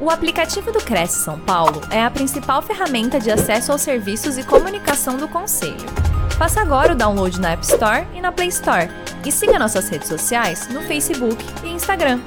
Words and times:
O 0.00 0.10
aplicativo 0.10 0.70
do 0.70 0.78
Cresce 0.78 1.24
São 1.24 1.40
Paulo 1.40 1.80
é 1.90 2.00
a 2.00 2.08
principal 2.08 2.62
ferramenta 2.62 3.18
de 3.18 3.32
acesso 3.32 3.72
aos 3.72 3.82
serviços 3.82 4.38
e 4.38 4.46
comunicação 4.46 5.16
do 5.16 5.26
Conselho. 5.26 5.74
Faça 6.38 6.60
agora 6.60 6.92
o 6.92 6.96
download 6.96 7.40
na 7.40 7.50
App 7.50 7.64
Store 7.64 8.06
e 8.14 8.20
na 8.20 8.30
Play 8.30 8.46
Store. 8.46 8.88
E 9.26 9.32
siga 9.32 9.58
nossas 9.58 9.88
redes 9.88 10.06
sociais 10.06 10.68
no 10.68 10.82
Facebook 10.82 11.44
e 11.64 11.70
Instagram. 11.70 12.20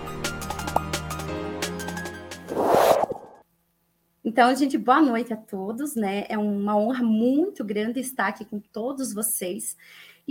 Então, 4.24 4.54
gente, 4.54 4.78
boa 4.78 5.02
noite 5.02 5.34
a 5.34 5.38
todos, 5.38 5.96
né? 5.96 6.26
É 6.28 6.38
uma 6.38 6.78
honra 6.78 7.04
muito 7.04 7.64
grande 7.64 8.02
estar 8.02 8.28
aqui 8.28 8.44
com 8.44 8.60
todos 8.60 9.14
vocês. 9.14 9.78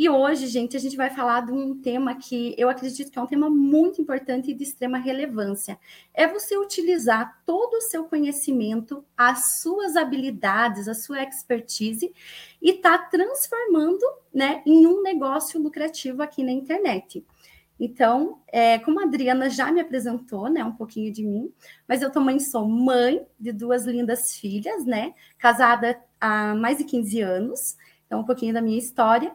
E 0.00 0.08
hoje, 0.08 0.46
gente, 0.46 0.78
a 0.78 0.80
gente 0.80 0.96
vai 0.96 1.10
falar 1.10 1.44
de 1.44 1.52
um 1.52 1.78
tema 1.78 2.14
que 2.14 2.54
eu 2.56 2.70
acredito 2.70 3.12
que 3.12 3.18
é 3.18 3.22
um 3.22 3.26
tema 3.26 3.50
muito 3.50 4.00
importante 4.00 4.50
e 4.50 4.54
de 4.54 4.62
extrema 4.62 4.96
relevância. 4.96 5.78
É 6.14 6.26
você 6.26 6.56
utilizar 6.56 7.42
todo 7.44 7.74
o 7.74 7.80
seu 7.82 8.04
conhecimento, 8.04 9.04
as 9.14 9.60
suas 9.60 9.96
habilidades, 9.96 10.88
a 10.88 10.94
sua 10.94 11.22
expertise 11.22 12.14
e 12.62 12.72
tá 12.72 12.96
transformando, 12.96 14.00
né, 14.32 14.62
em 14.64 14.86
um 14.86 15.02
negócio 15.02 15.60
lucrativo 15.60 16.22
aqui 16.22 16.42
na 16.42 16.50
internet. 16.50 17.22
Então, 17.78 18.40
é, 18.48 18.78
como 18.78 19.00
a 19.00 19.04
Adriana 19.04 19.50
já 19.50 19.70
me 19.70 19.82
apresentou, 19.82 20.48
né, 20.48 20.64
um 20.64 20.72
pouquinho 20.72 21.12
de 21.12 21.22
mim, 21.22 21.52
mas 21.86 22.00
eu 22.00 22.10
também 22.10 22.40
sou 22.40 22.66
mãe 22.66 23.26
de 23.38 23.52
duas 23.52 23.84
lindas 23.84 24.34
filhas, 24.34 24.82
né, 24.86 25.12
casada 25.36 26.00
há 26.18 26.54
mais 26.54 26.78
de 26.78 26.84
15 26.84 27.20
anos, 27.20 27.76
então 28.06 28.20
um 28.20 28.24
pouquinho 28.24 28.54
da 28.54 28.62
minha 28.62 28.78
história. 28.78 29.30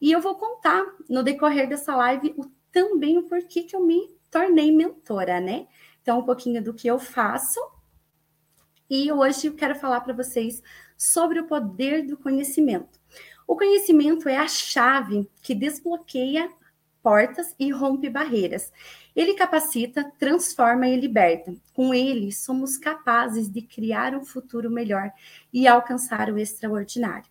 E 0.00 0.12
eu 0.12 0.20
vou 0.20 0.34
contar 0.36 0.84
no 1.08 1.22
decorrer 1.22 1.68
dessa 1.68 1.94
live 1.96 2.34
o, 2.36 2.44
também 2.70 3.18
o 3.18 3.24
porquê 3.24 3.62
que 3.62 3.74
eu 3.74 3.84
me 3.84 4.16
tornei 4.30 4.70
mentora, 4.70 5.40
né? 5.40 5.66
Então, 6.02 6.20
um 6.20 6.24
pouquinho 6.24 6.62
do 6.62 6.72
que 6.72 6.86
eu 6.88 6.98
faço. 6.98 7.60
E 8.88 9.10
hoje 9.12 9.48
eu 9.48 9.54
quero 9.54 9.74
falar 9.74 10.00
para 10.00 10.14
vocês 10.14 10.62
sobre 10.96 11.40
o 11.40 11.46
poder 11.46 12.06
do 12.06 12.16
conhecimento. 12.16 12.98
O 13.46 13.56
conhecimento 13.56 14.28
é 14.28 14.36
a 14.36 14.48
chave 14.48 15.28
que 15.42 15.54
desbloqueia 15.54 16.50
portas 17.02 17.54
e 17.58 17.70
rompe 17.70 18.10
barreiras. 18.10 18.72
Ele 19.14 19.34
capacita, 19.34 20.12
transforma 20.18 20.88
e 20.88 21.00
liberta. 21.00 21.54
Com 21.72 21.94
ele, 21.94 22.30
somos 22.32 22.76
capazes 22.76 23.50
de 23.50 23.62
criar 23.62 24.14
um 24.14 24.24
futuro 24.24 24.70
melhor 24.70 25.10
e 25.52 25.66
alcançar 25.66 26.30
o 26.30 26.38
extraordinário. 26.38 27.30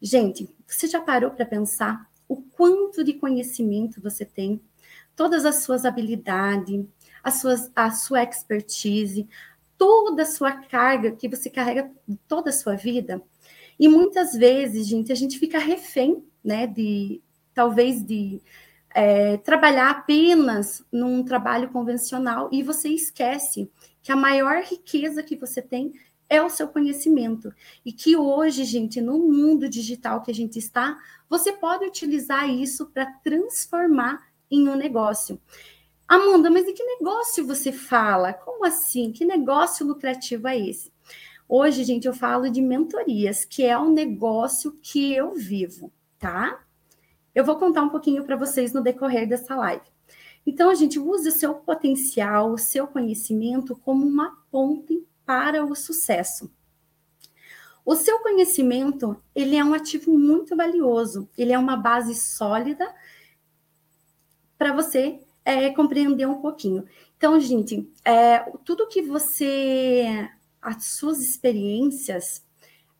Gente, 0.00 0.48
você 0.68 0.86
já 0.86 1.00
parou 1.00 1.30
para 1.30 1.46
pensar 1.46 2.08
o 2.28 2.36
quanto 2.36 3.02
de 3.02 3.14
conhecimento 3.14 4.00
você 4.02 4.24
tem, 4.24 4.60
todas 5.16 5.44
as 5.44 5.62
suas 5.62 5.84
habilidades, 5.84 6.84
as 7.22 7.40
suas, 7.40 7.70
a 7.74 7.90
sua 7.90 8.22
expertise, 8.22 9.26
toda 9.76 10.22
a 10.22 10.26
sua 10.26 10.52
carga 10.52 11.12
que 11.12 11.28
você 11.28 11.48
carrega 11.48 11.90
toda 12.26 12.50
a 12.50 12.52
sua 12.52 12.76
vida? 12.76 13.22
E 13.80 13.88
muitas 13.88 14.32
vezes, 14.32 14.86
gente, 14.86 15.10
a 15.10 15.14
gente 15.14 15.38
fica 15.38 15.58
refém, 15.58 16.22
né, 16.44 16.66
de 16.66 17.20
talvez 17.54 18.04
de 18.04 18.40
é, 18.94 19.36
trabalhar 19.38 19.90
apenas 19.90 20.84
num 20.90 21.22
trabalho 21.22 21.70
convencional 21.70 22.48
e 22.52 22.62
você 22.62 22.88
esquece 22.88 23.70
que 24.02 24.12
a 24.12 24.16
maior 24.16 24.62
riqueza 24.62 25.22
que 25.22 25.36
você 25.36 25.60
tem 25.60 25.92
é 26.28 26.42
o 26.42 26.50
seu 26.50 26.68
conhecimento. 26.68 27.52
E 27.84 27.92
que 27.92 28.16
hoje, 28.16 28.64
gente, 28.64 29.00
no 29.00 29.18
mundo 29.18 29.68
digital 29.68 30.22
que 30.22 30.30
a 30.30 30.34
gente 30.34 30.58
está, 30.58 30.98
você 31.28 31.52
pode 31.52 31.84
utilizar 31.84 32.48
isso 32.48 32.86
para 32.86 33.06
transformar 33.24 34.28
em 34.50 34.68
um 34.68 34.76
negócio. 34.76 35.40
Amanda, 36.06 36.50
mas 36.50 36.64
de 36.64 36.72
que 36.72 36.82
negócio 36.82 37.46
você 37.46 37.70
fala? 37.70 38.32
Como 38.32 38.64
assim? 38.64 39.12
Que 39.12 39.24
negócio 39.24 39.86
lucrativo 39.86 40.48
é 40.48 40.58
esse? 40.58 40.92
Hoje, 41.48 41.84
gente, 41.84 42.06
eu 42.06 42.14
falo 42.14 42.50
de 42.50 42.60
mentorias, 42.60 43.44
que 43.44 43.64
é 43.64 43.78
um 43.78 43.90
negócio 43.90 44.72
que 44.82 45.14
eu 45.14 45.34
vivo, 45.34 45.90
tá? 46.18 46.62
Eu 47.34 47.44
vou 47.44 47.56
contar 47.56 47.82
um 47.82 47.88
pouquinho 47.88 48.24
para 48.24 48.36
vocês 48.36 48.72
no 48.72 48.82
decorrer 48.82 49.26
dessa 49.26 49.54
live. 49.54 49.84
Então, 50.46 50.70
a 50.70 50.74
gente 50.74 50.98
usa 50.98 51.28
o 51.28 51.32
seu 51.32 51.54
potencial, 51.54 52.52
o 52.52 52.58
seu 52.58 52.86
conhecimento 52.86 53.76
como 53.76 54.06
uma 54.06 54.36
ponte 54.50 55.06
para 55.28 55.62
o 55.62 55.76
sucesso. 55.76 56.50
O 57.84 57.94
seu 57.94 58.18
conhecimento, 58.20 59.14
ele 59.34 59.56
é 59.56 59.62
um 59.62 59.74
ativo 59.74 60.18
muito 60.18 60.56
valioso, 60.56 61.28
ele 61.36 61.52
é 61.52 61.58
uma 61.58 61.76
base 61.76 62.14
sólida 62.14 62.90
para 64.56 64.72
você 64.72 65.20
é, 65.44 65.68
compreender 65.68 66.26
um 66.26 66.40
pouquinho. 66.40 66.86
Então, 67.18 67.38
gente, 67.38 67.92
é, 68.02 68.38
tudo 68.64 68.88
que 68.88 69.02
você, 69.02 70.30
as 70.62 70.86
suas 70.96 71.20
experiências, 71.20 72.42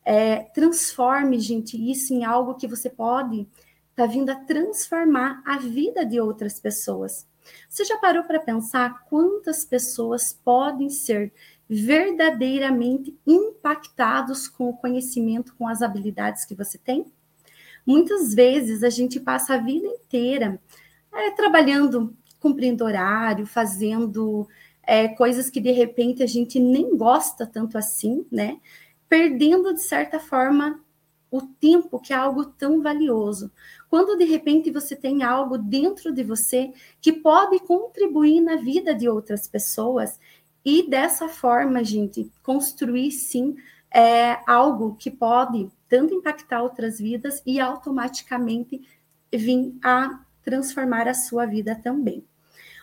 é, 0.05 0.41
transforme, 0.41 1.41
gente, 1.41 1.79
isso 1.91 2.13
em 2.13 2.27
algo 2.27 2.57
que 2.57 2.69
você 2.69 2.91
pode 2.91 3.41
estar 3.41 3.49
tá 3.95 4.07
vindo 4.07 4.29
a 4.29 4.37
transformar 4.37 5.43
a 5.47 5.57
vida 5.57 6.05
de 6.05 6.21
outras 6.21 6.61
pessoas. 6.61 7.27
Você 7.71 7.87
já 7.87 7.97
parou 7.97 8.25
para 8.25 8.39
pensar 8.39 9.07
quantas 9.07 9.65
pessoas 9.65 10.39
podem 10.45 10.91
ser 10.91 11.33
verdadeiramente 11.69 13.19
impactados 13.27 14.49
com 14.49 14.71
o 14.71 14.77
conhecimento, 14.77 15.55
com 15.57 15.69
as 15.69 15.83
habilidades 15.83 16.45
que 16.45 16.55
você 16.55 16.79
tem? 16.79 17.07
Muitas 17.85 18.35
vezes 18.35 18.83
a 18.83 18.91
gente 18.91 19.21
passa 19.21 19.55
a 19.55 19.59
vida 19.59 19.87
inteira 19.87 20.61
é, 21.13 21.31
trabalhando, 21.31 22.17
cumprindo 22.41 22.85
horário, 22.85 23.47
fazendo 23.47 24.49
é, 24.83 25.09
coisas 25.09 25.51
que 25.51 25.61
de 25.61 25.71
repente 25.71 26.23
a 26.23 26.27
gente 26.27 26.59
nem 26.59 26.97
gosta 26.97 27.47
tanto 27.47 27.77
assim, 27.77 28.27
né? 28.31 28.59
Perdendo 29.09 29.75
de 29.75 29.83
certa 29.83 30.19
forma 30.19 30.83
o 31.31 31.43
tempo, 31.43 32.01
que 32.01 32.13
é 32.13 32.17
algo 32.17 32.45
tão 32.47 32.83
valioso. 32.83 33.51
Quando 33.91 34.17
de 34.17 34.25
repente 34.25 34.71
você 34.71 34.97
tem 34.97 35.23
algo 35.23 35.59
dentro 35.59 36.13
de 36.13 36.23
você 36.23 36.73
que 37.01 37.13
pode 37.13 37.59
contribuir 37.61 38.41
na 38.41 38.57
vida 38.57 38.95
de 38.95 39.09
outras 39.09 39.47
pessoas 39.47 40.19
e 40.71 40.87
dessa 40.87 41.31
forma, 41.31 41.83
gente, 41.83 42.31
construir 42.43 43.11
sim 43.11 43.57
é, 43.91 44.39
algo 44.47 44.97
que 44.97 45.11
pode 45.11 45.71
tanto 45.89 46.13
impactar 46.13 46.63
outras 46.63 46.99
vidas 46.99 47.43
e 47.47 47.59
automaticamente 47.59 48.87
vir 49.33 49.75
a 49.83 50.21
transformar 50.43 51.09
a 51.09 51.15
sua 51.15 51.47
vida 51.47 51.75
também. 51.75 52.23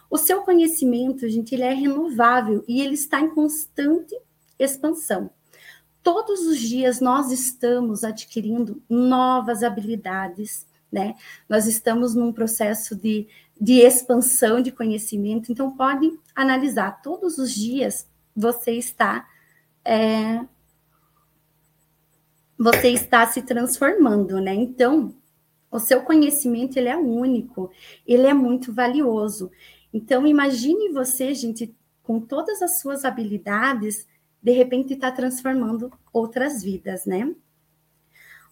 O 0.09 0.17
seu 0.17 0.41
conhecimento, 0.41 1.29
gente, 1.29 1.53
ele 1.53 1.61
é 1.61 1.73
renovável 1.75 2.65
e 2.67 2.81
ele 2.81 2.95
está 2.95 3.21
em 3.21 3.29
constante 3.29 4.17
expansão. 4.57 5.29
Todos 6.01 6.39
os 6.39 6.59
dias 6.59 6.99
nós 6.99 7.31
estamos 7.31 8.03
adquirindo 8.03 8.81
novas 8.89 9.61
habilidades, 9.61 10.65
né? 10.91 11.13
Nós 11.47 11.67
estamos 11.67 12.15
num 12.15 12.33
processo 12.33 12.95
de 12.95 13.27
de 13.59 13.79
expansão 13.79 14.61
de 14.61 14.71
conhecimento. 14.71 15.51
Então, 15.51 15.75
pode 15.75 16.11
analisar 16.35 17.01
todos 17.01 17.37
os 17.37 17.53
dias 17.53 18.07
você 18.35 18.71
está 18.73 19.25
é, 19.83 20.45
você 22.57 22.89
está 22.89 23.25
se 23.27 23.41
transformando, 23.41 24.39
né? 24.39 24.53
Então, 24.53 25.13
o 25.69 25.79
seu 25.79 26.01
conhecimento 26.01 26.77
ele 26.77 26.89
é 26.89 26.97
único, 26.97 27.71
ele 28.07 28.25
é 28.25 28.33
muito 28.33 28.73
valioso. 28.73 29.51
Então, 29.93 30.25
imagine 30.25 30.91
você, 30.91 31.33
gente, 31.33 31.75
com 32.01 32.19
todas 32.19 32.61
as 32.61 32.79
suas 32.79 33.03
habilidades, 33.03 34.07
de 34.41 34.51
repente 34.51 34.93
está 34.93 35.11
transformando 35.11 35.91
outras 36.13 36.63
vidas, 36.63 37.05
né? 37.05 37.33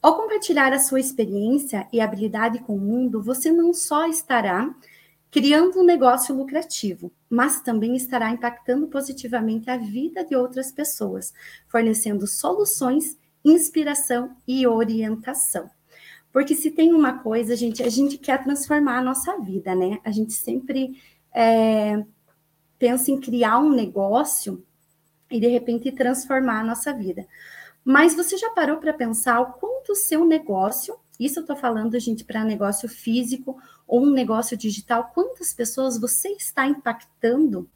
Ao 0.02 0.18
compartilhar 0.18 0.74
a 0.74 0.80
sua 0.80 1.00
experiência 1.00 1.88
e 1.94 2.02
habilidade 2.02 2.60
com 2.60 2.76
o 2.76 2.80
mundo, 2.80 3.22
você 3.22 3.52
não 3.52 3.74
só 3.74 4.06
estará 4.06 4.76
criando 5.34 5.80
um 5.80 5.84
negócio 5.84 6.36
lucrativo, 6.36 7.12
mas 7.28 7.60
também 7.60 7.96
estará 7.96 8.30
impactando 8.30 8.86
positivamente 8.86 9.68
a 9.68 9.76
vida 9.76 10.24
de 10.24 10.36
outras 10.36 10.72
pessoas, 10.72 11.34
fornecendo 11.68 12.28
soluções, 12.28 13.18
inspiração 13.44 14.38
e 14.48 14.68
orientação. 14.68 15.72
Porque 16.32 16.54
se 16.54 16.70
tem 16.70 16.94
uma 16.94 17.18
coisa, 17.18 17.56
gente, 17.56 17.82
a 17.82 17.90
gente 17.90 18.20
quer 18.20 18.44
transformar 18.44 19.00
a 19.00 19.02
nossa 19.02 19.40
vida, 19.40 19.74
né? 19.74 19.98
A 20.06 20.12
gente 20.12 20.34
sempre 20.34 21.02
é, 21.34 22.06
pensa 22.78 23.10
em 23.10 23.20
criar 23.20 23.58
um 23.58 23.72
negócio 23.72 24.64
e 25.32 25.40
de 25.40 25.48
repente 25.48 25.92
transformar 25.92 26.60
a 26.60 26.64
nossa 26.64 26.94
vida. 26.94 27.26
Mas 27.84 28.14
você 28.14 28.38
já 28.38 28.52
parou 28.52 28.78
para 28.78 28.94
pensar 28.94 29.42
o 29.42 29.54
quanto 29.54 29.94
o 29.94 29.96
seu 29.96 30.24
negócio 30.26 30.96
isso 31.20 31.40
eu 31.40 31.42
estou 31.42 31.56
falando, 31.56 31.98
gente, 32.00 32.24
para 32.24 32.44
negócio 32.44 32.90
físico 32.90 33.58
ou 33.88 34.04
um 34.04 34.12
negócio 34.12 34.58
digital. 34.58 35.12
Quantas 35.14 35.54
pessoas 35.54 36.00
você 36.00 36.30
está 36.30 36.68
impactando 36.68 37.70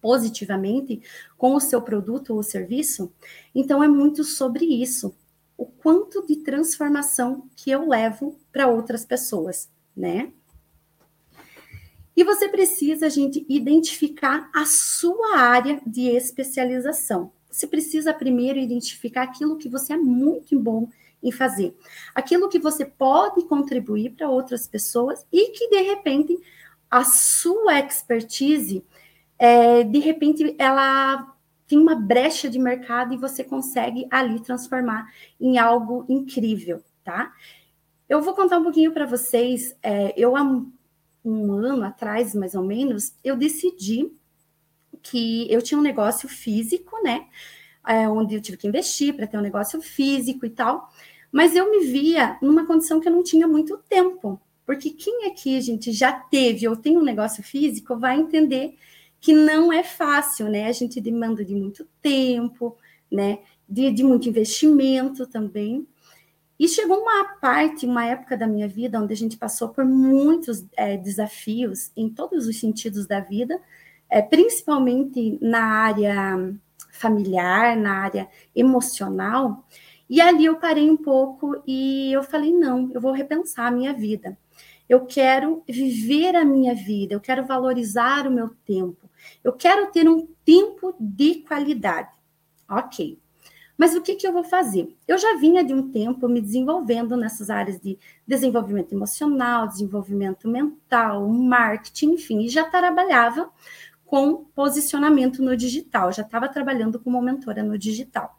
positivamente 0.00 1.02
com 1.36 1.54
o 1.54 1.60
seu 1.60 1.80
produto 1.82 2.34
ou 2.34 2.42
serviço? 2.42 3.12
Então, 3.54 3.82
é 3.82 3.88
muito 3.88 4.24
sobre 4.24 4.64
isso. 4.64 5.16
O 5.56 5.66
quanto 5.66 6.26
de 6.26 6.36
transformação 6.36 7.48
que 7.56 7.70
eu 7.70 7.88
levo 7.88 8.38
para 8.52 8.68
outras 8.68 9.04
pessoas, 9.04 9.70
né? 9.96 10.32
E 12.16 12.24
você 12.24 12.48
precisa, 12.48 13.10
gente, 13.10 13.44
identificar 13.48 14.50
a 14.54 14.64
sua 14.64 15.36
área 15.36 15.80
de 15.86 16.08
especialização. 16.08 17.30
Você 17.50 17.66
precisa 17.66 18.12
primeiro 18.14 18.58
identificar 18.58 19.22
aquilo 19.22 19.58
que 19.58 19.68
você 19.68 19.92
é 19.92 19.96
muito 19.98 20.58
bom 20.58 20.88
em 21.28 21.32
fazer, 21.32 21.76
aquilo 22.14 22.48
que 22.48 22.58
você 22.58 22.84
pode 22.84 23.44
contribuir 23.46 24.10
para 24.10 24.28
outras 24.28 24.66
pessoas 24.66 25.26
e 25.32 25.50
que 25.50 25.68
de 25.68 25.82
repente 25.82 26.38
a 26.90 27.04
sua 27.04 27.80
expertise, 27.80 28.84
é, 29.38 29.82
de 29.82 29.98
repente, 29.98 30.54
ela 30.58 31.34
tem 31.66 31.78
uma 31.78 31.94
brecha 31.94 32.48
de 32.48 32.58
mercado 32.58 33.12
e 33.12 33.16
você 33.16 33.42
consegue 33.42 34.06
ali 34.10 34.40
transformar 34.40 35.12
em 35.40 35.58
algo 35.58 36.06
incrível, 36.08 36.82
tá? 37.02 37.32
Eu 38.08 38.22
vou 38.22 38.34
contar 38.34 38.58
um 38.58 38.62
pouquinho 38.62 38.92
para 38.92 39.04
vocês. 39.04 39.76
É, 39.82 40.14
eu 40.16 40.36
há 40.36 40.42
um 40.42 41.52
ano 41.52 41.84
atrás, 41.84 42.34
mais 42.34 42.54
ou 42.54 42.62
menos, 42.62 43.14
eu 43.24 43.36
decidi 43.36 44.12
que 45.02 45.52
eu 45.52 45.60
tinha 45.60 45.78
um 45.78 45.82
negócio 45.82 46.28
físico, 46.28 46.96
né? 47.02 47.26
É, 47.86 48.08
onde 48.08 48.34
eu 48.34 48.40
tive 48.40 48.56
que 48.56 48.66
investir 48.66 49.14
para 49.14 49.26
ter 49.26 49.36
um 49.38 49.42
negócio 49.42 49.80
físico 49.80 50.46
e 50.46 50.50
tal. 50.50 50.88
Mas 51.32 51.54
eu 51.54 51.70
me 51.70 51.86
via 51.86 52.38
numa 52.40 52.66
condição 52.66 53.00
que 53.00 53.08
eu 53.08 53.12
não 53.12 53.22
tinha 53.22 53.46
muito 53.46 53.78
tempo. 53.88 54.40
Porque 54.64 54.90
quem 54.90 55.26
aqui, 55.26 55.60
gente, 55.60 55.92
já 55.92 56.12
teve 56.12 56.66
ou 56.66 56.76
tem 56.76 56.98
um 56.98 57.02
negócio 57.02 57.42
físico 57.42 57.96
vai 57.96 58.18
entender 58.18 58.76
que 59.20 59.32
não 59.32 59.72
é 59.72 59.82
fácil, 59.82 60.48
né? 60.48 60.66
A 60.66 60.72
gente 60.72 61.00
demanda 61.00 61.44
de 61.44 61.54
muito 61.54 61.86
tempo, 62.02 62.76
né? 63.10 63.38
De, 63.68 63.90
de 63.90 64.02
muito 64.02 64.28
investimento 64.28 65.26
também. 65.26 65.86
E 66.58 66.68
chegou 66.68 66.98
uma 66.98 67.24
parte, 67.40 67.86
uma 67.86 68.06
época 68.06 68.36
da 68.36 68.46
minha 68.46 68.66
vida, 68.66 69.00
onde 69.00 69.12
a 69.12 69.16
gente 69.16 69.36
passou 69.36 69.68
por 69.68 69.84
muitos 69.84 70.64
é, 70.76 70.96
desafios 70.96 71.90
em 71.96 72.08
todos 72.08 72.46
os 72.46 72.58
sentidos 72.58 73.06
da 73.06 73.20
vida, 73.20 73.60
é, 74.08 74.22
principalmente 74.22 75.38
na 75.40 75.62
área 75.62 76.56
familiar, 76.90 77.76
na 77.76 77.98
área 77.98 78.28
emocional. 78.54 79.64
E 80.08 80.20
ali 80.20 80.44
eu 80.44 80.56
parei 80.56 80.90
um 80.90 80.96
pouco 80.96 81.62
e 81.66 82.12
eu 82.12 82.22
falei: 82.22 82.52
não, 82.52 82.90
eu 82.94 83.00
vou 83.00 83.12
repensar 83.12 83.66
a 83.66 83.70
minha 83.70 83.92
vida. 83.92 84.36
Eu 84.88 85.04
quero 85.04 85.64
viver 85.68 86.36
a 86.36 86.44
minha 86.44 86.74
vida, 86.74 87.14
eu 87.14 87.20
quero 87.20 87.44
valorizar 87.44 88.26
o 88.26 88.30
meu 88.30 88.50
tempo, 88.64 89.10
eu 89.42 89.52
quero 89.52 89.90
ter 89.90 90.08
um 90.08 90.28
tempo 90.44 90.94
de 91.00 91.36
qualidade. 91.36 92.10
Ok. 92.70 93.18
Mas 93.76 93.94
o 93.94 94.00
que, 94.00 94.14
que 94.14 94.26
eu 94.26 94.32
vou 94.32 94.44
fazer? 94.44 94.96
Eu 95.06 95.18
já 95.18 95.36
vinha 95.36 95.62
de 95.62 95.74
um 95.74 95.90
tempo 95.90 96.28
me 96.28 96.40
desenvolvendo 96.40 97.16
nessas 97.16 97.50
áreas 97.50 97.78
de 97.78 97.98
desenvolvimento 98.26 98.92
emocional, 98.92 99.68
desenvolvimento 99.68 100.48
mental, 100.48 101.28
marketing, 101.28 102.12
enfim, 102.12 102.40
e 102.40 102.48
já 102.48 102.64
trabalhava 102.64 103.50
com 104.06 104.44
posicionamento 104.54 105.42
no 105.42 105.56
digital, 105.56 106.12
já 106.12 106.22
estava 106.22 106.48
trabalhando 106.48 106.98
como 106.98 107.20
mentora 107.20 107.62
no 107.62 107.76
digital. 107.76 108.38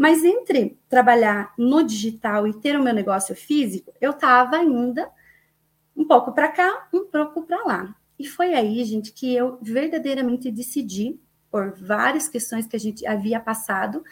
Mas 0.00 0.24
entre 0.24 0.78
trabalhar 0.88 1.52
no 1.58 1.82
digital 1.82 2.48
e 2.48 2.54
ter 2.54 2.74
o 2.74 2.82
meu 2.82 2.94
negócio 2.94 3.36
físico, 3.36 3.92
eu 4.00 4.12
estava 4.12 4.56
ainda 4.56 5.10
um 5.94 6.06
pouco 6.06 6.32
para 6.32 6.48
cá, 6.48 6.88
um 6.90 7.04
pouco 7.04 7.42
para 7.42 7.62
lá. 7.64 7.94
E 8.18 8.26
foi 8.26 8.54
aí, 8.54 8.82
gente, 8.82 9.12
que 9.12 9.34
eu 9.34 9.58
verdadeiramente 9.60 10.50
decidi, 10.50 11.20
por 11.50 11.74
várias 11.78 12.28
questões 12.30 12.66
que 12.66 12.76
a 12.76 12.80
gente 12.80 13.06
havia 13.06 13.38
passado, 13.38 14.02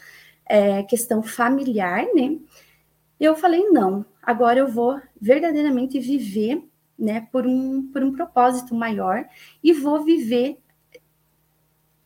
é, 0.44 0.82
questão 0.82 1.23
familiar, 1.23 2.05
né? 2.14 2.37
Eu 3.19 3.35
falei, 3.35 3.70
não, 3.70 4.05
agora 4.23 4.58
eu 4.58 4.69
vou 4.69 5.00
verdadeiramente 5.19 5.99
viver, 5.99 6.62
né, 6.99 7.26
por 7.32 7.46
um, 7.46 7.90
por 7.90 8.02
um 8.02 8.12
propósito 8.12 8.75
maior 8.75 9.25
e 9.64 9.73
vou 9.73 10.05
viver 10.05 10.58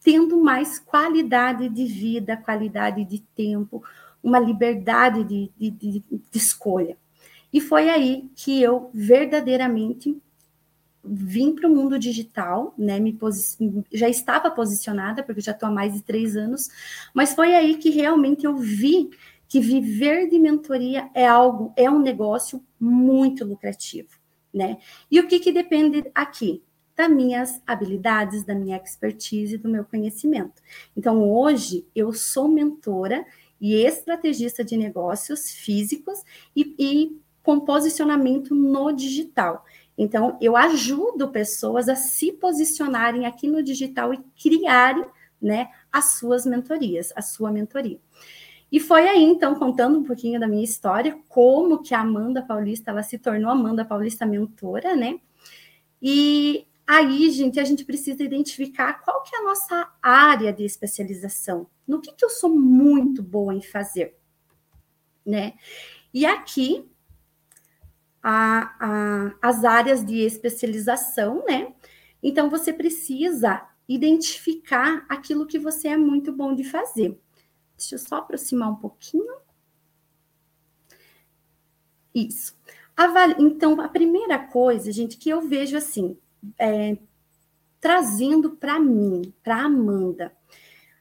tendo 0.02 0.42
mais 0.42 0.78
qualidade 0.78 1.68
de 1.68 1.84
vida, 1.84 2.36
qualidade 2.36 3.04
de 3.04 3.20
tempo, 3.36 3.82
uma 4.22 4.38
liberdade 4.38 5.24
de, 5.24 5.50
de, 5.56 5.70
de, 5.70 6.04
de 6.08 6.38
escolha. 6.38 6.96
E 7.52 7.60
foi 7.60 7.90
aí 7.90 8.30
que 8.34 8.62
eu 8.62 8.90
verdadeiramente 8.94 10.16
vim 11.04 11.54
para 11.54 11.68
o 11.68 11.74
mundo 11.74 11.98
digital, 11.98 12.74
né? 12.78 12.98
Me 13.00 13.18
já 13.92 14.08
estava 14.08 14.50
posicionada, 14.50 15.22
porque 15.22 15.40
já 15.40 15.52
estou 15.52 15.68
há 15.68 15.72
mais 15.72 15.92
de 15.94 16.02
três 16.02 16.36
anos, 16.36 16.68
mas 17.12 17.34
foi 17.34 17.54
aí 17.54 17.76
que 17.76 17.90
realmente 17.90 18.46
eu 18.46 18.56
vi 18.56 19.10
que 19.48 19.60
viver 19.60 20.28
de 20.28 20.38
mentoria 20.38 21.10
é 21.12 21.26
algo, 21.26 21.72
é 21.76 21.90
um 21.90 21.98
negócio 21.98 22.64
muito 22.80 23.44
lucrativo, 23.44 24.08
né? 24.54 24.78
E 25.10 25.20
o 25.20 25.26
que, 25.26 25.40
que 25.40 25.52
depende 25.52 26.10
aqui? 26.14 26.62
Das 26.94 27.10
minhas 27.10 27.60
habilidades, 27.66 28.44
da 28.44 28.54
minha 28.54 28.76
expertise, 28.76 29.56
do 29.56 29.68
meu 29.68 29.84
conhecimento. 29.84 30.62
Então, 30.96 31.22
hoje, 31.22 31.86
eu 31.94 32.12
sou 32.12 32.48
mentora 32.48 33.24
e 33.60 33.74
estrategista 33.74 34.64
de 34.64 34.76
negócios 34.76 35.50
físicos 35.50 36.22
e, 36.54 36.74
e 36.78 37.20
com 37.42 37.60
posicionamento 37.60 38.54
no 38.54 38.92
digital. 38.92 39.64
Então, 39.96 40.36
eu 40.40 40.56
ajudo 40.56 41.28
pessoas 41.28 41.88
a 41.88 41.94
se 41.94 42.32
posicionarem 42.32 43.26
aqui 43.26 43.46
no 43.46 43.62
digital 43.62 44.12
e 44.12 44.18
criarem 44.40 45.04
né, 45.40 45.68
as 45.90 46.18
suas 46.18 46.46
mentorias, 46.46 47.12
a 47.16 47.22
sua 47.22 47.50
mentoria. 47.50 47.98
E 48.70 48.80
foi 48.80 49.06
aí, 49.06 49.22
então, 49.22 49.54
contando 49.54 49.98
um 49.98 50.02
pouquinho 50.02 50.40
da 50.40 50.48
minha 50.48 50.64
história, 50.64 51.18
como 51.28 51.82
que 51.82 51.94
a 51.94 52.00
Amanda 52.00 52.40
Paulista, 52.40 52.90
ela 52.90 53.02
se 53.02 53.18
tornou 53.18 53.50
Amanda 53.50 53.84
Paulista 53.84 54.24
mentora, 54.24 54.96
né? 54.96 55.20
E 56.00 56.66
aí, 56.86 57.30
gente, 57.30 57.58
a 57.60 57.64
gente 57.64 57.84
precisa 57.84 58.22
identificar 58.22 58.94
qual 58.94 59.22
que 59.22 59.34
é 59.34 59.38
a 59.38 59.44
nossa 59.44 59.92
área 60.02 60.52
de 60.52 60.64
especialização, 60.64 61.66
no 61.86 62.00
que 62.00 62.12
que 62.12 62.24
eu 62.24 62.30
sou 62.30 62.50
muito 62.50 63.22
boa 63.22 63.54
em 63.54 63.62
fazer, 63.62 64.16
né? 65.24 65.54
E 66.12 66.26
aqui 66.26 66.88
a, 68.22 68.76
a, 68.78 69.34
as 69.42 69.64
áreas 69.64 70.04
de 70.04 70.20
especialização, 70.20 71.44
né? 71.46 71.74
Então, 72.22 72.48
você 72.48 72.72
precisa 72.72 73.66
identificar 73.88 75.04
aquilo 75.08 75.46
que 75.46 75.58
você 75.58 75.88
é 75.88 75.96
muito 75.96 76.32
bom 76.32 76.54
de 76.54 76.62
fazer. 76.62 77.18
Deixa 77.76 77.96
eu 77.96 77.98
só 77.98 78.16
aproximar 78.16 78.70
um 78.70 78.76
pouquinho. 78.76 79.36
Isso. 82.14 82.54
Então, 83.38 83.80
a 83.80 83.88
primeira 83.88 84.38
coisa, 84.38 84.92
gente, 84.92 85.16
que 85.16 85.30
eu 85.30 85.40
vejo 85.40 85.76
assim, 85.76 86.16
é, 86.58 86.96
trazendo 87.80 88.52
para 88.52 88.78
mim, 88.78 89.34
para 89.42 89.62
Amanda, 89.62 90.32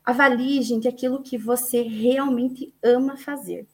avalie, 0.03 0.61
gente, 0.61 0.87
aquilo 0.87 1.21
que 1.21 1.37
você 1.37 1.81
realmente 1.81 2.73
ama 2.83 3.17
fazer, 3.17 3.67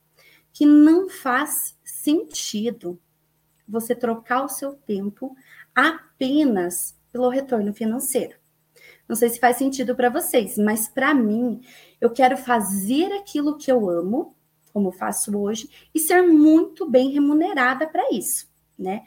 que 0.52 0.66
não 0.66 1.10
faz 1.10 1.78
sentido 1.84 3.00
você 3.68 3.96
trocar 3.96 4.44
o 4.44 4.50
seu 4.50 4.74
tempo 4.74 5.36
apenas 5.76 6.98
pelo 7.12 7.30
retorno 7.30 7.74
financeiro. 7.74 8.38
Não 9.08 9.16
sei 9.16 9.30
se 9.30 9.40
faz 9.40 9.58
sentido 9.58 9.96
para 9.96 10.10
vocês, 10.10 10.58
mas 10.58 10.88
para 10.88 11.14
mim, 11.14 11.62
eu 12.00 12.10
quero 12.10 12.38
fazer 12.38 13.12
aquilo 13.14 13.58
que 13.58 13.72
eu 13.72 13.90
amo, 13.90 14.36
como 14.74 14.92
faço 14.92 15.38
hoje, 15.38 15.70
e 15.94 16.00
ser 16.00 16.22
muito 16.22 16.90
bem 16.90 17.10
remunerada 17.12 17.88
para 17.88 18.12
isso, 18.12 18.50
né? 18.78 19.06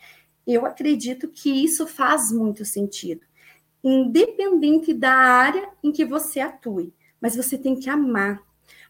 Eu 0.52 0.66
acredito 0.66 1.28
que 1.28 1.49
isso 1.49 1.87
faz 1.87 2.33
muito 2.33 2.64
sentido, 2.64 3.23
independente 3.85 4.92
da 4.92 5.12
área 5.12 5.69
em 5.83 5.92
que 5.92 6.04
você 6.04 6.40
atue, 6.40 6.92
mas 7.21 7.37
você 7.37 7.57
tem 7.57 7.76
que 7.76 7.88
amar, 7.88 8.42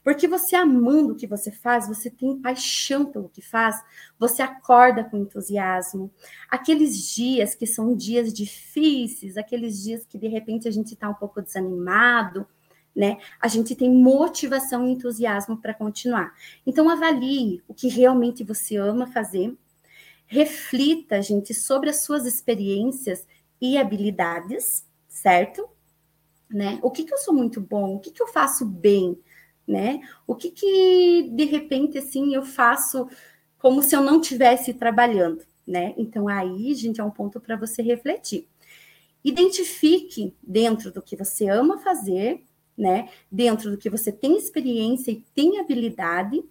porque 0.02 0.26
você 0.26 0.56
amando 0.56 1.12
o 1.12 1.16
que 1.16 1.26
você 1.26 1.50
faz, 1.50 1.86
você 1.86 2.08
tem 2.08 2.40
paixão 2.40 3.04
pelo 3.04 3.28
que 3.28 3.42
faz, 3.42 3.76
você 4.18 4.40
acorda 4.40 5.04
com 5.04 5.18
entusiasmo. 5.18 6.10
Aqueles 6.50 7.14
dias 7.14 7.54
que 7.54 7.66
são 7.66 7.94
dias 7.94 8.32
difíceis, 8.32 9.36
aqueles 9.36 9.82
dias 9.82 10.06
que 10.06 10.16
de 10.16 10.28
repente 10.28 10.66
a 10.66 10.70
gente 10.70 10.94
está 10.94 11.10
um 11.10 11.14
pouco 11.14 11.42
desanimado, 11.42 12.46
né? 12.96 13.18
A 13.38 13.48
gente 13.48 13.76
tem 13.76 13.90
motivação 13.90 14.86
e 14.88 14.92
entusiasmo 14.92 15.58
para 15.58 15.74
continuar. 15.74 16.32
Então 16.66 16.88
avalie 16.88 17.62
o 17.68 17.74
que 17.74 17.88
realmente 17.88 18.42
você 18.42 18.76
ama 18.76 19.06
fazer, 19.06 19.54
reflita, 20.30 21.20
gente, 21.20 21.52
sobre 21.52 21.90
as 21.90 22.02
suas 22.02 22.24
experiências 22.24 23.26
e 23.60 23.76
habilidades, 23.76 24.86
certo? 25.08 25.68
Né? 26.48 26.78
O 26.82 26.90
que, 26.90 27.04
que 27.04 27.12
eu 27.12 27.18
sou 27.18 27.34
muito 27.34 27.60
bom? 27.60 27.96
O 27.96 28.00
que, 28.00 28.10
que 28.10 28.22
eu 28.22 28.28
faço 28.28 28.64
bem? 28.64 29.18
né? 29.70 30.00
O 30.26 30.34
que 30.34 30.50
que 30.50 31.30
de 31.32 31.44
repente 31.44 31.96
assim 31.96 32.34
eu 32.34 32.42
faço 32.42 33.08
como 33.56 33.82
se 33.82 33.94
eu 33.94 34.02
não 34.02 34.20
tivesse 34.20 34.74
trabalhando, 34.74 35.44
né? 35.66 35.94
Então 35.96 36.26
aí, 36.26 36.74
gente, 36.74 37.00
é 37.00 37.04
um 37.04 37.10
ponto 37.10 37.40
para 37.40 37.56
você 37.56 37.80
refletir. 37.80 38.48
Identifique 39.22 40.34
dentro 40.42 40.90
do 40.90 41.00
que 41.00 41.14
você 41.14 41.48
ama 41.48 41.78
fazer, 41.78 42.42
né? 42.76 43.08
Dentro 43.30 43.70
do 43.70 43.78
que 43.78 43.88
você 43.88 44.10
tem 44.10 44.36
experiência 44.36 45.12
e 45.12 45.24
tem 45.34 45.60
habilidade, 45.60 46.42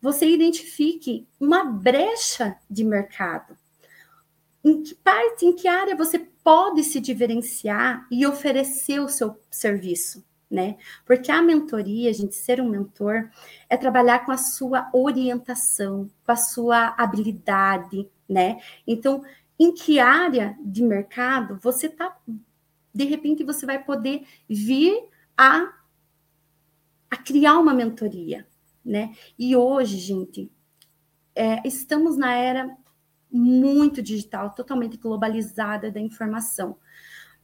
você 0.00 0.28
identifique 0.28 1.26
uma 1.40 1.64
brecha 1.64 2.56
de 2.68 2.84
mercado. 2.84 3.56
em 4.64 4.82
que 4.82 4.94
parte, 4.96 5.46
em 5.46 5.52
que 5.54 5.68
área 5.68 5.94
você 5.94 6.18
pode 6.18 6.82
se 6.82 7.00
diferenciar 7.00 8.06
e 8.10 8.26
oferecer 8.26 9.00
o 9.00 9.08
seu 9.08 9.40
serviço, 9.50 10.24
né? 10.50 10.76
Porque 11.04 11.30
a 11.30 11.40
mentoria, 11.40 12.10
a 12.10 12.12
gente 12.12 12.34
ser 12.34 12.60
um 12.60 12.68
mentor, 12.68 13.30
é 13.68 13.76
trabalhar 13.76 14.24
com 14.24 14.32
a 14.32 14.36
sua 14.36 14.88
orientação, 14.92 16.10
com 16.24 16.32
a 16.32 16.36
sua 16.36 16.94
habilidade, 16.98 18.08
né? 18.28 18.60
Então, 18.86 19.22
em 19.58 19.72
que 19.72 19.98
área 19.98 20.56
de 20.60 20.82
mercado 20.82 21.58
você 21.62 21.88
tá, 21.88 22.16
de 22.94 23.04
repente 23.04 23.44
você 23.44 23.64
vai 23.64 23.82
poder 23.82 24.26
vir 24.48 25.08
a, 25.36 25.72
a 27.10 27.16
criar 27.16 27.58
uma 27.58 27.74
mentoria, 27.74 28.46
né? 28.86 29.14
E 29.38 29.56
hoje, 29.56 29.98
gente, 29.98 30.50
é, 31.34 31.60
estamos 31.66 32.16
na 32.16 32.34
era 32.34 32.76
muito 33.30 34.00
digital, 34.00 34.54
totalmente 34.54 34.96
globalizada 34.96 35.90
da 35.90 36.00
informação. 36.00 36.78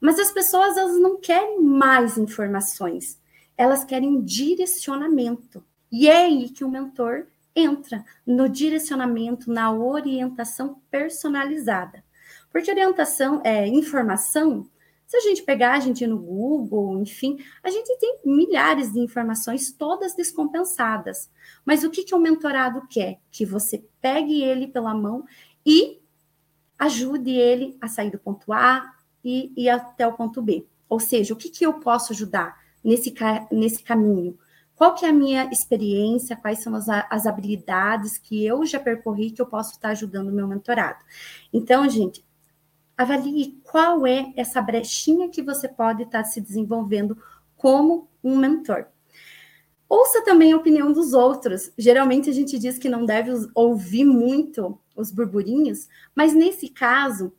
Mas 0.00 0.18
as 0.18 0.32
pessoas 0.32 0.76
elas 0.76 0.99
não 0.99 1.20
querem 1.20 1.61
mais 1.61 2.16
informações, 2.16 3.20
elas 3.56 3.84
querem 3.84 4.22
direcionamento. 4.22 5.64
E 5.90 6.08
é 6.08 6.25
aí 6.25 6.49
que 6.49 6.64
o 6.64 6.70
mentor 6.70 7.26
entra 7.54 8.04
no 8.26 8.49
direcionamento, 8.49 9.52
na 9.52 9.72
orientação 9.72 10.80
personalizada. 10.90 12.02
Porque 12.50 12.70
orientação 12.70 13.40
é 13.44 13.66
informação. 13.66 14.68
Se 15.12 15.19
a 15.19 15.21
gente 15.21 15.42
pegar 15.42 15.75
a 15.75 15.78
gente 15.78 16.07
no 16.07 16.19
Google, 16.19 16.99
enfim, 16.99 17.37
a 17.62 17.69
gente 17.69 17.99
tem 17.99 18.21
milhares 18.25 18.95
de 18.95 18.99
informações, 18.99 19.71
todas 19.71 20.16
descompensadas. 20.16 21.31
Mas 21.66 21.85
o 21.85 21.90
que, 21.90 22.02
que 22.02 22.14
o 22.14 22.19
mentorado 22.19 22.87
quer? 22.88 23.21
Que 23.31 23.45
você 23.45 23.85
pegue 24.00 24.42
ele 24.42 24.69
pela 24.69 24.95
mão 24.95 25.26
e 25.66 26.00
ajude 26.78 27.31
ele 27.31 27.76
a 27.78 27.88
sair 27.88 28.11
do 28.11 28.19
ponto 28.19 28.54
A 28.54 28.90
e 29.23 29.52
ir 29.54 29.69
até 29.69 30.07
o 30.07 30.14
ponto 30.14 30.40
B. 30.40 30.66
Ou 30.88 30.99
seja, 30.99 31.35
o 31.35 31.37
que, 31.37 31.50
que 31.50 31.66
eu 31.66 31.75
posso 31.75 32.14
ajudar 32.14 32.57
nesse, 32.83 33.12
nesse 33.50 33.83
caminho? 33.83 34.38
Qual 34.75 34.95
que 34.95 35.04
é 35.04 35.11
a 35.11 35.12
minha 35.12 35.45
experiência? 35.52 36.37
Quais 36.37 36.61
são 36.61 36.75
as, 36.75 36.88
as 36.88 37.26
habilidades 37.26 38.16
que 38.16 38.47
eu 38.47 38.64
já 38.64 38.81
percorri 38.81 39.31
que 39.31 39.42
eu 39.42 39.47
posso 39.47 39.73
estar 39.73 39.90
ajudando 39.90 40.28
o 40.28 40.33
meu 40.33 40.49
mentorado? 40.49 41.04
Então, 41.52 41.87
gente, 41.87 42.25
avalie 43.02 43.61
qual 43.64 44.06
é 44.06 44.32
essa 44.37 44.61
brechinha 44.61 45.28
que 45.28 45.42
você 45.42 45.68
pode 45.68 46.04
estar 46.04 46.25
se 46.25 46.40
desenvolvendo 46.40 47.16
como 47.56 48.09
um 48.23 48.37
mentor. 48.37 48.87
Ouça 49.88 50.25
também 50.25 50.52
a 50.52 50.56
opinião 50.56 50.90
dos 50.92 51.12
outros. 51.12 51.71
Geralmente 51.76 52.30
a 52.30 52.32
gente 52.32 52.59
diz 52.59 52.78
que 52.78 52.88
não 52.88 53.04
deve 53.04 53.30
ouvir 53.54 54.04
muito 54.04 54.78
os 54.97 55.11
burburinhos, 55.11 55.88
mas 56.14 56.32
nesse 56.32 56.68
caso, 56.68 57.32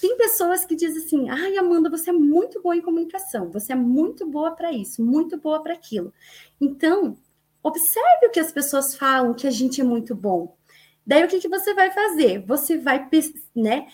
tem 0.00 0.16
pessoas 0.16 0.64
que 0.64 0.76
dizem 0.76 1.02
assim: 1.02 1.30
ai, 1.30 1.56
Amanda, 1.56 1.90
você 1.90 2.10
é 2.10 2.12
muito 2.12 2.62
boa 2.62 2.76
em 2.76 2.80
comunicação, 2.80 3.50
você 3.50 3.72
é 3.72 3.76
muito 3.76 4.26
boa 4.26 4.52
para 4.52 4.72
isso, 4.72 5.04
muito 5.04 5.36
boa 5.36 5.62
para 5.62 5.74
aquilo. 5.74 6.12
Então, 6.60 7.16
observe 7.62 8.26
o 8.26 8.30
que 8.30 8.40
as 8.40 8.52
pessoas 8.52 8.94
falam 8.94 9.34
que 9.34 9.46
a 9.46 9.50
gente 9.50 9.80
é 9.80 9.84
muito 9.84 10.14
bom. 10.14 10.56
Daí 11.06 11.24
o 11.24 11.28
que, 11.28 11.40
que 11.40 11.48
você 11.48 11.74
vai 11.74 11.90
fazer? 11.90 12.44
Você 12.46 12.78
vai 12.78 13.08
né, 13.54 13.86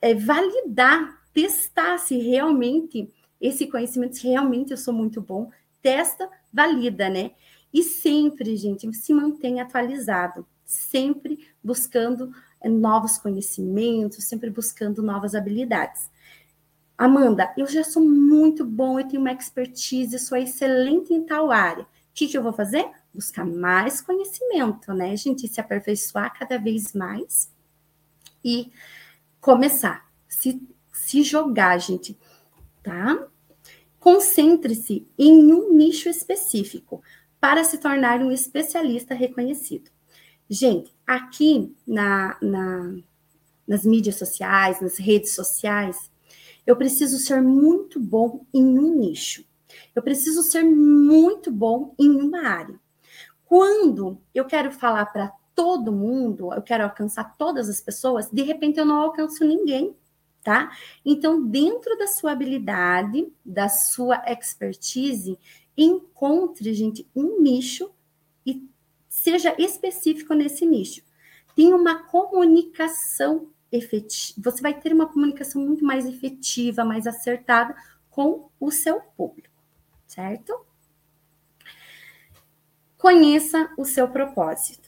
é, 0.00 0.14
validar, 0.14 1.22
testar 1.32 1.98
se 1.98 2.18
realmente 2.18 3.12
esse 3.40 3.66
conhecimento, 3.66 4.16
se 4.16 4.28
realmente 4.28 4.70
eu 4.70 4.76
sou 4.76 4.94
muito 4.94 5.20
bom, 5.20 5.50
testa, 5.82 6.30
valida, 6.52 7.08
né? 7.08 7.32
E 7.72 7.82
sempre, 7.82 8.56
gente, 8.56 8.92
se 8.94 9.12
mantém 9.12 9.60
atualizado, 9.60 10.46
sempre 10.64 11.48
buscando 11.62 12.32
eh, 12.60 12.68
novos 12.68 13.18
conhecimentos, 13.18 14.24
sempre 14.24 14.50
buscando 14.50 15.02
novas 15.02 15.34
habilidades. 15.34 16.10
Amanda, 16.96 17.52
eu 17.56 17.66
já 17.66 17.82
sou 17.82 18.04
muito 18.04 18.64
bom, 18.64 19.00
eu 19.00 19.08
tenho 19.08 19.20
uma 19.20 19.32
expertise, 19.32 20.18
sou 20.18 20.38
excelente 20.38 21.12
em 21.12 21.24
tal 21.24 21.50
área. 21.50 21.82
O 21.82 21.86
que, 22.14 22.28
que 22.28 22.36
eu 22.36 22.42
vou 22.42 22.52
fazer? 22.52 22.88
Buscar 23.12 23.44
mais 23.44 24.00
conhecimento, 24.00 24.92
né, 24.92 25.16
gente? 25.16 25.48
Se 25.48 25.60
aperfeiçoar 25.60 26.38
cada 26.38 26.58
vez 26.58 26.92
mais 26.92 27.50
e 28.44 28.70
começar, 29.42 30.08
se, 30.28 30.62
se 30.92 31.24
jogar, 31.24 31.76
gente, 31.78 32.16
tá? 32.80 33.26
Concentre-se 33.98 35.06
em 35.18 35.52
um 35.52 35.74
nicho 35.74 36.08
específico 36.08 37.02
para 37.40 37.64
se 37.64 37.78
tornar 37.78 38.20
um 38.20 38.30
especialista 38.30 39.14
reconhecido. 39.14 39.90
Gente, 40.48 40.94
aqui 41.04 41.74
na, 41.84 42.38
na, 42.40 42.94
nas 43.66 43.84
mídias 43.84 44.14
sociais, 44.14 44.80
nas 44.80 44.96
redes 44.96 45.34
sociais, 45.34 46.08
eu 46.64 46.76
preciso 46.76 47.18
ser 47.18 47.42
muito 47.42 47.98
bom 47.98 48.46
em 48.54 48.78
um 48.78 48.94
nicho. 48.94 49.44
Eu 49.92 50.04
preciso 50.04 50.44
ser 50.44 50.62
muito 50.62 51.50
bom 51.50 51.96
em 51.98 52.08
uma 52.10 52.46
área. 52.46 52.78
Quando 53.44 54.20
eu 54.32 54.44
quero 54.44 54.70
falar 54.70 55.06
para 55.06 55.32
todo 55.54 55.92
mundo, 55.92 56.52
eu 56.52 56.62
quero 56.62 56.84
alcançar 56.84 57.36
todas 57.36 57.68
as 57.68 57.80
pessoas, 57.80 58.30
de 58.30 58.42
repente 58.42 58.78
eu 58.78 58.86
não 58.86 59.00
alcanço 59.00 59.44
ninguém 59.44 59.94
tá? 60.42 60.76
Então, 61.04 61.46
dentro 61.46 61.96
da 61.96 62.06
sua 62.06 62.32
habilidade, 62.32 63.32
da 63.44 63.68
sua 63.68 64.22
expertise, 64.26 65.38
encontre, 65.76 66.74
gente, 66.74 67.08
um 67.14 67.40
nicho 67.40 67.90
e 68.44 68.68
seja 69.08 69.54
específico 69.58 70.34
nesse 70.34 70.66
nicho. 70.66 71.02
Tem 71.54 71.72
uma 71.72 72.02
comunicação 72.04 73.48
efetiva, 73.70 74.50
você 74.50 74.60
vai 74.60 74.78
ter 74.78 74.92
uma 74.92 75.06
comunicação 75.06 75.62
muito 75.62 75.84
mais 75.84 76.04
efetiva, 76.04 76.84
mais 76.84 77.06
acertada 77.06 77.74
com 78.10 78.50
o 78.60 78.70
seu 78.70 79.00
público, 79.00 79.54
certo? 80.06 80.66
Conheça 82.98 83.72
o 83.78 83.84
seu 83.84 84.08
propósito. 84.08 84.81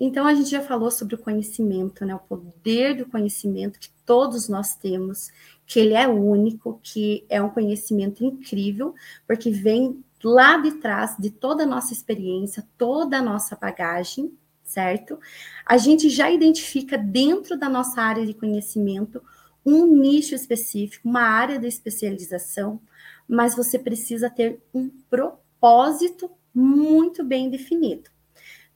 Então, 0.00 0.26
a 0.26 0.34
gente 0.34 0.50
já 0.50 0.60
falou 0.60 0.90
sobre 0.90 1.16
o 1.16 1.18
conhecimento, 1.18 2.04
né? 2.04 2.14
O 2.14 2.20
poder 2.20 2.96
do 2.96 3.06
conhecimento 3.06 3.80
que 3.80 3.90
todos 4.06 4.48
nós 4.48 4.76
temos, 4.76 5.30
que 5.66 5.80
ele 5.80 5.94
é 5.94 6.06
único, 6.06 6.78
que 6.82 7.24
é 7.28 7.42
um 7.42 7.50
conhecimento 7.50 8.24
incrível, 8.24 8.94
porque 9.26 9.50
vem 9.50 10.02
lá 10.22 10.58
de 10.58 10.72
trás 10.72 11.16
de 11.18 11.30
toda 11.30 11.64
a 11.64 11.66
nossa 11.66 11.92
experiência, 11.92 12.66
toda 12.76 13.18
a 13.18 13.22
nossa 13.22 13.56
bagagem, 13.56 14.32
certo? 14.62 15.18
A 15.66 15.76
gente 15.76 16.08
já 16.08 16.30
identifica 16.30 16.96
dentro 16.96 17.58
da 17.58 17.68
nossa 17.68 18.00
área 18.00 18.24
de 18.24 18.34
conhecimento 18.34 19.22
um 19.64 19.86
nicho 19.86 20.34
específico, 20.34 21.08
uma 21.08 21.22
área 21.22 21.58
de 21.58 21.66
especialização, 21.66 22.80
mas 23.28 23.54
você 23.54 23.78
precisa 23.78 24.30
ter 24.30 24.60
um 24.72 24.88
propósito 25.10 26.30
muito 26.54 27.24
bem 27.24 27.50
definido. 27.50 28.10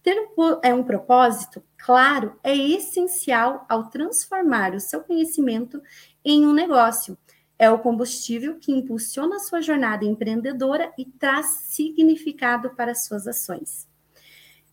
Ter 0.03 0.19
um, 0.19 0.59
é 0.63 0.75
um 0.75 0.83
propósito 0.83 1.63
claro 1.79 2.37
é 2.43 2.57
essencial 2.57 3.65
ao 3.69 3.89
transformar 3.89 4.75
o 4.75 4.81
seu 4.81 5.01
conhecimento 5.01 5.81
em 6.25 6.45
um 6.45 6.53
negócio. 6.53 7.17
É 7.59 7.71
o 7.71 7.79
combustível 7.79 8.59
que 8.59 8.73
impulsiona 8.73 9.37
a 9.37 9.41
sua 9.41 9.61
jornada 9.61 10.05
empreendedora 10.05 10.93
e 10.99 11.05
traz 11.05 11.47
significado 11.69 12.71
para 12.71 12.95
suas 12.95 13.27
ações. 13.29 13.87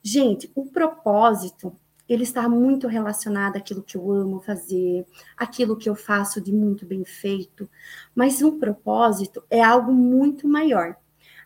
Gente, 0.01 0.51
o 0.55 0.65
propósito, 0.65 1.75
ele 2.07 2.23
está 2.23 2.49
muito 2.49 2.87
relacionado 2.87 3.57
àquilo 3.57 3.83
que 3.83 3.95
eu 3.95 4.11
amo 4.11 4.39
fazer, 4.39 5.05
aquilo 5.37 5.77
que 5.77 5.87
eu 5.87 5.93
faço 5.93 6.41
de 6.41 6.51
muito 6.51 6.85
bem 6.85 7.05
feito, 7.05 7.69
mas 8.15 8.41
um 8.41 8.57
propósito 8.57 9.43
é 9.51 9.61
algo 9.61 9.91
muito 9.91 10.47
maior. 10.47 10.95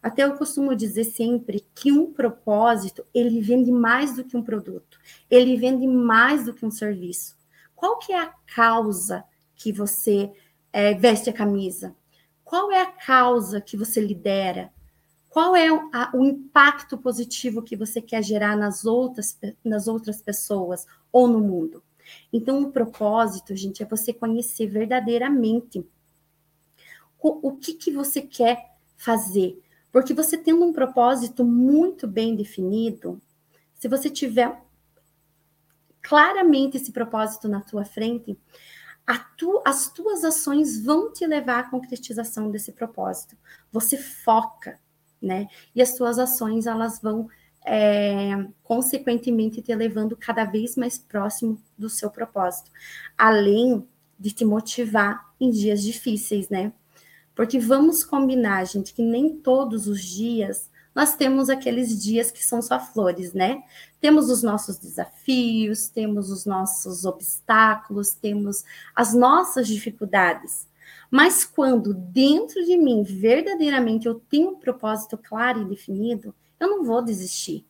Até 0.04 0.26
eu 0.26 0.36
costumo 0.36 0.76
dizer 0.76 1.06
sempre 1.06 1.66
que 1.74 1.90
um 1.90 2.12
propósito, 2.12 3.06
ele 3.14 3.40
vende 3.40 3.72
mais 3.72 4.18
do 4.18 4.26
que 4.26 4.36
um 4.36 4.44
produto, 4.44 5.00
ele 5.32 5.56
vende 5.56 5.88
mais 5.88 6.46
do 6.46 6.54
que 6.54 6.66
um 6.66 6.72
serviço. 6.72 7.38
Qual 7.74 7.98
que 7.98 8.12
é 8.12 8.20
a 8.20 8.34
causa 8.54 9.24
que 9.56 9.72
você 9.72 10.30
é, 10.74 10.94
veste 10.94 11.30
a 11.30 11.34
camisa? 11.34 11.96
Qual 12.44 12.70
é 12.70 12.82
a 12.82 12.92
causa 12.92 13.62
que 13.62 13.78
você 13.78 14.02
lidera? 14.02 14.74
Qual 15.30 15.56
é 15.56 15.72
o, 15.72 15.90
a, 15.94 16.12
o 16.14 16.26
impacto 16.26 16.98
positivo 16.98 17.64
que 17.64 17.76
você 17.76 18.02
quer 18.02 18.22
gerar 18.22 18.58
nas 18.58 18.86
outras, 18.86 19.40
nas 19.64 19.88
outras 19.88 20.22
pessoas 20.22 20.86
ou 21.14 21.30
no 21.30 21.40
mundo? 21.40 21.82
Então, 22.32 22.62
o 22.62 22.72
propósito, 22.72 23.56
gente, 23.56 23.82
é 23.82 23.86
você 23.86 24.12
conhecer 24.12 24.68
verdadeiramente 24.68 25.80
o, 27.22 27.48
o 27.48 27.56
que, 27.56 27.74
que 27.74 27.90
você 27.90 28.22
quer 28.22 28.76
fazer, 28.98 29.58
porque 29.94 30.12
você 30.12 30.36
tendo 30.36 30.66
um 30.66 30.74
propósito 30.74 31.46
muito 31.46 32.08
bem 32.08 32.36
definido, 32.36 33.22
se 33.76 33.88
você 33.88 34.10
tiver 34.10 34.60
claramente 36.02 36.78
esse 36.78 36.92
propósito 36.92 37.48
na 37.48 37.62
tua 37.62 37.86
frente, 37.86 38.36
tu, 39.38 39.62
as 39.64 39.92
tuas 39.92 40.24
ações 40.24 40.84
vão 40.84 41.14
te 41.14 41.28
levar 41.28 41.60
à 41.60 41.70
concretização 41.70 42.50
desse 42.50 42.72
propósito. 42.72 43.38
Você 43.72 43.96
foca, 43.96 44.80
né? 45.22 45.48
E 45.76 45.82
as 45.82 45.94
tuas 45.94 46.18
ações 46.18 46.66
elas 46.66 47.00
vão 47.00 47.30
é, 47.64 48.32
consequentemente 48.64 49.62
te 49.62 49.76
levando 49.76 50.18
cada 50.18 50.44
vez 50.44 50.76
mais 50.76 50.98
próximo 50.98 51.62
do 51.78 51.88
seu 51.88 52.10
propósito. 52.10 52.72
Além 53.16 53.88
de 54.20 54.32
te 54.32 54.44
motivar 54.44 55.32
em 55.40 55.52
dias 55.52 55.84
difíceis, 55.84 56.50
né? 56.50 56.74
Porque 57.36 57.60
vamos 57.60 58.04
combinar, 58.04 58.66
gente, 58.66 58.94
que 58.94 59.02
nem 59.02 59.36
todos 59.38 59.88
os 59.88 60.04
dias 60.04 60.70
nós 60.96 61.16
temos 61.16 61.50
aqueles 61.50 62.02
dias 62.02 62.30
que 62.30 62.46
são 62.46 62.62
só 62.62 62.80
flores, 62.80 63.34
né? 63.34 63.64
Temos 64.00 64.30
os 64.30 64.44
nossos 64.44 64.78
desafios, 64.78 65.88
temos 65.88 66.30
os 66.30 66.46
nossos 66.46 67.04
obstáculos, 67.04 68.14
temos 68.14 68.64
as 68.96 69.14
nossas 69.14 69.68
dificuldades. 69.68 70.68
Mas 71.10 71.44
quando 71.46 71.94
dentro 71.94 72.64
de 72.64 72.78
mim 72.78 73.04
verdadeiramente 73.04 74.08
eu 74.08 74.16
tenho 74.16 74.52
um 74.52 74.60
propósito 74.60 75.18
claro 75.18 75.62
e 75.62 75.66
definido, 75.66 76.34
eu 76.60 76.70
não 76.70 76.84
vou 76.84 77.02
desistir. 77.02 77.66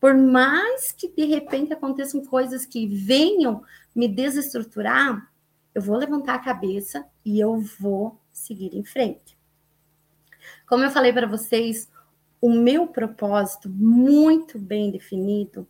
Por 0.00 0.14
mais 0.14 0.92
que 0.92 1.08
de 1.08 1.24
repente 1.24 1.72
aconteçam 1.72 2.24
coisas 2.24 2.66
que 2.66 2.86
venham 2.86 3.62
me 3.94 4.08
desestruturar, 4.08 5.30
eu 5.74 5.82
vou 5.82 5.96
levantar 5.96 6.34
a 6.34 6.44
cabeça 6.44 7.04
e 7.24 7.40
eu 7.40 7.58
vou 7.58 8.18
seguir 8.44 8.74
em 8.74 8.84
frente. 8.84 9.36
Como 10.66 10.84
eu 10.84 10.90
falei 10.90 11.12
para 11.12 11.26
vocês, 11.26 11.88
o 12.40 12.50
meu 12.50 12.86
propósito, 12.86 13.68
muito 13.68 14.58
bem 14.58 14.90
definido, 14.90 15.66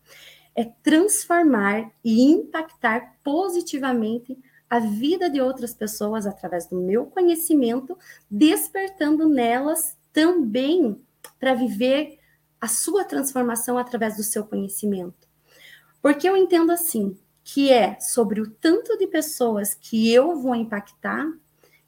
é 0.54 0.64
transformar 0.64 1.90
e 2.04 2.22
impactar 2.22 3.14
positivamente 3.22 4.36
a 4.68 4.78
vida 4.78 5.28
de 5.30 5.40
outras 5.40 5.74
pessoas 5.74 6.26
através 6.26 6.66
do 6.66 6.76
meu 6.76 7.06
conhecimento, 7.06 7.96
despertando 8.30 9.28
nelas 9.28 9.96
também 10.12 11.00
para 11.38 11.54
viver 11.54 12.18
a 12.60 12.66
sua 12.66 13.04
transformação 13.04 13.76
através 13.76 14.16
do 14.16 14.22
seu 14.22 14.44
conhecimento. 14.44 15.28
Porque 16.00 16.28
eu 16.28 16.36
entendo 16.36 16.72
assim, 16.72 17.16
que 17.44 17.70
é 17.70 18.00
sobre 18.00 18.40
o 18.40 18.50
tanto 18.50 18.96
de 18.96 19.06
pessoas 19.06 19.74
que 19.74 20.10
eu 20.10 20.40
vou 20.40 20.54
impactar 20.54 21.30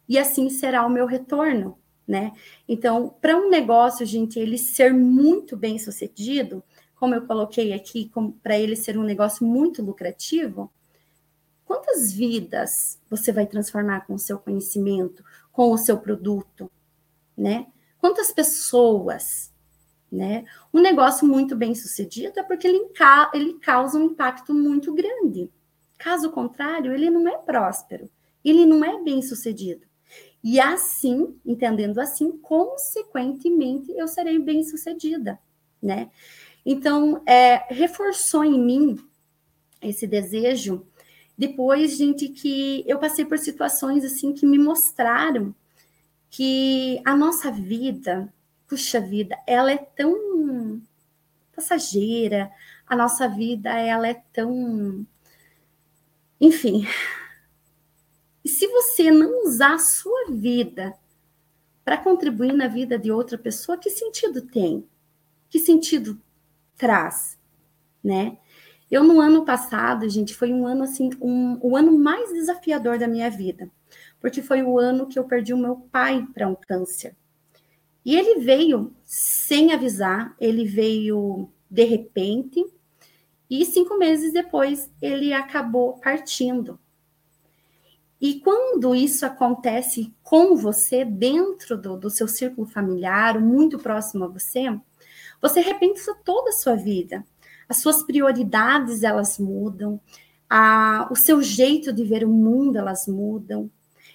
e 0.09 0.19
assim 0.19 0.49
será 0.49 0.87
o 0.87 0.91
meu 0.91 1.07
retorno 1.07 1.79
né? 2.07 2.33
Então, 2.69 3.15
para 3.21 3.37
um 3.37 3.51
negócio, 3.51 4.07
gente, 4.07 4.39
ele 4.39 4.57
ser 4.57 4.95
muito 4.95 5.57
bem 5.57 5.79
sucedido, 5.79 6.63
como 6.95 7.15
eu 7.15 7.27
coloquei 7.27 7.73
aqui, 7.73 8.11
para 8.43 8.59
ele 8.59 8.77
ser 8.77 8.97
um 8.97 9.03
negócio 9.03 9.45
muito 9.45 9.83
lucrativo, 9.83 10.73
quantas 11.65 12.13
vidas 12.13 13.01
você 13.11 13.33
vai 13.33 13.47
transformar 13.47 14.07
com 14.07 14.15
o 14.15 14.19
seu 14.19 14.39
conhecimento, 14.39 15.25
com 15.51 15.73
o 15.73 15.79
seu 15.79 15.99
produto, 15.99 16.71
né? 17.37 17.67
Quantas 17.99 18.31
pessoas, 18.31 19.53
né? 20.11 20.45
Um 20.73 20.81
negócio 20.81 21.27
muito 21.27 21.57
bem 21.57 21.75
sucedido 21.75 22.39
é 22.39 22.43
porque 22.43 22.69
ele, 22.69 22.89
ele 23.35 23.55
causa 23.55 23.99
um 23.99 24.05
impacto 24.05 24.55
muito 24.55 24.95
grande. 24.95 25.51
Caso 25.99 26.31
contrário, 26.31 26.95
ele 26.95 27.11
não 27.11 27.27
é 27.27 27.37
próspero, 27.37 28.09
ele 28.45 28.65
não 28.65 28.85
é 28.85 29.03
bem 29.03 29.21
sucedido. 29.21 29.87
E 30.49 30.61
assim, 30.61 31.37
entendendo 31.45 31.99
assim, 31.99 32.31
consequentemente, 32.31 33.91
eu 33.97 34.07
serei 34.07 34.39
bem 34.39 34.63
sucedida, 34.63 35.41
né? 35.83 36.09
Então, 36.65 37.21
é, 37.27 37.67
reforçou 37.75 38.45
em 38.45 38.57
mim 38.57 38.97
esse 39.83 40.07
desejo 40.07 40.87
depois, 41.37 41.97
gente, 41.97 42.29
que 42.29 42.85
eu 42.87 42.97
passei 43.01 43.25
por 43.25 43.39
situações 43.39 44.05
assim 44.05 44.33
que 44.33 44.47
me 44.47 44.57
mostraram 44.57 45.53
que 46.31 47.03
a 47.05 47.17
nossa 47.17 47.51
vida, 47.51 48.33
puxa 48.69 49.01
vida, 49.01 49.37
ela 49.49 49.73
é 49.73 49.79
tão 49.79 50.81
passageira, 51.57 52.53
a 52.87 52.95
nossa 52.95 53.29
vida 53.29 53.71
ela 53.71 54.07
é 54.07 54.23
tão 54.33 55.05
enfim, 56.41 56.87
e 58.47 58.49
se 58.49 58.69
você 58.69 59.11
não 59.11 59.43
usar 59.43 59.75
a 59.75 59.79
sua 59.81 60.27
vida 60.31 60.97
para 61.85 61.99
contribuir 61.99 62.53
na 62.53 62.69
vida 62.69 62.97
de 62.97 63.11
outra 63.11 63.37
pessoa, 63.37 63.77
que 63.77 63.91
sentido 63.91 64.41
tem? 64.41 64.87
Que 65.51 65.59
sentido 65.59 66.17
traz, 66.77 67.37
né? 68.05 68.39
Eu 68.89 69.03
no 69.03 69.21
ano 69.21 69.45
passado, 69.45 70.09
gente, 70.09 70.33
foi 70.33 70.53
um 70.53 70.65
ano 70.65 70.85
assim, 70.85 71.11
um, 71.21 71.59
o 71.61 71.77
ano 71.77 71.99
mais 71.99 72.33
desafiador 72.33 73.01
da 73.01 73.09
minha 73.09 73.29
vida, 73.29 73.69
porque 74.21 74.41
foi 74.41 74.63
o 74.63 74.79
ano 74.79 75.09
que 75.09 75.19
eu 75.19 75.25
perdi 75.25 75.53
o 75.53 75.59
meu 75.59 75.79
pai 75.91 76.25
para 76.33 76.47
um 76.47 76.55
câncer. 76.55 77.17
E 78.05 78.15
ele 78.15 78.39
veio 78.45 78.95
sem 79.05 79.73
avisar, 79.73 80.37
ele 80.41 80.65
veio 80.65 81.51
de 81.69 81.83
repente, 81.83 82.65
e 83.51 83.65
cinco 83.65 83.99
meses 83.99 84.33
depois 84.33 84.89
ele 85.03 85.33
acabou 85.33 85.95
partindo. 85.95 86.79
E 88.21 88.41
quando 88.41 88.95
isso 88.95 89.27
acontece 89.27 90.15
com 90.23 90.57
você, 90.57 91.05
dentro 91.05 91.77
do, 91.77 91.97
do 91.97 92.09
seu 92.11 92.27
círculo 92.27 92.67
familiar, 92.67 93.41
muito 93.41 93.79
próximo 93.79 94.25
a 94.25 94.29
você, 94.29 94.65
você 95.41 95.61
repensa 95.61 96.15
toda 96.25 96.51
a 96.51 96.55
sua 96.55 96.75
vida. 96.77 97.25
As 97.69 97.79
suas 97.79 98.03
prioridades, 98.03 99.03
elas 99.03 99.39
mudam. 99.39 100.01
A, 100.49 101.09
o 101.11 101.17
seu 101.17 101.43
jeito 101.43 101.93
de 101.93 102.05
ver 102.05 102.25
o 102.25 102.29
mundo, 102.29 102.79
elas 102.79 103.07
mudam. 103.07 103.71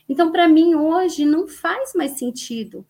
Então, 0.10 0.32
para 0.32 0.48
mim, 0.48 0.74
hoje, 0.76 1.26
não 1.26 1.48
faz 1.48 1.94
mais 1.94 2.18
sentido 2.18 2.86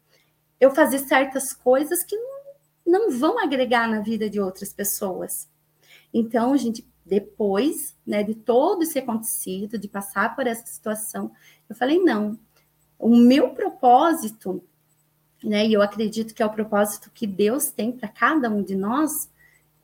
eu 0.60 0.71
fazer 0.71 1.00
certas 1.00 1.52
coisas 1.52 2.04
que 2.04 2.15
não, 2.15 2.41
não 2.86 3.12
vão 3.12 3.39
agregar 3.39 3.88
na 3.89 4.00
vida 4.00 4.30
de 4.30 4.39
outras 4.39 4.71
pessoas. 4.71 5.50
Então, 6.13 6.56
gente, 6.56 6.88
depois 7.06 7.96
né, 8.06 8.24
de 8.24 8.36
todo 8.36 8.84
esse 8.84 9.00
acontecido, 9.00 9.78
de 9.78 9.88
passar 9.88 10.36
por 10.36 10.48
essa 10.48 10.66
situação, 10.66 11.32
eu 11.70 11.76
falei: 11.76 12.00
não, 12.00 12.38
o 12.98 13.16
meu 13.16 13.50
propósito, 13.50 14.64
né, 15.44 15.66
e 15.66 15.74
eu 15.74 15.82
acredito 15.82 16.34
que 16.34 16.44
é 16.44 16.46
o 16.46 16.52
propósito 16.52 17.12
que 17.14 17.26
Deus 17.26 17.72
tem 17.72 17.92
para 17.92 18.08
cada 18.08 18.50
um 18.50 18.62
de 18.62 18.76
nós, 18.76 19.30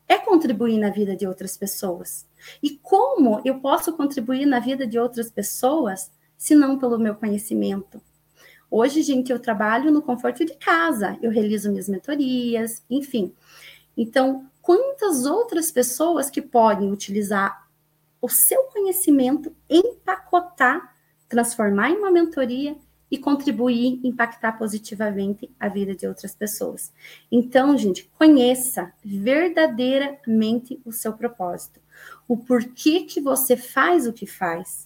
é 0.08 0.18
contribuir 0.18 0.78
na 0.78 0.90
vida 0.90 1.16
de 1.16 1.28
outras 1.28 1.58
pessoas. 1.58 2.26
E 2.62 2.78
como 2.78 3.42
eu 3.44 3.60
posso 3.60 3.92
contribuir 3.94 4.46
na 4.46 4.60
vida 4.60 4.88
de 4.88 4.98
outras 4.98 5.30
pessoas 5.30 6.12
se 6.38 6.56
não 6.56 6.78
pelo 6.78 7.00
meu 7.00 7.16
conhecimento? 7.16 8.02
Hoje, 8.70 9.02
gente, 9.02 9.32
eu 9.32 9.40
trabalho 9.40 9.92
no 9.92 10.02
conforto 10.02 10.46
de 10.46 10.54
casa, 10.56 11.18
eu 11.22 11.32
realizo 11.32 11.70
minhas 11.70 11.88
mentorias, 11.88 12.84
enfim. 12.90 13.34
Então, 13.96 14.46
quantas 14.68 15.26
outras 15.26 15.72
pessoas 15.72 16.30
que 16.30 16.42
podem 16.42 16.92
utilizar 16.92 17.70
o 18.22 18.28
seu 18.28 18.64
conhecimento, 18.64 19.56
empacotar, 19.70 20.94
transformar 21.30 21.92
em 21.92 21.96
uma 21.96 22.12
mentoria 22.12 22.76
e 23.10 23.18
contribuir, 23.18 24.02
impactar 24.04 24.58
positivamente 24.58 25.50
a 25.58 25.70
vida 25.70 25.96
de 25.96 26.06
outras 26.06 26.36
pessoas. 26.36 26.92
Então, 27.32 27.78
gente, 27.78 28.12
conheça 28.18 28.92
verdadeiramente 29.02 30.82
o 30.84 30.92
seu 30.92 31.14
propósito. 31.14 31.80
O 32.28 32.36
porquê 32.36 33.04
que 33.04 33.22
você 33.22 33.56
faz 33.56 34.06
o 34.06 34.12
que 34.12 34.28
faz. 34.28 34.86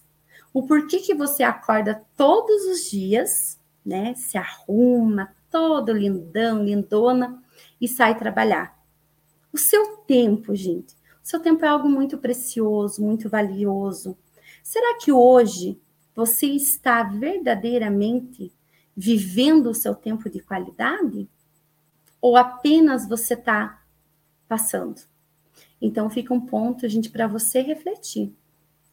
O 0.54 0.62
porquê 0.62 1.00
que 1.00 1.12
você 1.12 1.42
acorda 1.42 2.04
todos 2.16 2.66
os 2.66 2.88
dias, 2.88 3.58
né? 3.84 4.14
Se 4.14 4.38
arruma 4.38 5.34
todo 5.50 5.92
lindão, 5.92 6.62
lindona 6.62 7.42
e 7.80 7.88
sai 7.88 8.16
trabalhar. 8.16 8.80
O 9.52 9.58
seu 9.58 9.98
tempo, 9.98 10.54
gente. 10.54 10.94
O 11.22 11.28
seu 11.28 11.38
tempo 11.38 11.64
é 11.64 11.68
algo 11.68 11.88
muito 11.88 12.16
precioso, 12.16 13.02
muito 13.02 13.28
valioso. 13.28 14.16
Será 14.62 14.98
que 14.98 15.12
hoje 15.12 15.78
você 16.14 16.46
está 16.46 17.02
verdadeiramente 17.02 18.50
vivendo 18.96 19.66
o 19.68 19.74
seu 19.74 19.94
tempo 19.94 20.30
de 20.30 20.40
qualidade? 20.40 21.28
Ou 22.20 22.36
apenas 22.36 23.06
você 23.06 23.34
está 23.34 23.82
passando? 24.48 25.02
Então, 25.80 26.08
fica 26.08 26.32
um 26.32 26.40
ponto, 26.40 26.88
gente, 26.88 27.10
para 27.10 27.26
você 27.26 27.60
refletir, 27.60 28.34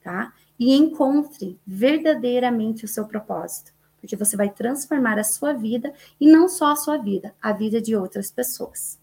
tá? 0.03 0.33
E 0.57 0.75
encontre 0.75 1.57
verdadeiramente 1.65 2.83
o 2.83 2.87
seu 2.87 3.05
propósito, 3.07 3.71
porque 4.01 4.15
você 4.15 4.35
vai 4.35 4.49
transformar 4.49 5.17
a 5.17 5.23
sua 5.23 5.53
vida 5.53 5.93
e 6.19 6.29
não 6.29 6.49
só 6.49 6.71
a 6.71 6.75
sua 6.75 6.97
vida, 6.97 7.33
a 7.41 7.53
vida 7.53 7.81
de 7.81 7.95
outras 7.95 8.29
pessoas. 8.29 8.98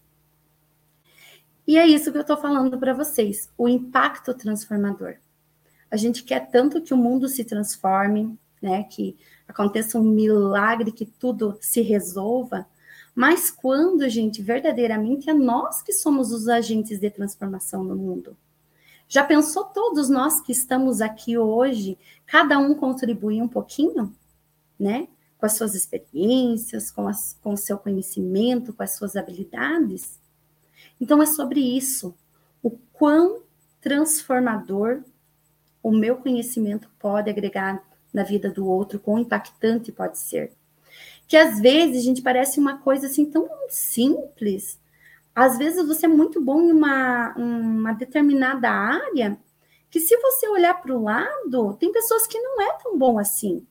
E 1.67 1.77
é 1.77 1.85
isso 1.85 2.11
que 2.13 2.17
eu 2.17 2.21
estou 2.21 2.37
falando 2.37 2.79
para 2.79 2.93
vocês, 2.93 3.51
o 3.57 3.67
impacto 3.67 4.33
transformador. 4.33 5.17
A 5.91 5.97
gente 5.97 6.23
quer 6.23 6.49
tanto 6.49 6.81
que 6.81 6.93
o 6.93 6.97
mundo 6.97 7.27
se 7.27 7.43
transforme, 7.43 8.39
né, 8.61 8.83
que 8.83 9.17
aconteça 9.45 9.99
um 9.99 10.03
milagre, 10.03 10.93
que 10.93 11.05
tudo 11.05 11.57
se 11.59 11.81
resolva, 11.81 12.65
mas 13.13 13.51
quando, 13.51 14.07
gente, 14.07 14.41
verdadeiramente 14.41 15.29
é 15.29 15.33
nós 15.33 15.81
que 15.81 15.91
somos 15.91 16.31
os 16.31 16.47
agentes 16.47 16.99
de 16.99 17.09
transformação 17.09 17.83
no 17.83 17.95
mundo. 17.95 18.37
Já 19.09 19.23
pensou 19.23 19.65
todos 19.65 20.09
nós 20.09 20.39
que 20.39 20.51
estamos 20.51 21.01
aqui 21.01 21.37
hoje, 21.37 21.97
cada 22.25 22.59
um 22.59 22.75
contribuir 22.75 23.41
um 23.41 23.47
pouquinho, 23.47 24.15
né? 24.79 25.07
Com 25.37 25.45
as 25.45 25.53
suas 25.53 25.75
experiências, 25.75 26.91
com, 26.91 27.07
as, 27.07 27.37
com 27.41 27.53
o 27.53 27.57
seu 27.57 27.77
conhecimento, 27.77 28.73
com 28.73 28.83
as 28.83 28.95
suas 28.95 29.15
habilidades? 29.15 30.19
Então 30.99 31.21
é 31.21 31.25
sobre 31.25 31.59
isso, 31.59 32.15
o 32.61 32.71
quão 32.93 33.43
transformador 33.81 35.03
o 35.81 35.91
meu 35.91 36.17
conhecimento 36.17 36.89
pode 36.99 37.29
agregar 37.29 37.83
na 38.13 38.23
vida 38.23 38.49
do 38.49 38.65
outro, 38.65 38.99
quão 38.99 39.19
impactante 39.19 39.91
pode 39.91 40.17
ser. 40.17 40.51
Que 41.27 41.37
às 41.37 41.59
vezes, 41.59 42.01
a 42.01 42.03
gente, 42.03 42.21
parece 42.21 42.59
uma 42.59 42.79
coisa 42.79 43.07
assim 43.07 43.29
tão 43.29 43.47
simples. 43.69 44.79
Às 45.35 45.57
vezes 45.57 45.85
você 45.85 46.05
é 46.05 46.09
muito 46.09 46.41
bom 46.41 46.61
em 46.61 46.71
uma, 46.71 47.33
uma 47.35 47.93
determinada 47.93 48.69
área, 48.69 49.37
que 49.89 49.99
se 49.99 50.17
você 50.17 50.47
olhar 50.47 50.73
para 50.81 50.95
o 50.95 51.03
lado, 51.03 51.75
tem 51.79 51.91
pessoas 51.91 52.25
que 52.27 52.39
não 52.39 52.61
é 52.61 52.77
tão 52.81 52.97
bom 52.97 53.19
assim. 53.19 53.65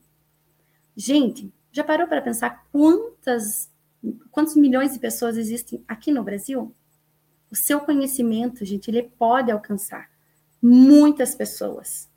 Gente, 0.95 1.53
já 1.71 1.83
parou 1.83 2.07
para 2.07 2.21
pensar 2.21 2.65
quantas, 2.71 3.69
quantos 4.31 4.55
milhões 4.55 4.93
de 4.93 4.99
pessoas 4.99 5.37
existem 5.37 5.83
aqui 5.87 6.11
no 6.11 6.23
Brasil? 6.23 6.73
O 7.51 7.55
seu 7.55 7.79
conhecimento, 7.79 8.65
gente, 8.65 8.89
ele 8.89 9.03
pode 9.03 9.51
alcançar 9.51 10.09
muitas 10.61 11.33
pessoas 11.33 12.09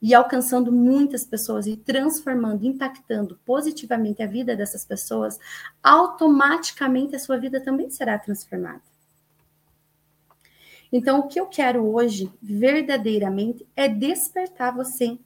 e 0.00 0.14
alcançando 0.14 0.70
muitas 0.70 1.24
pessoas 1.24 1.66
e 1.66 1.76
transformando, 1.76 2.64
impactando 2.64 3.38
positivamente 3.44 4.22
a 4.22 4.26
vida 4.26 4.56
dessas 4.56 4.84
pessoas, 4.84 5.38
automaticamente 5.82 7.16
a 7.16 7.18
sua 7.18 7.36
vida 7.36 7.60
também 7.60 7.90
será 7.90 8.18
transformada. 8.18 8.82
Então, 10.90 11.20
o 11.20 11.28
que 11.28 11.38
eu 11.38 11.46
quero 11.46 11.84
hoje, 11.84 12.32
verdadeiramente, 12.40 13.66
é 13.76 13.88
despertar 13.88 14.74
você 14.74 15.18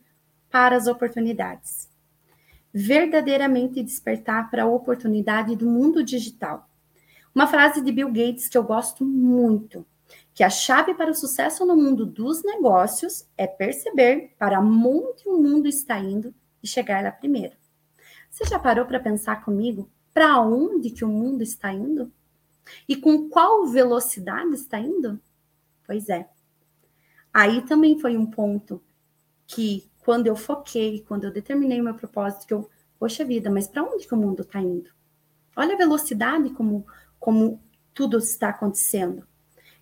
para 0.51 0.77
as 0.77 0.87
oportunidades. 0.87 1.89
Verdadeiramente 2.75 3.83
despertar 3.83 4.51
para 4.51 4.65
a 4.65 4.67
oportunidade 4.67 5.55
do 5.55 5.67
mundo 5.67 6.03
digital. 6.03 6.69
Uma 7.35 7.47
frase 7.47 7.81
de 7.81 7.91
Bill 7.91 8.09
Gates 8.09 8.49
que 8.49 8.59
eu 8.59 8.63
gosto 8.63 9.05
muito 9.05 9.87
que 10.35 10.43
a 10.43 10.51
chave 10.51 10.95
para 10.95 11.11
o 11.11 11.15
sucesso 11.15 11.65
no 11.67 11.77
mundo 11.77 12.07
dos 12.07 12.43
negócios 12.43 13.27
é 13.37 13.47
perceber 13.47 14.35
para 14.39 14.61
onde 14.61 15.29
o 15.29 15.39
mundo 15.39 15.67
está 15.67 15.99
indo 15.99 16.35
e 16.63 16.67
chegar 16.67 17.03
lá 17.03 17.11
primeiro. 17.11 17.55
Você 18.31 18.45
já 18.45 18.59
parou 18.59 18.87
para 18.87 19.01
pensar 19.01 19.45
comigo 19.45 19.91
para 20.13 20.41
onde 20.41 20.91
que 20.91 21.05
o 21.05 21.09
mundo 21.09 21.43
está 21.43 21.73
indo? 21.73 22.11
E 22.89 22.97
com 22.97 23.29
qual 23.29 23.67
velocidade 23.67 24.55
está 24.55 24.79
indo? 24.79 25.21
Pois 25.87 26.09
é. 26.09 26.29
Aí 27.33 27.63
também 27.63 27.99
foi 27.99 28.17
um 28.17 28.27
ponto 28.27 28.83
que 29.47 29.91
quando 30.01 30.27
eu 30.27 30.37
foquei, 30.37 31.05
quando 31.07 31.25
eu 31.25 31.33
determinei 31.33 31.81
o 31.81 31.85
meu 31.85 31.95
propósito, 31.95 32.47
que 32.47 32.55
eu, 32.55 32.71
poxa 32.99 33.25
vida, 33.25 33.51
mas 33.51 33.69
para 33.69 33.83
onde 33.83 34.07
que 34.07 34.15
o 34.15 34.19
mundo 34.19 34.43
está 34.43 34.61
indo? 34.61 34.91
Olha 35.55 35.75
a 35.75 35.79
velocidade 35.79 36.51
como 36.51 36.87
como 37.23 37.61
tudo 37.95 38.19
está 38.19 38.49
acontecendo. 38.49 39.25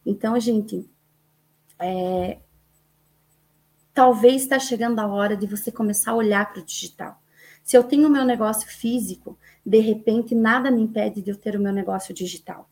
Então, 0.04 0.38
gente, 0.38 0.86
é, 1.78 2.38
talvez 3.94 4.42
está 4.42 4.58
chegando 4.58 4.98
a 4.98 5.06
hora 5.06 5.34
de 5.34 5.46
você 5.46 5.72
começar 5.72 6.10
a 6.10 6.16
olhar 6.16 6.52
para 6.52 6.60
o 6.60 6.64
digital. 6.64 7.18
Se 7.64 7.78
eu 7.78 7.82
tenho 7.82 8.08
o 8.08 8.10
meu 8.10 8.26
negócio 8.26 8.68
físico, 8.68 9.38
de 9.64 9.78
repente 9.78 10.34
nada 10.34 10.70
me 10.70 10.82
impede 10.82 11.22
de 11.22 11.30
eu 11.30 11.36
ter 11.36 11.56
o 11.56 11.60
meu 11.60 11.72
negócio 11.72 12.12
digital. 12.12 12.68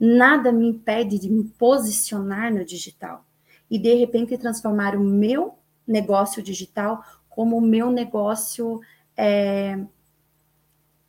Nada 0.00 0.50
me 0.50 0.66
impede 0.66 1.16
de 1.16 1.30
me 1.30 1.44
posicionar 1.44 2.52
no 2.52 2.64
digital 2.64 3.24
e 3.70 3.78
de 3.78 3.94
repente 3.94 4.36
transformar 4.36 4.96
o 4.96 5.00
meu 5.00 5.56
negócio 5.86 6.42
digital 6.42 7.04
como 7.28 7.56
o 7.56 7.60
meu 7.60 7.88
negócio 7.92 8.80
é, 9.16 9.78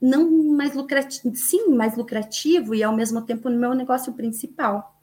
não 0.01 0.29
mais 0.55 0.73
lucrativo, 0.73 1.35
sim, 1.35 1.69
mais 1.69 1.97
lucrativo 1.97 2.73
e 2.73 2.83
ao 2.83 2.95
mesmo 2.95 3.21
tempo 3.21 3.49
no 3.49 3.59
meu 3.59 3.73
negócio 3.73 4.13
principal. 4.13 4.95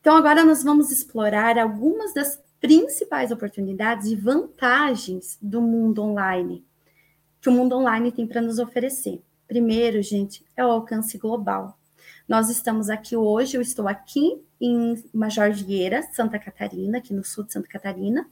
Então, 0.00 0.16
agora 0.16 0.44
nós 0.44 0.62
vamos 0.62 0.90
explorar 0.90 1.58
algumas 1.58 2.14
das 2.14 2.40
principais 2.60 3.30
oportunidades 3.30 4.06
e 4.06 4.16
vantagens 4.16 5.38
do 5.40 5.60
mundo 5.60 6.02
online, 6.02 6.64
que 7.40 7.48
o 7.48 7.52
mundo 7.52 7.76
online 7.76 8.12
tem 8.12 8.26
para 8.26 8.40
nos 8.40 8.58
oferecer. 8.58 9.22
Primeiro, 9.46 10.02
gente, 10.02 10.44
é 10.56 10.64
o 10.64 10.70
alcance 10.70 11.16
global. 11.16 11.78
Nós 12.28 12.50
estamos 12.50 12.90
aqui 12.90 13.16
hoje, 13.16 13.56
eu 13.56 13.62
estou 13.62 13.88
aqui 13.88 14.42
em 14.60 15.02
Major 15.14 15.50
Vieira, 15.52 16.02
Santa 16.12 16.38
Catarina, 16.38 16.98
aqui 16.98 17.14
no 17.14 17.24
sul 17.24 17.44
de 17.44 17.52
Santa 17.52 17.68
Catarina. 17.68 18.28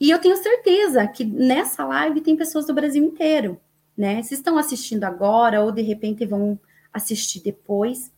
E 0.00 0.10
eu 0.10 0.18
tenho 0.18 0.36
certeza 0.36 1.06
que 1.06 1.24
nessa 1.24 1.84
live 1.84 2.22
tem 2.22 2.36
pessoas 2.36 2.66
do 2.66 2.74
Brasil 2.74 3.04
inteiro, 3.04 3.60
né? 3.96 4.22
Se 4.22 4.34
estão 4.34 4.56
assistindo 4.56 5.04
agora 5.04 5.62
ou 5.62 5.70
de 5.70 5.82
repente 5.82 6.24
vão 6.24 6.58
assistir 6.92 7.40
depois, 7.40 8.10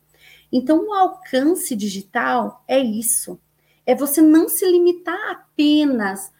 então, 0.53 0.87
o 0.87 0.93
alcance 0.93 1.75
digital 1.75 2.63
é 2.69 2.79
isso. 2.79 3.41
É 3.87 3.95
você 3.95 4.21
não 4.21 4.51
se 4.51 4.71
limitar 4.71 5.31
apenas 5.31 6.31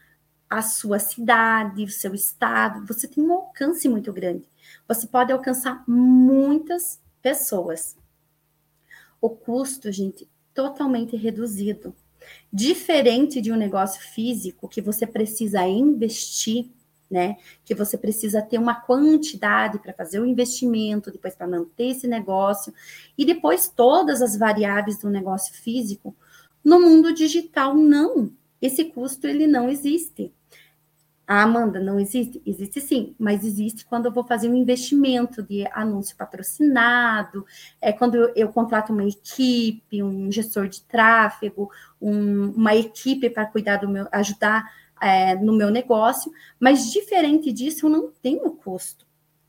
à 0.47 0.61
sua 0.61 0.99
cidade, 0.99 1.83
o 1.83 1.89
seu 1.89 2.13
estado. 2.13 2.85
Você 2.85 3.07
tem 3.07 3.23
um 3.23 3.33
alcance 3.33 3.89
muito 3.89 4.13
grande. 4.13 4.47
Você 4.87 5.07
pode 5.07 5.33
alcançar 5.33 5.83
muitas 5.87 7.01
pessoas. 7.23 7.97
O 9.19 9.31
custo, 9.31 9.91
gente, 9.91 10.29
totalmente 10.53 11.15
reduzido. 11.15 11.95
Diferente 12.51 13.41
de 13.41 13.51
um 13.51 13.55
negócio 13.55 14.01
físico 14.01 14.67
que 14.67 14.81
você 14.81 15.07
precisa 15.07 15.67
investir 15.67 16.69
né? 17.13 17.37
Que 17.63 17.75
você 17.75 17.95
precisa 17.95 18.41
ter 18.41 18.57
uma 18.57 18.73
quantidade 18.73 19.77
para 19.77 19.93
fazer 19.93 20.19
o 20.19 20.25
investimento, 20.25 21.11
depois 21.11 21.35
para 21.35 21.47
manter 21.47 21.89
esse 21.89 22.07
negócio, 22.07 22.73
e 23.15 23.23
depois 23.23 23.69
todas 23.69 24.19
as 24.19 24.35
variáveis 24.35 24.97
do 24.97 25.11
negócio 25.11 25.53
físico. 25.53 26.15
No 26.63 26.79
mundo 26.79 27.13
digital, 27.13 27.75
não. 27.75 28.31
Esse 28.59 28.85
custo 28.85 29.27
ele 29.27 29.45
não 29.45 29.69
existe. 29.69 30.33
Ah, 31.25 31.43
Amanda, 31.43 31.79
não 31.79 31.99
existe? 31.99 32.41
Existe 32.45 32.81
sim, 32.81 33.15
mas 33.17 33.45
existe 33.45 33.85
quando 33.85 34.07
eu 34.07 34.11
vou 34.11 34.25
fazer 34.25 34.49
um 34.49 34.55
investimento 34.55 35.41
de 35.41 35.65
anúncio 35.71 36.17
patrocinado, 36.17 37.45
é 37.81 37.93
quando 37.93 38.15
eu, 38.15 38.33
eu 38.35 38.49
contrato 38.49 38.91
uma 38.91 39.05
equipe, 39.05 40.03
um 40.03 40.29
gestor 40.29 40.67
de 40.67 40.81
tráfego, 40.83 41.71
um, 42.01 42.51
uma 42.51 42.75
equipe 42.75 43.29
para 43.29 43.45
cuidar 43.45 43.77
do 43.77 43.87
meu, 43.87 44.05
ajudar 44.11 44.69
é, 45.01 45.35
no 45.35 45.53
meu 45.53 45.69
negócio, 45.69 46.31
mas 46.59 46.91
diferente 46.91 47.53
disso, 47.53 47.85
eu 47.85 47.89
não 47.89 48.11
tenho 48.21 48.51
custo. 48.51 49.05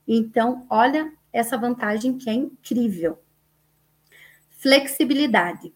Então, 0.07 0.67
olha 0.71 1.13
essa 1.33 1.59
vantagem 1.59 2.17
que 2.17 2.31
é 2.31 2.35
incrível. 2.35 3.19
Flexibilidade. 4.51 5.75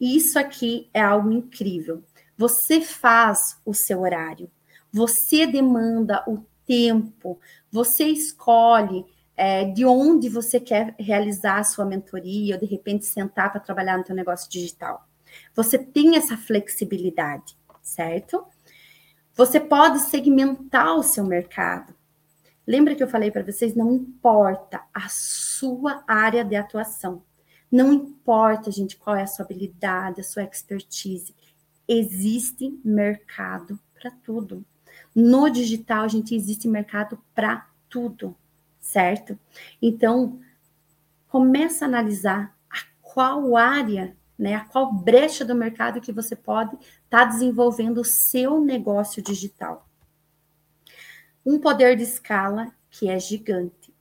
Isso 0.00 0.38
aqui 0.38 0.90
é 0.92 1.00
algo 1.00 1.30
incrível. 1.30 2.02
Você 2.36 2.80
faz 2.80 3.60
o 3.64 3.72
seu 3.72 4.00
horário, 4.00 4.50
você 4.94 5.44
demanda 5.44 6.22
o 6.24 6.38
tempo, 6.64 7.40
você 7.68 8.04
escolhe 8.04 9.04
é, 9.36 9.64
de 9.64 9.84
onde 9.84 10.28
você 10.28 10.60
quer 10.60 10.94
realizar 11.00 11.58
a 11.58 11.64
sua 11.64 11.84
mentoria, 11.84 12.54
ou 12.54 12.60
de 12.60 12.66
repente 12.66 13.04
sentar 13.04 13.50
para 13.50 13.60
trabalhar 13.60 13.98
no 13.98 14.06
seu 14.06 14.14
negócio 14.14 14.48
digital. 14.48 15.04
Você 15.52 15.76
tem 15.76 16.14
essa 16.14 16.36
flexibilidade, 16.36 17.58
certo? 17.82 18.46
Você 19.34 19.58
pode 19.58 19.98
segmentar 19.98 20.94
o 20.94 21.02
seu 21.02 21.24
mercado. 21.24 21.92
Lembra 22.64 22.94
que 22.94 23.02
eu 23.02 23.08
falei 23.08 23.32
para 23.32 23.42
vocês? 23.42 23.74
Não 23.74 23.92
importa 23.92 24.80
a 24.94 25.08
sua 25.08 26.04
área 26.06 26.44
de 26.44 26.54
atuação. 26.54 27.24
Não 27.68 27.92
importa, 27.92 28.70
gente, 28.70 28.96
qual 28.96 29.16
é 29.16 29.22
a 29.22 29.26
sua 29.26 29.44
habilidade, 29.44 30.20
a 30.20 30.24
sua 30.24 30.44
expertise. 30.44 31.34
Existe 31.88 32.78
mercado 32.84 33.76
para 34.00 34.12
tudo. 34.22 34.64
No 35.14 35.48
digital, 35.48 36.04
a 36.04 36.08
gente 36.08 36.34
existe 36.34 36.66
mercado 36.66 37.18
para 37.34 37.68
tudo, 37.88 38.34
certo? 38.80 39.38
Então, 39.80 40.40
começa 41.28 41.84
a 41.84 41.88
analisar 41.88 42.56
a 42.68 42.78
qual 43.00 43.56
área 43.56 44.16
né? 44.38 44.54
A 44.54 44.64
qual 44.64 44.92
brecha 44.92 45.44
do 45.44 45.54
mercado 45.54 46.00
que 46.00 46.12
você 46.12 46.34
pode 46.34 46.74
estar 46.74 46.98
tá 47.08 47.24
desenvolvendo 47.24 47.98
o 47.98 48.04
seu 48.04 48.60
negócio 48.60 49.22
digital. 49.22 49.88
Um 51.44 51.58
poder 51.58 51.96
de 51.96 52.02
escala 52.02 52.72
que 52.90 53.08
é 53.08 53.18
gigante. 53.18 53.94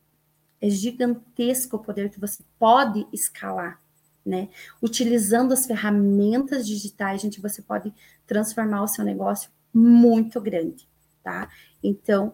É 0.59 0.69
gigantesco 0.69 1.75
o 1.75 1.79
poder 1.79 2.09
que 2.09 2.19
você 2.19 2.43
pode 2.57 3.05
escalar, 3.11 3.81
né? 4.25 4.49
Utilizando 4.81 5.53
as 5.53 5.65
ferramentas 5.65 6.65
digitais, 6.65 7.21
gente, 7.21 7.41
você 7.41 7.61
pode 7.61 7.93
transformar 8.25 8.83
o 8.83 8.87
seu 8.87 9.03
negócio 9.03 9.51
muito 9.73 10.39
grande, 10.39 10.87
tá? 11.23 11.49
Então, 11.81 12.33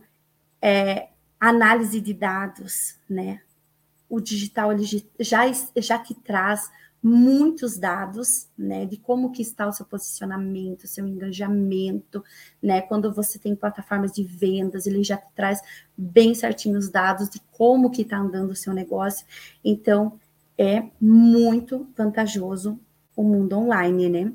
é, 0.62 1.10
análise 1.40 2.02
de 2.02 2.14
dados, 2.14 2.98
né? 3.10 3.42
O 4.10 4.20
digital 4.20 4.72
ele 4.74 4.84
já, 5.20 5.46
já 5.78 6.00
te 6.00 6.16
traz 6.16 6.70
muitos 7.02 7.78
dados, 7.78 8.50
né, 8.58 8.86
de 8.86 8.98
como 8.98 9.32
que 9.32 9.42
está 9.42 9.68
o 9.68 9.72
seu 9.72 9.86
posicionamento, 9.86 10.88
seu 10.88 11.08
engajamento, 11.08 12.24
né, 12.62 12.82
quando 12.82 13.14
você 13.14 13.40
tem 13.40 13.56
plataformas 13.56 14.12
de 14.12 14.24
vendas, 14.24 14.86
ele 14.86 15.04
já 15.04 15.16
traz 15.18 15.62
bem 15.98 16.36
certinho 16.36 16.78
os 16.78 16.90
dados 16.90 17.30
de 17.30 17.40
como 17.52 17.90
que 17.90 18.02
está 18.02 18.18
andando 18.18 18.52
o 18.52 18.56
seu 18.56 18.74
negócio, 18.74 19.26
então 19.64 20.20
é 20.58 20.90
muito 21.00 21.88
vantajoso 21.96 22.78
o 23.16 23.24
mundo 23.24 23.58
online, 23.58 24.10
né, 24.10 24.34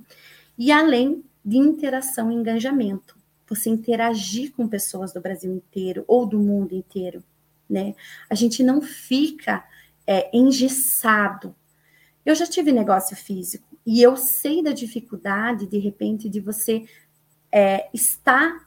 e 0.57 0.73
além 0.73 1.23
de 1.45 1.59
interação 1.59 2.33
e 2.33 2.35
engajamento, 2.35 3.15
você 3.55 3.71
interagir 3.71 4.53
com 4.53 4.69
pessoas 4.69 5.13
do 5.13 5.21
Brasil 5.21 5.53
inteiro 5.53 6.05
ou 6.07 6.27
do 6.27 6.39
mundo 6.39 6.75
inteiro, 6.75 7.23
né? 7.69 7.95
A 8.29 8.35
gente 8.35 8.63
não 8.63 8.81
fica 8.83 9.65
é, 10.07 10.37
engessado. 10.37 11.55
Eu 12.25 12.35
já 12.35 12.47
tive 12.47 12.73
negócio 12.73 13.17
físico 13.17 13.77
e 13.87 14.03
eu 14.03 14.17
sei 14.17 14.63
da 14.63 14.73
dificuldade, 14.73 15.67
de 15.67 15.79
repente, 15.79 16.29
de 16.29 16.41
você 16.41 16.85
é, 17.53 17.89
estar 17.93 18.67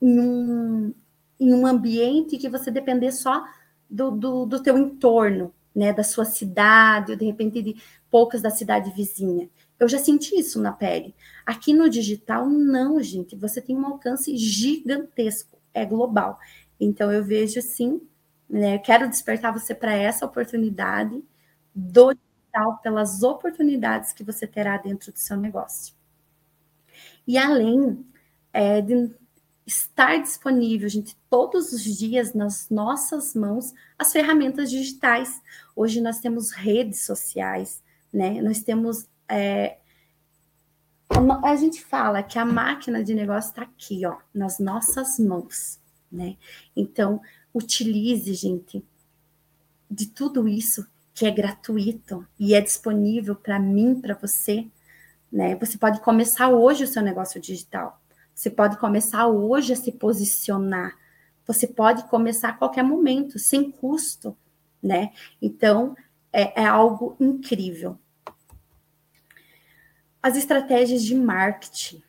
em 0.00 0.20
um, 0.20 0.94
em 1.38 1.52
um 1.52 1.66
ambiente 1.66 2.38
que 2.38 2.48
você 2.48 2.70
depender 2.70 3.12
só 3.12 3.44
do, 3.90 4.10
do, 4.10 4.46
do 4.46 4.62
teu 4.62 4.78
entorno, 4.78 5.52
né, 5.74 5.92
da 5.92 6.02
sua 6.02 6.24
cidade, 6.24 7.12
ou 7.12 7.18
de 7.18 7.24
repente 7.24 7.60
de 7.60 7.76
poucas 8.10 8.40
da 8.40 8.50
cidade 8.50 8.92
vizinha. 8.92 9.48
Eu 9.78 9.88
já 9.88 9.98
senti 9.98 10.38
isso 10.38 10.60
na 10.60 10.72
pele. 10.72 11.14
Aqui 11.44 11.74
no 11.74 11.88
digital, 11.88 12.48
não, 12.48 13.02
gente. 13.02 13.36
Você 13.36 13.60
tem 13.60 13.76
um 13.76 13.86
alcance 13.86 14.36
gigantesco, 14.36 15.58
é 15.72 15.84
global. 15.84 16.38
Então, 16.78 17.12
eu 17.12 17.24
vejo 17.24 17.60
sim, 17.62 18.00
né, 18.48 18.78
quero 18.78 19.08
despertar 19.08 19.52
você 19.52 19.74
para 19.74 19.94
essa 19.94 20.24
oportunidade 20.24 21.22
do 21.74 22.14
digital, 22.14 22.78
pelas 22.78 23.22
oportunidades 23.22 24.12
que 24.12 24.22
você 24.22 24.46
terá 24.46 24.76
dentro 24.76 25.12
do 25.12 25.18
seu 25.18 25.36
negócio. 25.36 25.94
E 27.26 27.36
além 27.36 28.04
é, 28.52 28.80
de 28.80 29.10
estar 29.66 30.18
disponível, 30.18 30.88
gente, 30.88 31.16
todos 31.30 31.72
os 31.72 31.82
dias 31.82 32.34
nas 32.34 32.68
nossas 32.68 33.34
mãos 33.34 33.72
as 33.98 34.12
ferramentas 34.12 34.70
digitais. 34.70 35.40
Hoje 35.74 36.00
nós 36.00 36.18
temos 36.20 36.50
redes 36.50 37.04
sociais, 37.04 37.82
né? 38.12 38.40
Nós 38.42 38.62
temos. 38.62 39.08
É, 39.28 39.78
a 41.42 41.56
gente 41.56 41.82
fala 41.82 42.22
que 42.22 42.38
a 42.38 42.44
máquina 42.44 43.02
de 43.02 43.14
negócio 43.14 43.50
está 43.50 43.62
aqui, 43.62 44.04
ó, 44.06 44.16
nas 44.32 44.58
nossas 44.58 45.18
mãos, 45.18 45.80
né? 46.10 46.36
Então, 46.74 47.20
utilize, 47.52 48.32
gente, 48.34 48.84
de 49.90 50.06
tudo 50.06 50.48
isso 50.48 50.86
que 51.14 51.26
é 51.26 51.30
gratuito 51.30 52.26
e 52.38 52.54
é 52.54 52.60
disponível 52.60 53.36
para 53.36 53.58
mim, 53.58 54.00
para 54.00 54.14
você, 54.14 54.66
né? 55.30 55.54
Você 55.56 55.78
pode 55.78 56.00
começar 56.00 56.48
hoje 56.48 56.84
o 56.84 56.88
seu 56.88 57.02
negócio 57.02 57.40
digital. 57.40 58.00
Você 58.34 58.50
pode 58.50 58.78
começar 58.78 59.28
hoje 59.28 59.72
a 59.72 59.76
se 59.76 59.92
posicionar. 59.92 60.96
Você 61.46 61.66
pode 61.66 62.04
começar 62.08 62.48
a 62.48 62.54
qualquer 62.54 62.82
momento, 62.82 63.38
sem 63.38 63.70
custo, 63.70 64.36
né? 64.82 65.12
Então, 65.40 65.96
é, 66.32 66.62
é 66.62 66.66
algo 66.66 67.16
incrível. 67.20 67.98
As 70.24 70.38
estratégias 70.38 71.04
de 71.04 71.14
marketing, 71.14 72.02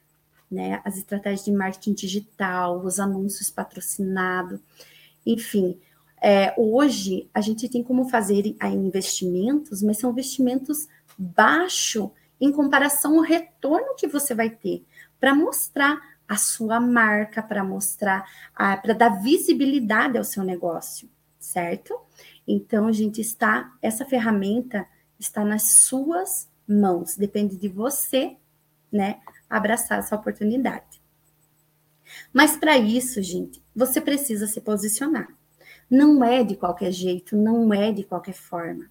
né? 0.50 0.82
As 0.86 0.96
estratégias 0.96 1.44
de 1.44 1.52
marketing 1.52 1.94
digital, 1.94 2.80
os 2.80 2.98
anúncios 2.98 3.50
patrocinados, 3.50 4.62
enfim. 5.26 5.78
É, 6.22 6.54
hoje, 6.58 7.30
a 7.34 7.42
gente 7.42 7.68
tem 7.68 7.84
como 7.84 8.08
fazer 8.08 8.56
investimentos, 8.72 9.84
mas 9.84 9.98
são 9.98 10.12
investimentos 10.12 10.88
baixos 11.18 12.10
em 12.40 12.54
comparação 12.54 13.18
ao 13.18 13.22
retorno 13.22 13.96
que 13.98 14.08
você 14.08 14.34
vai 14.34 14.50
ter 14.50 14.86
para 15.20 15.36
mostrar 15.36 16.02
a 16.26 16.38
sua 16.38 16.80
marca, 16.80 17.44
para 17.44 17.66
mostrar, 17.66 18.26
para 18.56 18.94
dar 18.94 19.22
visibilidade 19.22 20.18
ao 20.18 20.24
seu 20.24 20.42
negócio, 20.42 21.10
certo? 21.38 22.00
Então, 22.48 22.88
a 22.88 22.94
gente 22.94 23.20
está, 23.20 23.74
essa 23.82 24.06
ferramenta 24.06 24.88
está 25.20 25.44
nas 25.44 25.64
suas 25.64 26.48
mãos, 26.68 27.16
depende 27.16 27.58
de 27.58 27.68
você, 27.68 28.38
né, 28.92 29.20
abraçar 29.50 30.00
essa 30.00 30.16
oportunidade. 30.16 31.02
Mas 32.34 32.56
para 32.56 32.78
isso, 32.78 33.22
gente, 33.22 33.64
você 33.76 34.00
precisa 34.00 34.48
se 34.48 34.62
posicionar. 34.62 35.28
Não 35.90 36.24
é 36.24 36.44
de 36.44 36.56
qualquer 36.56 36.92
jeito, 36.92 37.36
não 37.36 37.74
é 37.74 37.92
de 37.92 38.04
qualquer 38.04 38.34
forma. 38.34 38.90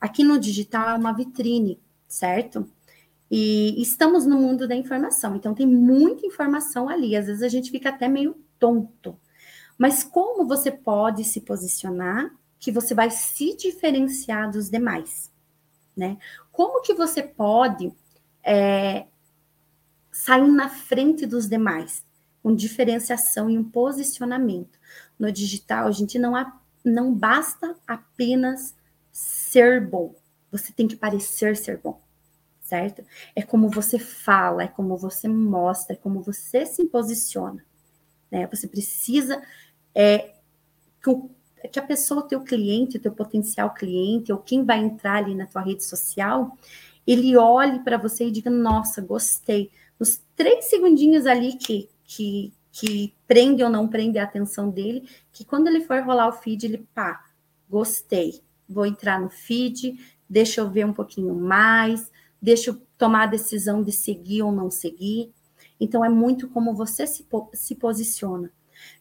Aqui 0.00 0.24
no 0.24 0.38
digital 0.38 0.90
é 0.90 0.98
uma 0.98 1.12
vitrine, 1.12 1.80
certo? 2.06 2.68
E 3.30 3.80
estamos 3.80 4.26
no 4.26 4.38
mundo 4.38 4.68
da 4.68 4.74
informação, 4.74 5.34
então 5.34 5.54
tem 5.54 5.66
muita 5.66 6.26
informação 6.26 6.88
ali. 6.88 7.16
Às 7.16 7.26
vezes 7.26 7.42
a 7.42 7.48
gente 7.48 7.70
fica 7.70 7.88
até 7.88 8.08
meio 8.08 8.36
tonto. 8.58 9.18
Mas 9.76 10.04
como 10.04 10.46
você 10.46 10.70
pode 10.70 11.24
se 11.24 11.40
posicionar 11.40 12.32
que 12.58 12.70
você 12.70 12.94
vai 12.94 13.10
se 13.10 13.56
diferenciar 13.56 14.50
dos 14.50 14.70
demais, 14.70 15.30
né? 15.96 16.16
Como 16.54 16.80
que 16.80 16.94
você 16.94 17.22
pode 17.22 17.92
é, 18.42 19.06
sair 20.10 20.48
na 20.48 20.70
frente 20.70 21.26
dos 21.26 21.46
demais 21.46 22.02
com 22.42 22.54
diferenciação 22.54 23.50
e 23.50 23.58
um 23.58 23.64
posicionamento? 23.64 24.78
No 25.18 25.30
digital, 25.30 25.86
a 25.86 25.92
gente 25.92 26.18
não, 26.18 26.32
não 26.82 27.12
basta 27.12 27.76
apenas 27.86 28.74
ser 29.12 29.86
bom, 29.86 30.14
você 30.50 30.72
tem 30.72 30.88
que 30.88 30.96
parecer 30.96 31.56
ser 31.56 31.78
bom 31.78 32.00
certo? 32.64 33.04
É 33.36 33.42
como 33.42 33.68
você 33.68 33.98
fala, 33.98 34.64
é 34.64 34.68
como 34.68 34.96
você 34.96 35.28
mostra, 35.28 35.94
é 35.94 35.98
como 35.98 36.22
você 36.22 36.64
se 36.64 36.86
posiciona. 36.86 37.64
Né? 38.30 38.46
Você 38.46 38.66
precisa 38.66 39.42
é, 39.94 40.34
que 41.68 41.78
a 41.78 41.82
pessoa, 41.82 42.26
teu 42.26 42.40
cliente, 42.40 42.98
teu 42.98 43.12
potencial 43.12 43.72
cliente, 43.72 44.32
ou 44.32 44.38
quem 44.38 44.64
vai 44.64 44.78
entrar 44.78 45.16
ali 45.16 45.34
na 45.34 45.46
tua 45.46 45.62
rede 45.62 45.84
social, 45.84 46.56
ele 47.06 47.36
olhe 47.36 47.80
para 47.80 47.96
você 47.96 48.26
e 48.26 48.30
diga, 48.30 48.50
nossa, 48.50 49.00
gostei. 49.02 49.70
Os 49.98 50.20
três 50.34 50.66
segundinhos 50.66 51.26
ali 51.26 51.54
que, 51.54 51.88
que, 52.04 52.52
que 52.72 53.14
prende 53.26 53.62
ou 53.62 53.70
não 53.70 53.88
prende 53.88 54.18
a 54.18 54.24
atenção 54.24 54.70
dele, 54.70 55.08
que 55.32 55.44
quando 55.44 55.68
ele 55.68 55.82
for 55.82 56.02
rolar 56.02 56.28
o 56.28 56.32
feed, 56.32 56.64
ele, 56.64 56.86
pá, 56.94 57.24
gostei. 57.68 58.40
Vou 58.68 58.86
entrar 58.86 59.20
no 59.20 59.28
feed, 59.28 59.98
deixa 60.28 60.60
eu 60.60 60.70
ver 60.70 60.86
um 60.86 60.92
pouquinho 60.92 61.34
mais, 61.34 62.10
deixa 62.40 62.70
eu 62.70 62.80
tomar 62.96 63.24
a 63.24 63.26
decisão 63.26 63.82
de 63.82 63.92
seguir 63.92 64.42
ou 64.42 64.52
não 64.52 64.70
seguir. 64.70 65.32
Então, 65.78 66.04
é 66.04 66.08
muito 66.08 66.48
como 66.48 66.74
você 66.74 67.06
se, 67.06 67.26
se 67.52 67.74
posiciona. 67.74 68.50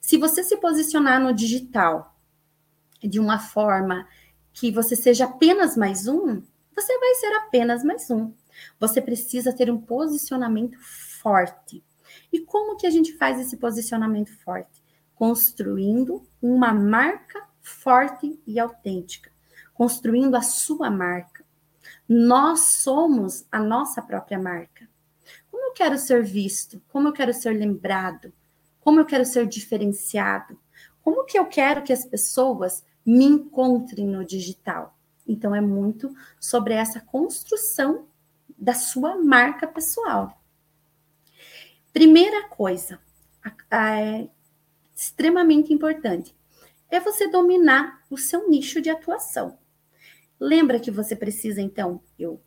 Se 0.01 0.17
você 0.17 0.43
se 0.43 0.57
posicionar 0.57 1.21
no 1.21 1.33
digital 1.33 2.12
de 3.07 3.19
uma 3.19 3.39
forma 3.39 4.07
que 4.51 4.71
você 4.71 4.95
seja 4.95 5.25
apenas 5.25 5.75
mais 5.75 6.07
um, 6.07 6.41
você 6.75 6.99
vai 6.99 7.15
ser 7.15 7.33
apenas 7.37 7.83
mais 7.83 8.09
um. 8.09 8.33
Você 8.79 9.01
precisa 9.01 9.53
ter 9.53 9.69
um 9.69 9.79
posicionamento 9.79 10.77
forte. 11.21 11.83
E 12.31 12.39
como 12.39 12.77
que 12.77 12.85
a 12.85 12.89
gente 12.89 13.17
faz 13.17 13.39
esse 13.39 13.57
posicionamento 13.57 14.31
forte? 14.43 14.83
Construindo 15.15 16.27
uma 16.41 16.73
marca 16.73 17.47
forte 17.61 18.39
e 18.45 18.59
autêntica, 18.59 19.31
construindo 19.73 20.35
a 20.35 20.41
sua 20.41 20.91
marca 20.91 21.43
nós 22.07 22.75
somos 22.81 23.45
a 23.51 23.59
nossa 23.59 24.01
própria 24.01 24.39
marca. 24.39 24.87
Como 25.49 25.69
eu 25.69 25.73
quero 25.73 25.97
ser 25.97 26.23
visto? 26.23 26.81
Como 26.89 27.07
eu 27.07 27.13
quero 27.13 27.33
ser 27.33 27.51
lembrado? 27.51 28.33
Como 28.79 28.99
eu 28.99 29.05
quero 29.05 29.25
ser 29.25 29.47
diferenciado? 29.47 30.59
Como 31.01 31.25
que 31.25 31.37
eu 31.37 31.45
quero 31.45 31.83
que 31.83 31.93
as 31.93 32.05
pessoas 32.05 32.83
me 33.05 33.25
encontrem 33.25 34.07
no 34.07 34.25
digital? 34.25 34.97
Então 35.27 35.55
é 35.55 35.61
muito 35.61 36.13
sobre 36.39 36.73
essa 36.73 36.99
construção 36.99 38.07
da 38.57 38.73
sua 38.73 39.15
marca 39.15 39.67
pessoal. 39.67 40.41
Primeira 41.91 42.47
coisa, 42.47 42.99
é 43.71 44.27
extremamente 44.95 45.73
importante, 45.73 46.35
é 46.89 46.99
você 46.99 47.27
dominar 47.27 48.03
o 48.09 48.17
seu 48.17 48.49
nicho 48.49 48.81
de 48.81 48.89
atuação. 48.89 49.57
Lembra 50.39 50.79
que 50.79 50.91
você 50.91 51.15
precisa, 51.15 51.61
então, 51.61 52.01
eu 52.17 52.41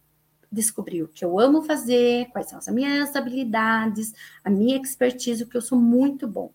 descobrir 0.50 1.02
o 1.02 1.08
que 1.08 1.24
eu 1.24 1.38
amo 1.38 1.62
fazer, 1.62 2.28
quais 2.30 2.48
são 2.48 2.58
as 2.58 2.68
minhas 2.68 3.14
habilidades, 3.16 4.12
a 4.44 4.50
minha 4.50 4.76
expertise, 4.76 5.42
o 5.42 5.48
que 5.48 5.56
eu 5.56 5.62
sou 5.62 5.78
muito 5.78 6.26
bom. 6.26 6.52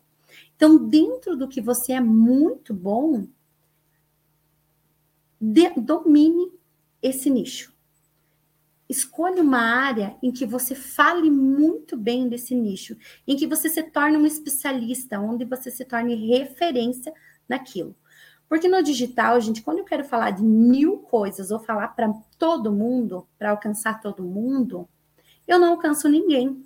Então, 0.55 0.87
dentro 0.87 1.35
do 1.35 1.47
que 1.47 1.61
você 1.61 1.93
é 1.93 1.99
muito 1.99 2.73
bom, 2.73 3.27
de, 5.41 5.71
domine 5.71 6.51
esse 7.01 7.27
nicho. 7.29 7.73
Escolha 8.87 9.41
uma 9.41 9.61
área 9.61 10.15
em 10.21 10.31
que 10.31 10.45
você 10.45 10.75
fale 10.75 11.31
muito 11.31 11.97
bem 11.97 12.29
desse 12.29 12.53
nicho, 12.53 12.95
em 13.25 13.35
que 13.35 13.47
você 13.47 13.69
se 13.69 13.81
torne 13.83 14.17
um 14.17 14.25
especialista, 14.25 15.19
onde 15.19 15.45
você 15.45 15.71
se 15.71 15.83
torne 15.83 16.13
referência 16.13 17.11
naquilo. 17.49 17.95
Porque 18.47 18.67
no 18.67 18.83
digital, 18.83 19.39
gente, 19.39 19.63
quando 19.63 19.79
eu 19.79 19.85
quero 19.85 20.03
falar 20.03 20.31
de 20.31 20.43
mil 20.43 20.97
coisas 20.99 21.51
ou 21.51 21.59
falar 21.59 21.87
para 21.89 22.13
todo 22.37 22.71
mundo, 22.71 23.25
para 23.39 23.51
alcançar 23.51 24.01
todo 24.01 24.21
mundo, 24.21 24.87
eu 25.47 25.57
não 25.57 25.71
alcanço 25.71 26.09
ninguém. 26.09 26.61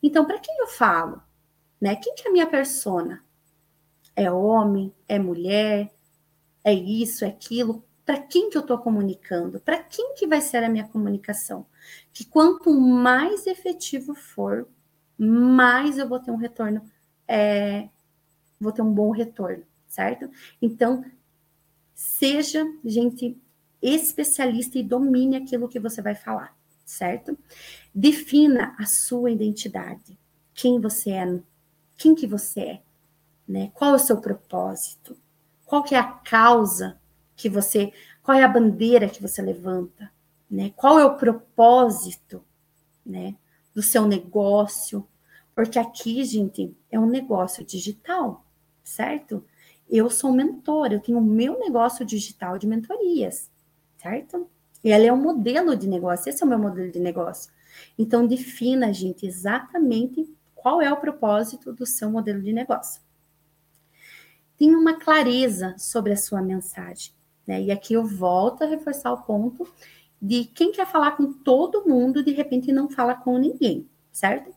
Então, 0.00 0.24
para 0.24 0.38
quem 0.38 0.56
eu 0.60 0.68
falo? 0.68 1.20
Né? 1.80 1.96
Quem 1.96 2.14
que 2.14 2.26
é 2.26 2.30
a 2.30 2.32
minha 2.32 2.46
persona? 2.46 3.22
É 4.14 4.30
homem? 4.30 4.94
É 5.08 5.18
mulher? 5.18 5.92
É 6.62 6.72
isso? 6.72 7.24
É 7.24 7.28
aquilo? 7.28 7.84
Para 8.04 8.20
quem 8.20 8.50
que 8.50 8.56
eu 8.56 8.60
estou 8.60 8.78
comunicando? 8.78 9.60
Para 9.60 9.82
quem 9.82 10.14
que 10.14 10.26
vai 10.26 10.40
ser 10.40 10.62
a 10.62 10.68
minha 10.68 10.86
comunicação? 10.86 11.66
Que 12.12 12.24
quanto 12.24 12.72
mais 12.72 13.46
efetivo 13.46 14.14
for, 14.14 14.68
mais 15.16 15.98
eu 15.98 16.08
vou 16.08 16.20
ter 16.20 16.30
um 16.30 16.36
retorno 16.36 16.82
é, 17.26 17.88
vou 18.60 18.72
ter 18.72 18.82
um 18.82 18.92
bom 18.92 19.10
retorno, 19.10 19.64
certo? 19.86 20.30
Então, 20.60 21.04
seja, 21.94 22.64
gente, 22.84 23.38
especialista 23.80 24.78
e 24.78 24.82
domine 24.82 25.36
aquilo 25.36 25.68
que 25.68 25.80
você 25.80 26.00
vai 26.00 26.14
falar, 26.14 26.56
certo? 26.84 27.36
Defina 27.94 28.74
a 28.78 28.86
sua 28.86 29.30
identidade, 29.30 30.18
quem 30.54 30.80
você 30.80 31.10
é, 31.10 31.40
quem 31.96 32.14
que 32.14 32.26
você 32.26 32.60
é, 32.60 32.82
né? 33.46 33.70
Qual 33.74 33.92
é 33.92 33.94
o 33.94 33.98
seu 33.98 34.20
propósito? 34.20 35.16
Qual 35.64 35.82
que 35.82 35.94
é 35.94 35.98
a 35.98 36.04
causa 36.04 37.00
que 37.36 37.48
você, 37.48 37.92
qual 38.22 38.36
é 38.38 38.42
a 38.42 38.48
bandeira 38.48 39.08
que 39.08 39.20
você 39.20 39.42
levanta, 39.42 40.10
né? 40.50 40.72
Qual 40.76 40.98
é 40.98 41.04
o 41.04 41.16
propósito, 41.16 42.44
né, 43.04 43.36
do 43.74 43.82
seu 43.82 44.06
negócio? 44.06 45.06
Porque 45.54 45.78
aqui, 45.78 46.24
gente, 46.24 46.76
é 46.90 46.98
um 46.98 47.06
negócio 47.06 47.64
digital, 47.64 48.44
certo? 48.82 49.44
Eu 49.88 50.10
sou 50.10 50.32
mentora, 50.32 50.94
eu 50.94 51.00
tenho 51.00 51.18
o 51.18 51.24
meu 51.24 51.58
negócio 51.58 52.04
digital 52.04 52.58
de 52.58 52.66
mentorias, 52.66 53.50
certo? 53.98 54.48
E 54.82 54.90
ela 54.90 55.04
é 55.04 55.12
um 55.12 55.20
modelo 55.20 55.76
de 55.76 55.88
negócio, 55.88 56.28
esse 56.28 56.42
é 56.42 56.46
o 56.46 56.48
meu 56.48 56.58
modelo 56.58 56.90
de 56.90 57.00
negócio. 57.00 57.52
Então, 57.98 58.26
defina, 58.26 58.92
gente, 58.92 59.26
exatamente 59.26 60.28
qual 60.54 60.80
é 60.80 60.92
o 60.92 60.96
propósito 60.96 61.72
do 61.72 61.84
seu 61.86 62.10
modelo 62.10 62.42
de 62.42 62.52
negócio. 62.52 63.02
Tenha 64.56 64.78
uma 64.78 64.98
clareza 64.98 65.74
sobre 65.78 66.12
a 66.12 66.16
sua 66.16 66.40
mensagem. 66.40 67.12
Né? 67.46 67.62
E 67.62 67.70
aqui 67.70 67.94
eu 67.94 68.04
volto 68.06 68.62
a 68.62 68.66
reforçar 68.66 69.12
o 69.12 69.22
ponto 69.22 69.68
de 70.20 70.44
quem 70.46 70.72
quer 70.72 70.86
falar 70.86 71.12
com 71.12 71.32
todo 71.32 71.86
mundo, 71.86 72.22
de 72.22 72.32
repente 72.32 72.72
não 72.72 72.88
fala 72.88 73.14
com 73.14 73.36
ninguém, 73.36 73.86
certo? 74.10 74.54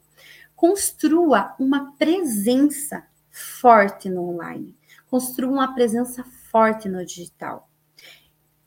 Construa 0.55 1.53
uma 1.59 1.91
presença 1.93 3.05
forte 3.29 4.09
no 4.09 4.29
online. 4.29 4.75
Construa 5.09 5.51
uma 5.51 5.73
presença 5.73 6.23
forte 6.23 6.87
no 6.87 7.05
digital. 7.05 7.69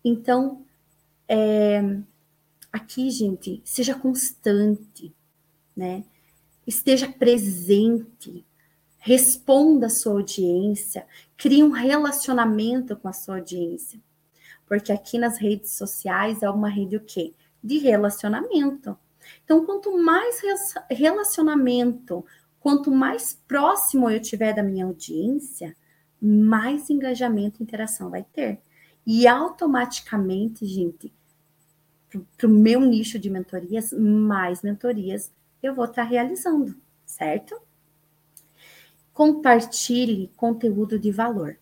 Então, 0.04 0.64
é, 1.26 1.98
aqui, 2.72 3.10
gente, 3.10 3.60
seja 3.64 3.94
constante, 3.94 5.14
né? 5.76 6.04
Esteja 6.66 7.10
presente, 7.10 8.44
responda 8.98 9.86
a 9.86 9.90
sua 9.90 10.12
audiência, 10.12 11.06
crie 11.36 11.62
um 11.62 11.70
relacionamento 11.70 12.96
com 12.96 13.08
a 13.08 13.12
sua 13.12 13.36
audiência. 13.36 14.00
Porque 14.70 14.92
aqui 14.92 15.18
nas 15.18 15.36
redes 15.36 15.72
sociais 15.72 16.44
é 16.44 16.48
uma 16.48 16.68
rede 16.68 16.96
o 16.96 17.00
quê? 17.00 17.34
De 17.60 17.78
relacionamento. 17.78 18.96
Então, 19.44 19.66
quanto 19.66 19.98
mais 19.98 20.40
relacionamento, 20.88 22.24
quanto 22.60 22.88
mais 22.88 23.34
próximo 23.48 24.08
eu 24.08 24.22
tiver 24.22 24.54
da 24.54 24.62
minha 24.62 24.84
audiência, 24.84 25.76
mais 26.22 26.88
engajamento 26.88 27.60
e 27.60 27.64
interação 27.64 28.10
vai 28.10 28.22
ter. 28.22 28.60
E 29.04 29.26
automaticamente, 29.26 30.64
gente, 30.64 31.12
para 32.36 32.46
o 32.46 32.50
meu 32.50 32.80
nicho 32.82 33.18
de 33.18 33.28
mentorias, 33.28 33.92
mais 33.92 34.62
mentorias 34.62 35.32
eu 35.60 35.74
vou 35.74 35.86
estar 35.86 36.04
tá 36.04 36.08
realizando, 36.08 36.76
certo? 37.04 37.60
Compartilhe 39.12 40.30
conteúdo 40.36 40.96
de 40.96 41.10
valor. 41.10 41.58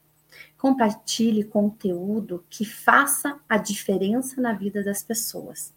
Compartilhe 0.58 1.44
conteúdo 1.44 2.44
que 2.50 2.64
faça 2.64 3.38
a 3.48 3.56
diferença 3.56 4.40
na 4.40 4.52
vida 4.52 4.82
das 4.82 5.02
pessoas. 5.02 5.72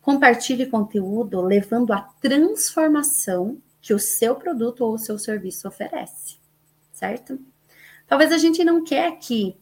Compartilhe 0.00 0.66
conteúdo 0.66 1.40
levando 1.42 1.92
a 1.92 2.00
transformação 2.00 3.60
que 3.80 3.92
o 3.92 3.98
seu 3.98 4.36
produto 4.36 4.84
ou 4.84 4.94
o 4.94 4.98
seu 4.98 5.18
serviço 5.18 5.68
oferece, 5.68 6.38
certo? 6.92 7.38
Talvez 8.06 8.32
a 8.32 8.38
gente 8.38 8.64
não 8.64 8.82
quer 8.82 9.18
que 9.18 9.56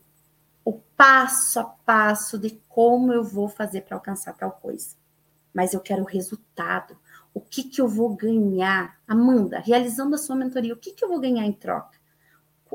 o 0.64 0.74
passo 0.96 1.58
a 1.58 1.64
passo 1.64 2.38
de 2.38 2.60
como 2.68 3.12
eu 3.12 3.24
vou 3.24 3.48
fazer 3.48 3.82
para 3.82 3.96
alcançar 3.96 4.34
tal 4.34 4.52
coisa, 4.52 4.94
mas 5.52 5.74
eu 5.74 5.80
quero 5.80 6.02
o 6.02 6.06
resultado, 6.06 6.96
o 7.34 7.40
que, 7.40 7.64
que 7.64 7.80
eu 7.80 7.88
vou 7.88 8.14
ganhar? 8.14 9.00
Amanda, 9.06 9.58
realizando 9.58 10.14
a 10.14 10.18
sua 10.18 10.36
mentoria, 10.36 10.72
o 10.72 10.78
que, 10.78 10.92
que 10.92 11.04
eu 11.04 11.08
vou 11.08 11.18
ganhar 11.18 11.44
em 11.44 11.52
troca? 11.52 11.98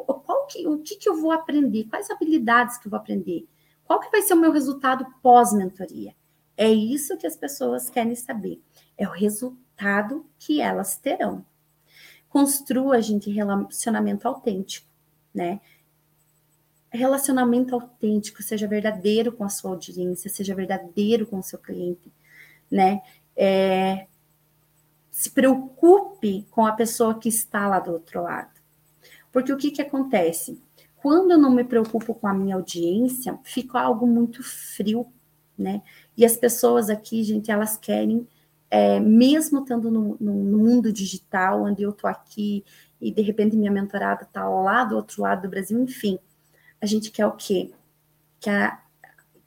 Qual 0.03 0.45
que, 0.47 0.67
o 0.67 0.79
que, 0.79 0.95
que 0.95 1.09
eu 1.09 1.19
vou 1.19 1.31
aprender? 1.31 1.85
Quais 1.85 2.09
habilidades 2.09 2.77
que 2.77 2.87
eu 2.87 2.91
vou 2.91 2.99
aprender? 2.99 3.47
Qual 3.85 3.99
que 3.99 4.11
vai 4.11 4.21
ser 4.21 4.33
o 4.33 4.39
meu 4.39 4.51
resultado 4.51 5.05
pós-mentoria? 5.21 6.13
É 6.55 6.69
isso 6.69 7.17
que 7.17 7.25
as 7.25 7.35
pessoas 7.35 7.89
querem 7.89 8.15
saber. 8.15 8.61
É 8.97 9.07
o 9.07 9.11
resultado 9.11 10.25
que 10.37 10.61
elas 10.61 10.97
terão. 10.97 11.45
Construa, 12.27 13.01
gente, 13.01 13.31
relacionamento 13.31 14.27
autêntico, 14.27 14.87
né? 15.33 15.59
Relacionamento 16.91 17.73
autêntico, 17.73 18.43
seja 18.43 18.67
verdadeiro 18.67 19.31
com 19.31 19.43
a 19.43 19.49
sua 19.49 19.71
audiência, 19.71 20.29
seja 20.29 20.53
verdadeiro 20.53 21.25
com 21.25 21.39
o 21.39 21.43
seu 21.43 21.57
cliente, 21.57 22.11
né? 22.69 23.01
É, 23.35 24.07
se 25.09 25.31
preocupe 25.31 26.45
com 26.51 26.65
a 26.65 26.73
pessoa 26.73 27.17
que 27.17 27.29
está 27.29 27.67
lá 27.67 27.79
do 27.79 27.91
outro 27.91 28.21
lado. 28.21 28.58
Porque 29.31 29.51
o 29.51 29.57
que, 29.57 29.71
que 29.71 29.81
acontece? 29.81 30.61
Quando 31.01 31.31
eu 31.31 31.37
não 31.37 31.51
me 31.51 31.63
preocupo 31.63 32.13
com 32.13 32.27
a 32.27 32.33
minha 32.33 32.55
audiência, 32.55 33.39
fica 33.43 33.79
algo 33.79 34.05
muito 34.05 34.43
frio, 34.43 35.07
né? 35.57 35.81
E 36.15 36.25
as 36.25 36.35
pessoas 36.35 36.89
aqui, 36.89 37.23
gente, 37.23 37.49
elas 37.51 37.77
querem, 37.77 38.27
é, 38.69 38.99
mesmo 38.99 39.59
estando 39.61 39.89
no, 39.89 40.17
no, 40.19 40.33
mundo 40.33 40.91
digital, 40.91 41.63
onde 41.63 41.83
eu 41.83 41.93
tô 41.93 42.07
aqui 42.07 42.63
e 42.99 43.11
de 43.11 43.21
repente 43.21 43.55
minha 43.55 43.71
mentorada 43.71 44.23
está 44.23 44.47
lá 44.47 44.83
do 44.83 44.95
outro 44.95 45.21
lado 45.21 45.43
do 45.43 45.49
Brasil, 45.49 45.81
enfim, 45.81 46.19
a 46.81 46.85
gente 46.85 47.11
quer 47.11 47.25
o 47.25 47.31
quê? 47.31 47.71
Quer, 48.39 48.79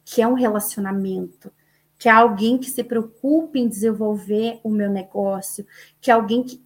quer 0.04 0.26
um 0.26 0.34
relacionamento, 0.34 1.52
que 1.98 2.08
é 2.08 2.12
alguém 2.12 2.58
que 2.58 2.70
se 2.70 2.82
preocupe 2.82 3.58
em 3.60 3.68
desenvolver 3.68 4.58
o 4.64 4.70
meu 4.70 4.90
negócio, 4.90 5.66
que 6.00 6.10
é 6.10 6.14
alguém 6.14 6.42
que, 6.42 6.62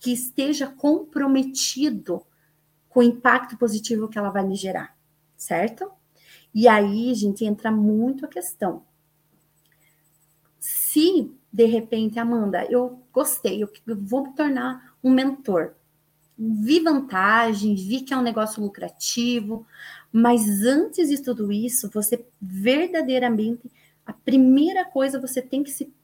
que 0.00 0.12
esteja 0.12 0.68
comprometido 0.68 2.22
com 2.98 3.02
o 3.02 3.04
impacto 3.04 3.56
positivo 3.56 4.08
que 4.08 4.18
ela 4.18 4.28
vai 4.28 4.44
me 4.44 4.56
gerar, 4.56 4.92
certo? 5.36 5.88
E 6.52 6.66
aí, 6.66 7.14
gente, 7.14 7.44
entra 7.44 7.70
muito 7.70 8.24
a 8.24 8.28
questão. 8.28 8.82
Se, 10.58 11.32
de 11.52 11.64
repente, 11.66 12.18
Amanda, 12.18 12.66
eu 12.68 13.00
gostei, 13.12 13.62
eu 13.62 13.70
vou 13.86 14.24
me 14.24 14.34
tornar 14.34 14.96
um 15.00 15.12
mentor, 15.12 15.74
vi 16.36 16.80
vantagens, 16.80 17.80
vi 17.80 18.00
que 18.00 18.12
é 18.12 18.16
um 18.16 18.22
negócio 18.22 18.60
lucrativo, 18.60 19.64
mas 20.10 20.64
antes 20.64 21.08
de 21.08 21.22
tudo 21.22 21.52
isso, 21.52 21.88
você 21.94 22.26
verdadeiramente 22.42 23.70
a 24.04 24.12
primeira 24.12 24.84
coisa 24.84 25.20
você 25.20 25.40
tem 25.40 25.62
que 25.62 25.70
se 25.70 25.94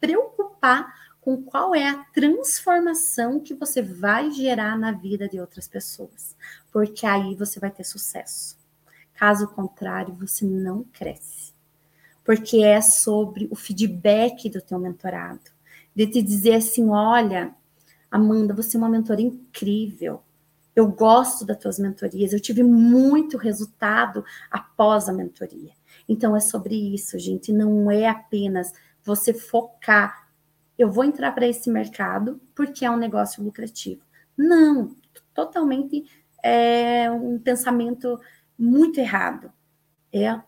preocupar 0.00 1.01
com 1.22 1.40
qual 1.40 1.72
é 1.72 1.88
a 1.88 2.04
transformação 2.12 3.38
que 3.38 3.54
você 3.54 3.80
vai 3.80 4.32
gerar 4.32 4.76
na 4.76 4.90
vida 4.90 5.28
de 5.28 5.40
outras 5.40 5.68
pessoas, 5.68 6.36
porque 6.72 7.06
aí 7.06 7.36
você 7.36 7.60
vai 7.60 7.70
ter 7.70 7.84
sucesso. 7.84 8.58
Caso 9.14 9.46
contrário, 9.46 10.12
você 10.14 10.44
não 10.44 10.82
cresce. 10.92 11.52
Porque 12.24 12.58
é 12.64 12.80
sobre 12.80 13.48
o 13.50 13.56
feedback 13.56 14.50
do 14.50 14.60
teu 14.60 14.80
mentorado, 14.80 15.50
de 15.94 16.08
te 16.08 16.20
dizer 16.20 16.54
assim, 16.54 16.88
olha, 16.88 17.54
Amanda, 18.10 18.52
você 18.52 18.76
é 18.76 18.80
uma 18.80 18.88
mentora 18.88 19.22
incrível. 19.22 20.22
Eu 20.74 20.88
gosto 20.88 21.44
das 21.44 21.56
tuas 21.56 21.78
mentorias, 21.78 22.32
eu 22.32 22.40
tive 22.40 22.64
muito 22.64 23.36
resultado 23.36 24.24
após 24.50 25.08
a 25.08 25.12
mentoria. 25.12 25.72
Então 26.08 26.36
é 26.36 26.40
sobre 26.40 26.74
isso, 26.74 27.16
gente. 27.18 27.52
Não 27.52 27.90
é 27.90 28.08
apenas 28.08 28.72
você 29.04 29.32
focar. 29.32 30.21
Eu 30.82 30.90
vou 30.90 31.04
entrar 31.04 31.32
para 31.32 31.46
esse 31.46 31.70
mercado 31.70 32.40
porque 32.54 32.84
é 32.84 32.90
um 32.90 32.96
negócio 32.96 33.42
lucrativo. 33.42 34.02
Não, 34.36 34.96
totalmente 35.32 36.04
é 36.42 37.10
um 37.10 37.38
pensamento 37.38 38.18
muito 38.58 38.98
errado. 38.98 39.52
É 40.12 40.40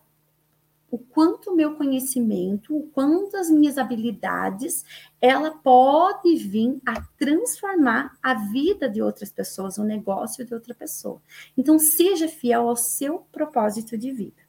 o 0.91 0.97
quanto 0.97 1.51
o 1.51 1.55
meu 1.55 1.75
conhecimento, 1.75 2.75
o 2.75 2.87
quanto 2.87 3.35
as 3.37 3.49
minhas 3.49 3.77
habilidades, 3.77 4.83
ela 5.19 5.51
pode 5.51 6.35
vir 6.35 6.81
a 6.85 7.01
transformar 7.17 8.17
a 8.21 8.33
vida 8.33 8.89
de 8.89 9.01
outras 9.01 9.31
pessoas, 9.31 9.77
o 9.77 9.83
negócio 9.83 10.45
de 10.45 10.53
outra 10.53 10.73
pessoa. 10.73 11.21
Então, 11.57 11.79
seja 11.79 12.27
fiel 12.27 12.69
ao 12.69 12.75
seu 12.75 13.25
propósito 13.31 13.97
de 13.97 14.11
vida 14.11 14.45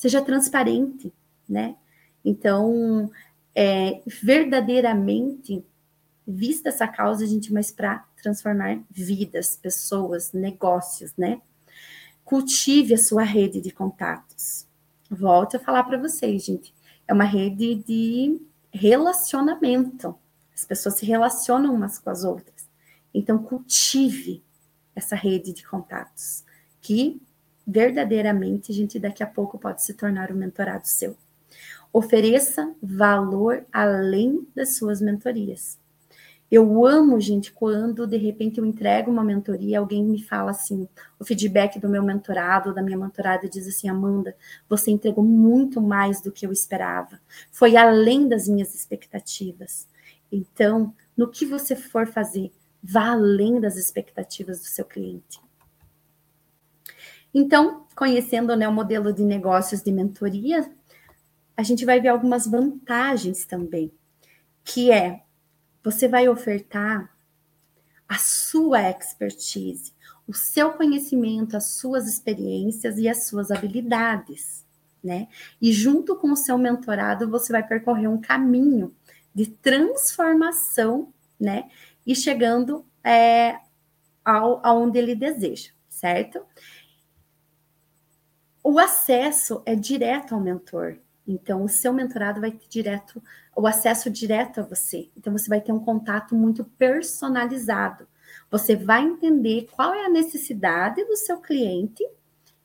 seja 0.00 0.22
transparente, 0.22 1.12
né? 1.46 1.76
Então, 2.24 3.10
é, 3.54 4.02
verdadeiramente, 4.06 5.64
vista 6.26 6.68
essa 6.68 6.86
causa, 6.86 7.26
gente, 7.26 7.52
mas 7.52 7.70
para 7.70 8.04
transformar 8.22 8.80
vidas, 8.90 9.56
pessoas, 9.56 10.32
negócios, 10.32 11.12
né? 11.16 11.40
Cultive 12.24 12.94
a 12.94 12.98
sua 12.98 13.22
rede 13.22 13.60
de 13.60 13.70
contatos. 13.70 14.66
Volto 15.10 15.56
a 15.56 15.60
falar 15.60 15.82
para 15.84 15.98
vocês, 15.98 16.44
gente. 16.44 16.72
É 17.08 17.12
uma 17.12 17.24
rede 17.24 17.74
de 17.76 18.40
relacionamento. 18.72 20.16
As 20.54 20.64
pessoas 20.64 20.96
se 20.96 21.06
relacionam 21.06 21.74
umas 21.74 21.98
com 21.98 22.10
as 22.10 22.22
outras. 22.22 22.68
Então, 23.12 23.42
cultive 23.42 24.44
essa 24.94 25.16
rede 25.16 25.52
de 25.52 25.66
contatos, 25.66 26.44
que 26.80 27.20
verdadeiramente 27.66 28.72
gente 28.72 28.98
daqui 28.98 29.22
a 29.22 29.26
pouco 29.26 29.58
pode 29.58 29.82
se 29.82 29.94
tornar 29.94 30.30
um 30.30 30.36
mentorado 30.36 30.86
seu. 30.86 31.16
Ofereça 31.92 32.74
valor 32.82 33.64
além 33.72 34.46
das 34.54 34.76
suas 34.76 35.00
mentorias. 35.00 35.78
Eu 36.50 36.84
amo, 36.84 37.20
gente, 37.20 37.52
quando 37.52 38.08
de 38.08 38.16
repente 38.16 38.58
eu 38.58 38.66
entrego 38.66 39.08
uma 39.08 39.22
mentoria, 39.22 39.78
alguém 39.78 40.04
me 40.04 40.20
fala 40.20 40.50
assim, 40.50 40.88
o 41.16 41.24
feedback 41.24 41.78
do 41.78 41.88
meu 41.88 42.02
mentorado, 42.02 42.74
da 42.74 42.82
minha 42.82 42.98
mentorada, 42.98 43.48
diz 43.48 43.68
assim: 43.68 43.88
Amanda, 43.88 44.36
você 44.68 44.90
entregou 44.90 45.22
muito 45.22 45.80
mais 45.80 46.20
do 46.20 46.32
que 46.32 46.44
eu 46.44 46.50
esperava. 46.50 47.20
Foi 47.52 47.76
além 47.76 48.28
das 48.28 48.48
minhas 48.48 48.74
expectativas. 48.74 49.86
Então, 50.32 50.92
no 51.16 51.28
que 51.28 51.46
você 51.46 51.76
for 51.76 52.08
fazer, 52.08 52.50
vá 52.82 53.10
além 53.12 53.60
das 53.60 53.76
expectativas 53.76 54.58
do 54.58 54.66
seu 54.66 54.84
cliente. 54.84 55.40
Então, 57.32 57.86
conhecendo 57.94 58.56
né, 58.56 58.68
o 58.68 58.72
modelo 58.72 59.12
de 59.12 59.22
negócios 59.22 59.82
de 59.82 59.92
mentoria, 59.92 60.68
a 61.60 61.62
gente 61.62 61.84
vai 61.84 62.00
ver 62.00 62.08
algumas 62.08 62.46
vantagens 62.46 63.44
também, 63.44 63.92
que 64.64 64.90
é 64.90 65.22
você 65.84 66.08
vai 66.08 66.26
ofertar 66.26 67.14
a 68.08 68.16
sua 68.16 68.88
expertise, 68.88 69.92
o 70.26 70.32
seu 70.32 70.72
conhecimento, 70.72 71.58
as 71.58 71.72
suas 71.72 72.08
experiências 72.08 72.96
e 72.96 73.06
as 73.06 73.26
suas 73.26 73.50
habilidades, 73.50 74.64
né? 75.04 75.28
E 75.60 75.70
junto 75.70 76.16
com 76.16 76.32
o 76.32 76.36
seu 76.36 76.56
mentorado, 76.56 77.28
você 77.28 77.52
vai 77.52 77.62
percorrer 77.62 78.08
um 78.08 78.18
caminho 78.18 78.96
de 79.34 79.44
transformação, 79.44 81.12
né? 81.38 81.68
E 82.06 82.16
chegando 82.16 82.86
é, 83.04 83.58
ao, 84.24 84.64
aonde 84.64 84.98
ele 84.98 85.14
deseja, 85.14 85.72
certo? 85.90 86.40
O 88.64 88.78
acesso 88.78 89.62
é 89.66 89.74
direto 89.74 90.34
ao 90.34 90.40
mentor. 90.40 90.98
Então, 91.32 91.62
o 91.62 91.68
seu 91.68 91.92
mentorado 91.92 92.40
vai 92.40 92.50
ter 92.50 92.66
direto 92.68 93.22
o 93.54 93.66
acesso 93.66 94.10
direto 94.10 94.60
a 94.60 94.64
você. 94.64 95.08
Então, 95.16 95.32
você 95.32 95.48
vai 95.48 95.60
ter 95.60 95.72
um 95.72 95.78
contato 95.78 96.34
muito 96.34 96.64
personalizado. 96.64 98.08
Você 98.50 98.74
vai 98.74 99.04
entender 99.04 99.68
qual 99.70 99.94
é 99.94 100.06
a 100.06 100.10
necessidade 100.10 101.04
do 101.04 101.16
seu 101.16 101.38
cliente 101.38 102.04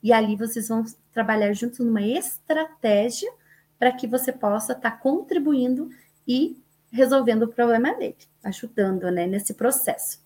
e 0.02 0.12
ali 0.12 0.36
vocês 0.36 0.68
vão 0.68 0.84
trabalhar 1.14 1.54
juntos 1.54 1.80
numa 1.80 2.02
estratégia 2.02 3.32
para 3.78 3.92
que 3.92 4.08
você 4.08 4.32
possa 4.32 4.74
estar 4.74 4.92
tá 4.92 4.98
contribuindo 4.98 5.90
e 6.28 6.60
resolvendo 6.92 7.44
o 7.44 7.54
problema 7.54 7.94
dele, 7.94 8.18
ajudando 8.44 9.12
né, 9.12 9.28
nesse 9.28 9.54
processo. 9.54 10.20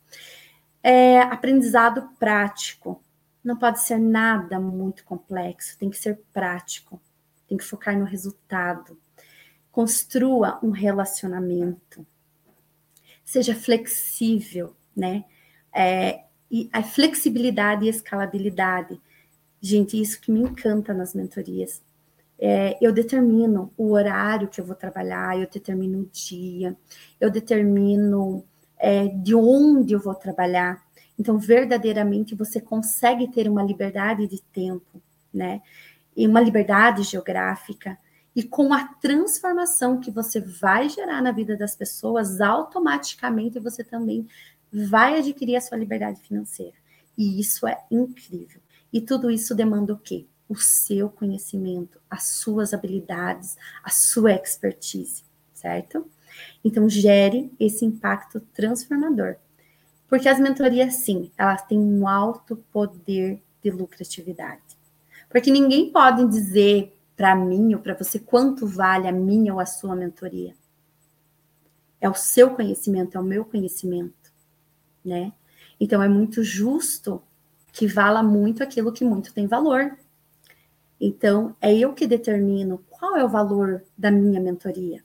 É, 0.81 1.19
aprendizado 1.21 2.09
prático. 2.17 3.03
Não 3.43 3.57
pode 3.57 3.81
ser 3.81 3.97
nada 3.97 4.59
muito 4.59 5.03
complexo, 5.03 5.77
tem 5.77 5.89
que 5.89 5.97
ser 5.97 6.21
prático, 6.31 7.01
tem 7.49 7.57
que 7.57 7.65
focar 7.65 7.97
no 7.97 8.05
resultado. 8.05 8.95
Construa 9.71 10.59
um 10.63 10.69
relacionamento. 10.69 12.05
Seja 13.25 13.55
flexível, 13.55 14.75
né? 14.95 15.25
É, 15.73 16.23
e 16.49 16.69
a 16.71 16.83
flexibilidade 16.83 17.85
e 17.85 17.89
escalabilidade. 17.89 19.01
Gente, 19.59 19.99
isso 19.99 20.21
que 20.21 20.31
me 20.31 20.41
encanta 20.41 20.93
nas 20.93 21.13
mentorias. 21.13 21.81
É, 22.37 22.77
eu 22.79 22.93
determino 22.93 23.73
o 23.75 23.91
horário 23.91 24.47
que 24.47 24.61
eu 24.61 24.65
vou 24.65 24.75
trabalhar, 24.75 25.37
eu 25.37 25.49
determino 25.49 25.99
o 25.99 26.05
dia, 26.05 26.77
eu 27.19 27.29
determino 27.29 28.45
é, 28.77 29.07
de 29.07 29.35
onde 29.35 29.93
eu 29.93 29.99
vou 29.99 30.15
trabalhar. 30.15 30.81
Então, 31.17 31.37
verdadeiramente, 31.37 32.33
você 32.33 32.61
consegue 32.61 33.27
ter 33.27 33.49
uma 33.49 33.61
liberdade 33.61 34.25
de 34.25 34.41
tempo, 34.41 35.01
né? 35.33 35.61
E 36.19 36.27
uma 36.27 36.41
liberdade 36.41 37.01
geográfica. 37.03 37.97
E 38.35 38.43
com 38.43 38.73
a 38.73 38.83
transformação 38.83 40.01
que 40.01 40.11
você 40.11 40.41
vai 40.41 40.89
gerar 40.89 41.21
na 41.21 41.31
vida 41.31 41.55
das 41.55 41.77
pessoas, 41.77 42.41
automaticamente 42.41 43.57
você 43.57 43.85
também 43.85 44.27
vai 44.69 45.17
adquirir 45.17 45.55
a 45.55 45.61
sua 45.61 45.77
liberdade 45.77 46.19
financeira. 46.19 46.75
E 47.17 47.39
isso 47.39 47.65
é 47.65 47.81
incrível. 47.89 48.59
E 48.91 48.99
tudo 48.99 49.31
isso 49.31 49.55
demanda 49.55 49.93
o 49.93 49.97
quê? 49.97 50.25
O 50.49 50.55
seu 50.55 51.09
conhecimento, 51.09 52.01
as 52.09 52.23
suas 52.23 52.73
habilidades, 52.73 53.55
a 53.81 53.89
sua 53.89 54.33
expertise, 54.33 55.23
certo? 55.53 56.05
Então, 56.65 56.89
gere 56.89 57.49
esse 57.57 57.85
impacto 57.85 58.41
transformador. 58.53 59.37
Porque 60.09 60.27
as 60.27 60.37
mentorias, 60.37 60.95
sim, 60.95 61.31
elas 61.37 61.61
têm 61.61 61.79
um 61.79 62.05
alto 62.05 62.57
poder 62.73 63.41
de 63.63 63.71
lucratividade. 63.71 64.68
Porque 65.29 65.51
ninguém 65.51 65.91
pode 65.91 66.27
dizer 66.27 66.99
para 67.15 67.35
mim 67.35 67.73
ou 67.73 67.81
para 67.81 67.93
você 67.93 68.17
quanto 68.17 68.65
vale 68.65 69.07
a 69.07 69.11
minha 69.11 69.53
ou 69.53 69.59
a 69.59 69.65
sua 69.65 69.95
mentoria. 69.95 70.55
É 72.01 72.09
o 72.09 72.13
seu 72.13 72.55
conhecimento, 72.55 73.17
é 73.17 73.21
o 73.21 73.23
meu 73.23 73.45
conhecimento, 73.45 74.31
né? 75.03 75.33
Então 75.79 76.01
é 76.01 76.07
muito 76.07 76.43
justo 76.43 77.21
que 77.71 77.87
vala 77.87 78.23
muito 78.23 78.63
aquilo 78.63 78.91
que 78.91 79.05
muito 79.05 79.33
tem 79.33 79.47
valor. 79.47 79.97
Então 80.99 81.55
é 81.61 81.75
eu 81.77 81.93
que 81.93 82.07
determino 82.07 82.83
qual 82.89 83.15
é 83.15 83.23
o 83.23 83.29
valor 83.29 83.83
da 83.97 84.09
minha 84.09 84.39
mentoria. 84.39 85.03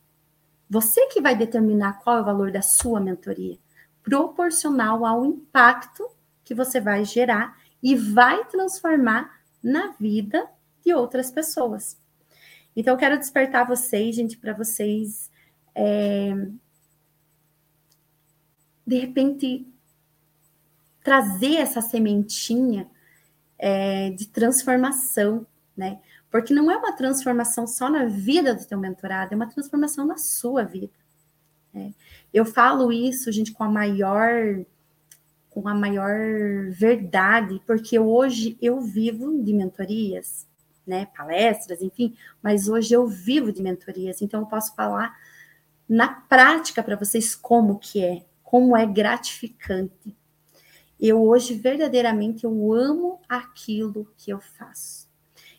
Você 0.71 1.07
que 1.09 1.21
vai 1.21 1.37
determinar 1.37 2.01
qual 2.03 2.19
é 2.19 2.21
o 2.23 2.25
valor 2.25 2.51
da 2.51 2.63
sua 2.63 3.01
mentoria 3.01 3.59
proporcional 4.03 5.05
ao 5.05 5.25
impacto 5.25 6.09
que 6.45 6.55
você 6.55 6.81
vai 6.81 7.05
gerar 7.05 7.57
e 7.83 7.97
vai 7.97 8.45
transformar 8.45 9.41
na 9.65 9.93
vida 9.99 10.47
de 10.85 10.93
outras 10.93 11.31
pessoas. 11.31 11.99
Então, 12.77 12.95
eu 12.95 12.99
quero 12.99 13.19
despertar 13.19 13.67
vocês, 13.67 14.15
gente, 14.15 14.37
para 14.37 14.53
vocês, 14.53 15.31
é, 15.75 16.35
de 18.87 18.99
repente, 18.99 19.67
trazer 21.03 21.57
essa 21.57 21.81
sementinha 21.81 22.89
é, 23.59 24.11
de 24.11 24.27
transformação, 24.27 25.47
né? 25.77 26.01
Porque 26.31 26.53
não 26.53 26.71
é 26.71 26.77
uma 26.77 26.93
transformação 26.93 27.67
só 27.67 27.89
na 27.89 28.07
vida 28.07 28.55
do 28.55 28.65
teu 28.65 28.79
mentorado, 28.79 29.33
é 29.33 29.37
uma 29.37 29.49
transformação 29.49 30.05
na 30.05 30.19
sua 30.19 30.65
vida. 30.65 30.93
Né? 31.73 31.95
Eu 32.33 32.45
falo 32.45 32.93
isso, 32.93 33.31
gente, 33.31 33.53
com 33.53 33.63
a 33.63 33.69
maior 33.69 34.65
com 35.55 35.69
a 35.69 35.75
maior 35.75 36.69
verdade, 36.71 37.63
porque 37.65 37.97
hoje 37.97 38.59
eu 38.61 38.81
vivo 38.81 39.41
de 39.41 39.55
mentorias, 39.55 40.49
né, 40.85 41.07
palestras, 41.17 41.81
enfim, 41.81 42.17
mas 42.43 42.69
hoje 42.69 42.93
eu 42.93 43.07
vivo 43.07 43.53
de 43.53 43.63
mentorias, 43.63 44.21
então 44.21 44.41
eu 44.41 44.47
posso 44.47 44.75
falar 44.75 45.17
na 45.89 46.09
prática 46.09 46.83
para 46.83 46.97
vocês 46.97 47.37
como 47.37 47.79
que 47.79 48.03
é, 48.03 48.25
como 48.43 48.77
é 48.77 48.85
gratificante. 48.85 50.17
Eu 50.99 51.23
hoje 51.23 51.55
verdadeiramente 51.55 52.43
eu 52.43 52.73
amo 52.73 53.21
aquilo 53.29 54.09
que 54.17 54.33
eu 54.33 54.41
faço. 54.41 55.09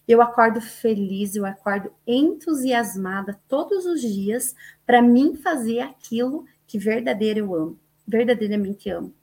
Eu 0.06 0.22
acordo 0.22 0.60
feliz, 0.60 1.38
eu 1.38 1.46
acordo 1.46 1.90
entusiasmada 2.06 3.40
todos 3.48 3.86
os 3.86 4.02
dias 4.02 4.54
para 4.86 5.02
mim 5.02 5.36
fazer 5.38 5.80
aquilo 5.80 6.46
que 6.68 6.78
verdadeiro 6.78 7.40
eu 7.40 7.56
amo, 7.56 7.80
verdadeiramente 8.06 8.90
amo. 8.90 9.14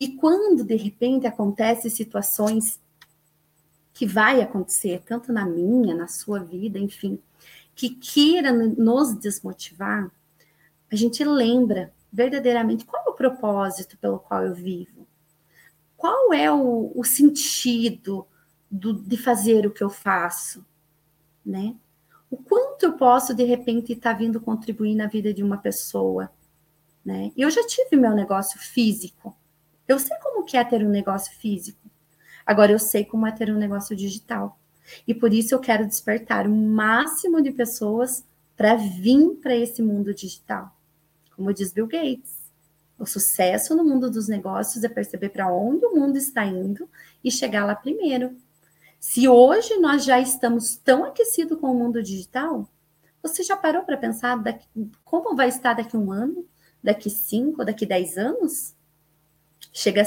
E 0.00 0.16
quando 0.16 0.64
de 0.64 0.76
repente 0.76 1.26
acontecem 1.26 1.90
situações 1.90 2.80
que 3.92 4.06
vai 4.06 4.40
acontecer, 4.40 5.02
tanto 5.04 5.30
na 5.30 5.44
minha, 5.44 5.94
na 5.94 6.08
sua 6.08 6.42
vida, 6.42 6.78
enfim, 6.78 7.20
que 7.74 7.90
queira 7.90 8.50
nos 8.50 9.14
desmotivar, 9.14 10.10
a 10.90 10.96
gente 10.96 11.22
lembra 11.22 11.92
verdadeiramente 12.10 12.84
qual 12.84 13.04
é 13.06 13.10
o 13.10 13.14
propósito 13.14 13.98
pelo 13.98 14.18
qual 14.18 14.42
eu 14.44 14.54
vivo, 14.54 15.06
qual 15.96 16.32
é 16.32 16.50
o, 16.50 16.90
o 16.94 17.04
sentido 17.04 18.26
do, 18.70 18.94
de 18.94 19.18
fazer 19.18 19.66
o 19.66 19.70
que 19.70 19.84
eu 19.84 19.90
faço, 19.90 20.64
né? 21.44 21.76
O 22.30 22.36
quanto 22.36 22.84
eu 22.84 22.92
posso, 22.94 23.34
de 23.34 23.44
repente, 23.44 23.92
estar 23.92 24.12
tá 24.12 24.18
vindo 24.18 24.40
contribuir 24.40 24.94
na 24.94 25.06
vida 25.06 25.34
de 25.34 25.42
uma 25.42 25.58
pessoa, 25.58 26.30
né? 27.04 27.32
Eu 27.36 27.50
já 27.50 27.66
tive 27.66 27.96
meu 27.96 28.14
negócio 28.14 28.58
físico. 28.58 29.36
Eu 29.90 29.98
sei 29.98 30.16
como 30.18 30.44
que 30.44 30.56
é 30.56 30.62
ter 30.62 30.86
um 30.86 30.88
negócio 30.88 31.36
físico. 31.36 31.90
Agora 32.46 32.70
eu 32.70 32.78
sei 32.78 33.04
como 33.04 33.26
é 33.26 33.32
ter 33.32 33.50
um 33.50 33.58
negócio 33.58 33.96
digital. 33.96 34.56
E 35.04 35.12
por 35.12 35.34
isso 35.34 35.52
eu 35.52 35.58
quero 35.58 35.84
despertar 35.84 36.46
o 36.46 36.54
máximo 36.54 37.42
de 37.42 37.50
pessoas 37.50 38.24
para 38.56 38.76
vir 38.76 39.30
para 39.42 39.56
esse 39.56 39.82
mundo 39.82 40.14
digital. 40.14 40.70
Como 41.34 41.52
diz 41.52 41.72
Bill 41.72 41.88
Gates, 41.88 42.36
o 42.96 43.04
sucesso 43.04 43.74
no 43.74 43.82
mundo 43.82 44.08
dos 44.08 44.28
negócios 44.28 44.84
é 44.84 44.88
perceber 44.88 45.30
para 45.30 45.52
onde 45.52 45.84
o 45.84 45.96
mundo 45.96 46.16
está 46.16 46.44
indo 46.44 46.88
e 47.24 47.28
chegar 47.28 47.64
lá 47.64 47.74
primeiro. 47.74 48.36
Se 49.00 49.26
hoje 49.26 49.76
nós 49.78 50.04
já 50.04 50.20
estamos 50.20 50.76
tão 50.76 51.02
aquecidos 51.02 51.58
com 51.58 51.68
o 51.68 51.74
mundo 51.74 52.00
digital, 52.00 52.68
você 53.20 53.42
já 53.42 53.56
parou 53.56 53.82
para 53.82 53.96
pensar 53.96 54.36
daqui, 54.36 54.68
como 55.04 55.34
vai 55.34 55.48
estar 55.48 55.74
daqui 55.74 55.96
um 55.96 56.12
ano, 56.12 56.46
daqui 56.80 57.10
cinco, 57.10 57.64
daqui 57.64 57.84
dez 57.84 58.16
anos? 58.16 58.78
Chega 59.72 60.02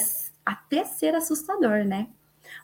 até 0.45 0.83
ser 0.83 1.15
assustador, 1.15 1.85
né? 1.85 2.09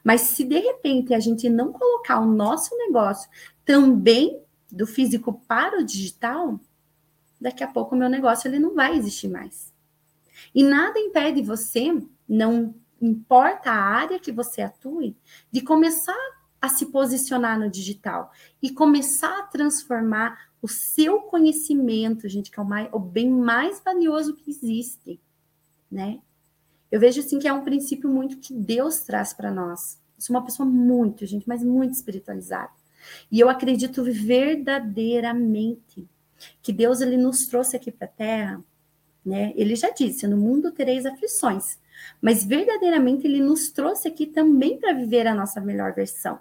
Mas 0.04 0.22
se 0.22 0.44
de 0.44 0.60
repente 0.60 1.14
a 1.14 1.20
gente 1.20 1.50
não 1.50 1.72
colocar 1.72 2.20
o 2.20 2.26
nosso 2.26 2.76
negócio 2.78 3.30
também 3.66 4.42
do 4.72 4.86
físico 4.86 5.42
para 5.48 5.80
o 5.80 5.84
digital, 5.84 6.60
daqui 7.40 7.64
a 7.64 7.68
pouco 7.68 7.96
o 7.96 7.98
meu 7.98 8.10
negócio 8.10 8.48
ele 8.48 8.60
não 8.60 8.76
vai 8.76 8.96
existir 8.98 9.28
mais. 9.28 9.74
E 10.54 10.64
nada 10.64 11.00
impede 11.00 11.42
você, 11.42 12.02
não 12.28 12.74
importa 13.02 13.72
a 13.72 13.82
área 13.82 14.20
que 14.20 14.32
você 14.32 14.62
atue, 14.62 15.16
de 15.52 15.62
começar 15.62 16.18
a 16.62 16.68
se 16.68 16.88
posicionar 16.88 17.58
no 17.58 17.70
digital 17.70 18.32
e 18.62 18.70
começar 18.70 19.40
a 19.40 19.44
transformar 19.44 20.50
o 20.62 20.68
seu 20.68 21.22
conhecimento, 21.22 22.28
gente, 22.28 22.52
que 22.52 22.60
é 22.60 22.64
o, 22.64 22.66
mais, 22.66 22.90
o 22.92 23.00
bem 23.00 23.30
mais 23.30 23.80
valioso 23.80 24.36
que 24.36 24.52
existe, 24.52 25.20
né? 25.90 26.20
Eu 26.92 27.00
vejo 27.00 27.20
assim 27.20 27.40
que 27.40 27.48
é 27.48 27.54
um 27.54 27.64
princípio 27.64 28.10
muito 28.10 28.38
que 28.38 28.54
Deus 28.54 29.02
traz 29.02 29.34
para 29.34 29.52
nós. 29.52 30.00
Eu 30.18 30.24
sou 30.24 30.36
uma 30.36 30.44
pessoa 30.44 30.68
muito, 30.68 31.26
gente, 31.26 31.48
mas 31.48 31.64
muito 31.64 31.94
espiritualizada. 31.94 32.72
E 33.32 33.40
eu 33.40 33.50
acredito 33.50 34.04
verdadeiramente 34.04 36.08
que 36.62 36.74
Deus 36.74 37.02
ele 37.02 37.18
nos 37.18 37.48
trouxe 37.48 37.76
aqui 37.76 37.92
para 37.92 38.08
a 38.08 38.12
Terra, 38.12 38.64
né? 39.26 39.54
Ele 39.56 39.76
já 39.76 39.90
disse: 39.92 40.28
"No 40.28 40.38
mundo 40.38 40.72
tereis 40.72 41.06
aflições", 41.06 41.78
mas 42.22 42.44
verdadeiramente 42.44 43.28
ele 43.28 43.42
nos 43.42 43.70
trouxe 43.70 44.08
aqui 44.08 44.26
também 44.26 44.80
para 44.80 44.94
viver 44.94 45.28
a 45.28 45.36
nossa 45.36 45.62
melhor 45.62 45.94
versão. 45.94 46.40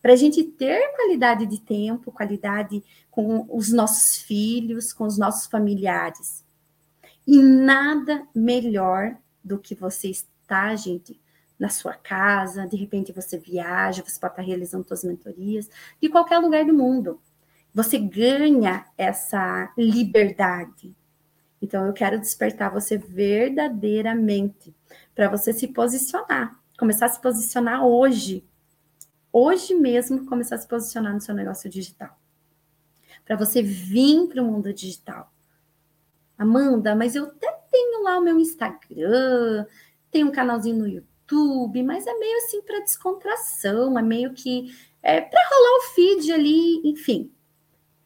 Para 0.00 0.12
a 0.12 0.16
gente 0.16 0.44
ter 0.44 0.94
qualidade 0.94 1.44
de 1.46 1.60
tempo, 1.60 2.12
qualidade 2.12 2.82
com 3.10 3.46
os 3.50 3.72
nossos 3.72 4.18
filhos, 4.18 4.92
com 4.92 5.04
os 5.04 5.18
nossos 5.18 5.46
familiares. 5.46 6.44
E 7.26 7.42
nada 7.42 8.26
melhor 8.34 9.16
do 9.42 9.58
que 9.58 9.74
você 9.74 10.08
está, 10.08 10.74
gente, 10.76 11.20
na 11.58 11.68
sua 11.68 11.94
casa, 11.94 12.66
de 12.66 12.76
repente 12.76 13.12
você 13.12 13.36
viaja, 13.36 14.02
você 14.04 14.18
pode 14.20 14.34
estar 14.34 14.42
realizando 14.42 14.86
suas 14.86 15.02
mentorias, 15.02 15.68
de 16.00 16.08
qualquer 16.08 16.38
lugar 16.38 16.64
do 16.64 16.74
mundo. 16.74 17.20
Você 17.74 17.98
ganha 17.98 18.86
essa 18.96 19.72
liberdade. 19.76 20.94
Então, 21.60 21.86
eu 21.86 21.92
quero 21.92 22.20
despertar 22.20 22.72
você 22.72 22.96
verdadeiramente 22.96 24.74
para 25.14 25.28
você 25.28 25.52
se 25.52 25.66
posicionar, 25.68 26.58
começar 26.78 27.06
a 27.06 27.08
se 27.08 27.20
posicionar 27.20 27.84
hoje. 27.84 28.44
Hoje 29.32 29.74
mesmo, 29.74 30.26
começar 30.26 30.54
a 30.54 30.58
se 30.58 30.68
posicionar 30.68 31.12
no 31.12 31.20
seu 31.20 31.34
negócio 31.34 31.68
digital. 31.68 32.18
Para 33.24 33.36
você 33.36 33.60
vir 33.60 34.28
para 34.28 34.42
o 34.42 34.46
mundo 34.46 34.72
digital. 34.72 35.32
Amanda, 36.38 36.94
mas 36.94 37.16
eu 37.16 37.24
até 37.24 37.57
tenho 37.70 38.02
lá 38.02 38.18
o 38.18 38.22
meu 38.22 38.38
Instagram, 38.38 39.66
tenho 40.10 40.28
um 40.28 40.32
canalzinho 40.32 40.78
no 40.78 40.88
YouTube, 40.88 41.82
mas 41.82 42.06
é 42.06 42.14
meio 42.14 42.36
assim 42.38 42.62
para 42.62 42.80
descontração, 42.80 43.98
é 43.98 44.02
meio 44.02 44.32
que 44.32 44.72
é 45.02 45.20
para 45.20 45.40
rolar 45.50 45.78
o 45.78 45.94
feed 45.94 46.32
ali, 46.32 46.80
enfim. 46.88 47.30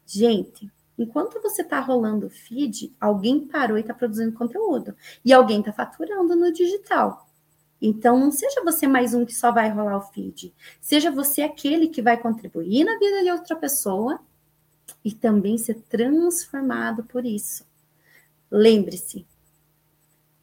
Gente, 0.05 0.71
enquanto 0.97 1.41
você 1.41 1.61
está 1.61 1.79
rolando 1.79 2.27
o 2.27 2.29
feed, 2.29 2.95
alguém 2.99 3.47
parou 3.47 3.77
e 3.77 3.81
está 3.81 3.93
produzindo 3.93 4.33
conteúdo. 4.33 4.95
E 5.25 5.33
alguém 5.33 5.59
está 5.59 5.73
faturando 5.73 6.35
no 6.35 6.51
digital. 6.51 7.27
Então, 7.81 8.17
não 8.17 8.31
seja 8.31 8.63
você 8.63 8.87
mais 8.87 9.13
um 9.13 9.25
que 9.25 9.33
só 9.33 9.51
vai 9.51 9.69
rolar 9.69 9.97
o 9.97 10.01
feed. 10.01 10.53
Seja 10.79 11.11
você 11.11 11.41
aquele 11.41 11.89
que 11.89 12.01
vai 12.01 12.15
contribuir 12.15 12.85
na 12.85 12.97
vida 12.97 13.23
de 13.23 13.31
outra 13.31 13.55
pessoa 13.55 14.19
e 15.03 15.11
também 15.11 15.57
ser 15.57 15.81
transformado 15.89 17.03
por 17.03 17.25
isso. 17.25 17.65
Lembre-se, 18.49 19.25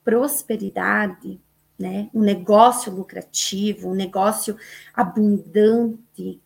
prosperidade, 0.05 1.41
né, 1.79 2.11
um 2.13 2.21
negócio 2.21 2.93
lucrativo, 2.93 3.89
um 3.89 3.95
negócio 3.95 4.57
abundante, 4.95 6.41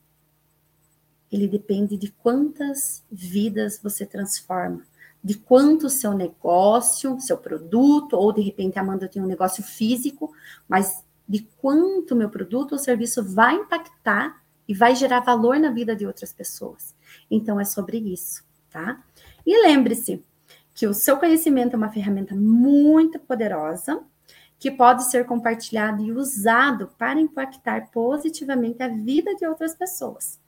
ele 1.31 1.49
depende 1.49 1.97
de 1.97 2.13
quantas 2.13 3.03
vidas 3.11 3.81
você 3.83 4.07
transforma, 4.07 4.83
de 5.23 5.35
quanto 5.35 5.91
seu 5.91 6.13
negócio, 6.13 7.19
seu 7.19 7.37
produto, 7.37 8.15
ou 8.15 8.33
de 8.33 8.41
repente, 8.41 8.79
Amanda, 8.79 9.07
eu 9.07 9.09
tenho 9.09 9.25
um 9.25 9.29
negócio 9.29 9.63
físico, 9.63 10.33
mas 10.69 11.03
de 11.29 11.41
quanto 11.61 12.15
meu 12.15 12.29
produto 12.29 12.73
ou 12.73 12.79
serviço 12.79 13.25
vai 13.25 13.57
impactar 13.57 14.41
e 14.69 14.75
vai 14.75 14.95
gerar 14.95 15.21
valor 15.21 15.59
na 15.59 15.71
vida 15.71 15.97
de 15.97 16.07
outras 16.07 16.33
pessoas. 16.33 16.95
Então, 17.31 17.59
é 17.59 17.65
sobre 17.65 17.99
isso, 17.99 18.45
tá? 18.71 19.03
E 19.45 19.61
lembre-se, 19.67 20.23
que 20.75 20.87
o 20.87 20.93
seu 20.93 21.17
conhecimento 21.17 21.75
é 21.75 21.77
uma 21.77 21.89
ferramenta 21.89 22.35
muito 22.35 23.19
poderosa 23.21 24.03
que 24.59 24.71
pode 24.71 25.11
ser 25.11 25.25
compartilhado 25.25 26.03
e 26.03 26.11
usado 26.11 26.91
para 26.99 27.21
impactar 27.21 27.91
positivamente 27.91 28.83
a 28.83 28.89
vida 28.89 29.35
de 29.37 29.47
outras 29.47 29.75
pessoas. 29.75 30.41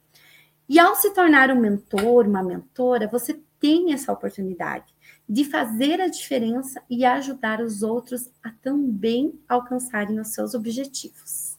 E 0.69 0.79
ao 0.79 0.97
se 0.97 1.15
tornar 1.15 1.51
um 1.51 1.61
mentor, 1.61 2.27
uma 2.27 2.43
mentora, 2.43 3.07
você 3.07 3.41
tem 3.61 3.93
essa 3.93 4.13
oportunidade 4.13 4.95
de 5.29 5.45
fazer 5.45 6.01
a 6.01 6.09
diferença 6.09 6.83
e 6.91 7.05
ajudar 7.05 7.61
os 7.61 7.83
outros 7.83 8.31
a 8.43 8.51
também 8.51 9.39
alcançarem 9.49 10.19
os 10.19 10.29
seus 10.29 10.55
objetivos. 10.55 11.57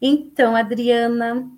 Então, 0.00 0.54
Adriana, 0.54 1.50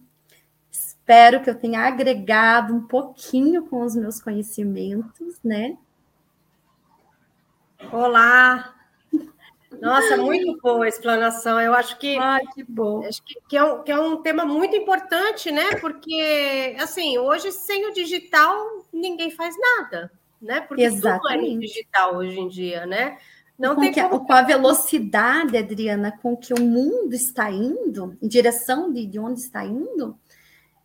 espero 0.70 1.42
que 1.42 1.50
eu 1.50 1.54
tenha 1.54 1.80
agregado 1.80 2.74
um 2.74 2.86
pouquinho 2.86 3.66
com 3.66 3.82
os 3.82 3.94
meus 3.94 4.20
conhecimentos, 4.20 5.36
né? 5.44 5.76
Olá! 7.88 8.74
Nossa, 9.80 10.16
muito 10.16 10.60
boa 10.60 10.84
a 10.84 10.88
explanação. 10.88 11.60
Eu 11.60 11.74
acho 11.74 11.98
que. 11.98 12.18
Ai, 12.18 12.42
que 12.54 12.62
bom. 12.62 13.02
Acho 13.04 13.22
que, 13.22 13.34
que, 13.48 13.56
é 13.56 13.64
um, 13.64 13.82
que 13.82 13.90
é 13.90 13.98
um 13.98 14.18
tema 14.18 14.44
muito 14.44 14.76
importante, 14.76 15.50
né? 15.50 15.76
Porque, 15.80 16.76
assim, 16.78 17.16
hoje 17.18 17.50
sem 17.50 17.86
o 17.86 17.92
digital 17.92 18.54
ninguém 18.92 19.30
faz 19.30 19.56
nada, 19.58 20.12
né? 20.40 20.60
Porque 20.60 20.82
Exatamente. 20.82 21.50
tudo 21.50 21.64
é 21.64 21.66
digital 21.66 22.16
hoje 22.16 22.38
em 22.38 22.48
dia, 22.48 22.86
né? 22.86 23.18
Não 23.58 23.74
com 23.74 23.80
tem 23.80 23.92
que, 23.92 24.02
como... 24.02 24.26
Com 24.26 24.32
a 24.32 24.42
velocidade, 24.42 25.56
Adriana, 25.56 26.12
com 26.12 26.36
que 26.36 26.52
o 26.52 26.60
mundo 26.60 27.14
está 27.14 27.50
indo, 27.50 28.16
em 28.22 28.28
direção 28.28 28.92
de, 28.92 29.06
de 29.06 29.18
onde 29.18 29.40
está 29.40 29.64
indo, 29.64 30.18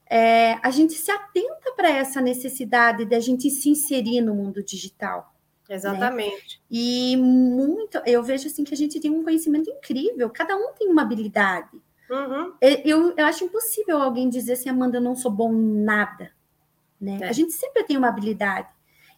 é, 0.09 0.57
a 0.61 0.71
gente 0.71 0.93
se 0.93 1.11
atenta 1.11 1.73
para 1.75 1.89
essa 1.89 2.21
necessidade 2.21 3.05
de 3.05 3.15
a 3.15 3.19
gente 3.19 3.49
se 3.49 3.69
inserir 3.69 4.21
no 4.21 4.33
mundo 4.33 4.63
digital. 4.63 5.34
Né? 5.67 5.75
Exatamente. 5.75 6.57
Né? 6.57 6.63
E 6.69 7.17
muito, 7.17 8.01
eu 8.05 8.23
vejo 8.23 8.47
assim 8.47 8.63
que 8.63 8.73
a 8.73 8.77
gente 8.77 8.99
tem 8.99 9.11
um 9.11 9.23
conhecimento 9.23 9.69
incrível, 9.69 10.29
cada 10.29 10.55
um 10.55 10.73
tem 10.73 10.87
uma 10.89 11.01
habilidade. 11.01 11.81
Uhum. 12.09 12.53
Eu, 12.61 13.13
eu 13.17 13.25
acho 13.25 13.43
impossível 13.43 13.97
alguém 13.97 14.29
dizer 14.29 14.53
assim, 14.53 14.69
Amanda, 14.69 14.97
eu 14.97 15.01
não 15.01 15.15
sou 15.15 15.31
bom 15.31 15.51
em 15.53 15.83
nada. 15.83 16.31
Né? 17.01 17.19
É. 17.21 17.29
A 17.29 17.31
gente 17.31 17.51
sempre 17.51 17.83
tem 17.83 17.97
uma 17.97 18.09
habilidade. 18.09 18.69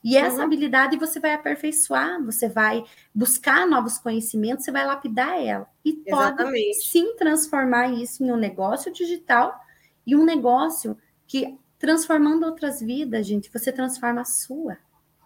E 0.04 0.16
essa 0.16 0.38
uhum. 0.38 0.43
habilidade 0.43 0.95
você 0.95 1.20
vai 1.20 1.34
aperfeiçoar, 1.34 2.24
você 2.24 2.48
vai 2.48 2.86
buscar 3.14 3.68
novos 3.68 3.98
conhecimentos, 3.98 4.64
você 4.64 4.72
vai 4.72 4.86
lapidar 4.86 5.41
ela. 5.41 5.68
E 5.84 6.02
Exatamente. 6.06 6.66
pode 6.66 6.86
sim 6.86 7.16
transformar 7.18 7.91
isso 7.91 8.24
em 8.24 8.32
um 8.32 8.38
negócio 8.38 8.91
digital 8.93 9.60
e 10.06 10.16
um 10.16 10.24
negócio 10.24 10.98
que, 11.26 11.58
transformando 11.78 12.45
outras 12.45 12.80
vidas, 12.80 13.28
gente, 13.28 13.52
você 13.52 13.72
transforma 13.72 14.22
a 14.22 14.26
sua. 14.26 14.78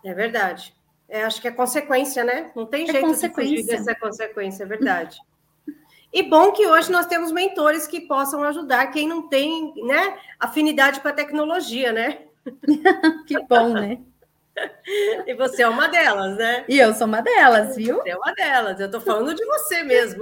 É 0.04 0.14
verdade. 0.14 0.76
É, 1.12 1.26
acho 1.26 1.42
que 1.42 1.48
é 1.50 1.52
consequência, 1.52 2.24
né? 2.24 2.52
Não 2.56 2.66
tem 2.66 2.88
é 2.88 2.92
jeito 2.94 3.14
de 3.14 3.30
fugir 3.30 3.66
dessa 3.66 3.94
consequência, 3.94 4.64
é 4.64 4.66
verdade. 4.66 5.20
E 6.14 6.24
bom 6.24 6.52
que 6.52 6.68
hoje 6.68 6.92
nós 6.92 7.06
temos 7.06 7.32
mentores 7.32 7.88
que 7.88 8.02
possam 8.02 8.44
ajudar 8.44 8.88
quem 8.88 9.08
não 9.08 9.30
tem, 9.30 9.74
né, 9.86 10.20
afinidade 10.38 11.00
com 11.00 11.08
a 11.08 11.14
tecnologia, 11.14 11.94
né? 11.94 12.24
que 13.26 13.40
bom, 13.44 13.70
né? 13.70 13.98
E 15.26 15.34
você 15.34 15.64
é 15.64 15.70
uma 15.70 15.88
delas, 15.88 16.36
né? 16.36 16.66
E 16.68 16.78
eu 16.78 16.94
sou 16.94 17.08
uma 17.08 17.22
delas, 17.22 17.78
viu? 17.78 17.96
Você 17.96 18.10
é 18.10 18.18
uma 18.18 18.34
delas. 18.34 18.78
Eu 18.82 18.92
tô 18.92 19.00
falando 19.00 19.34
de 19.34 19.46
você 19.46 19.84
mesmo. 19.84 20.22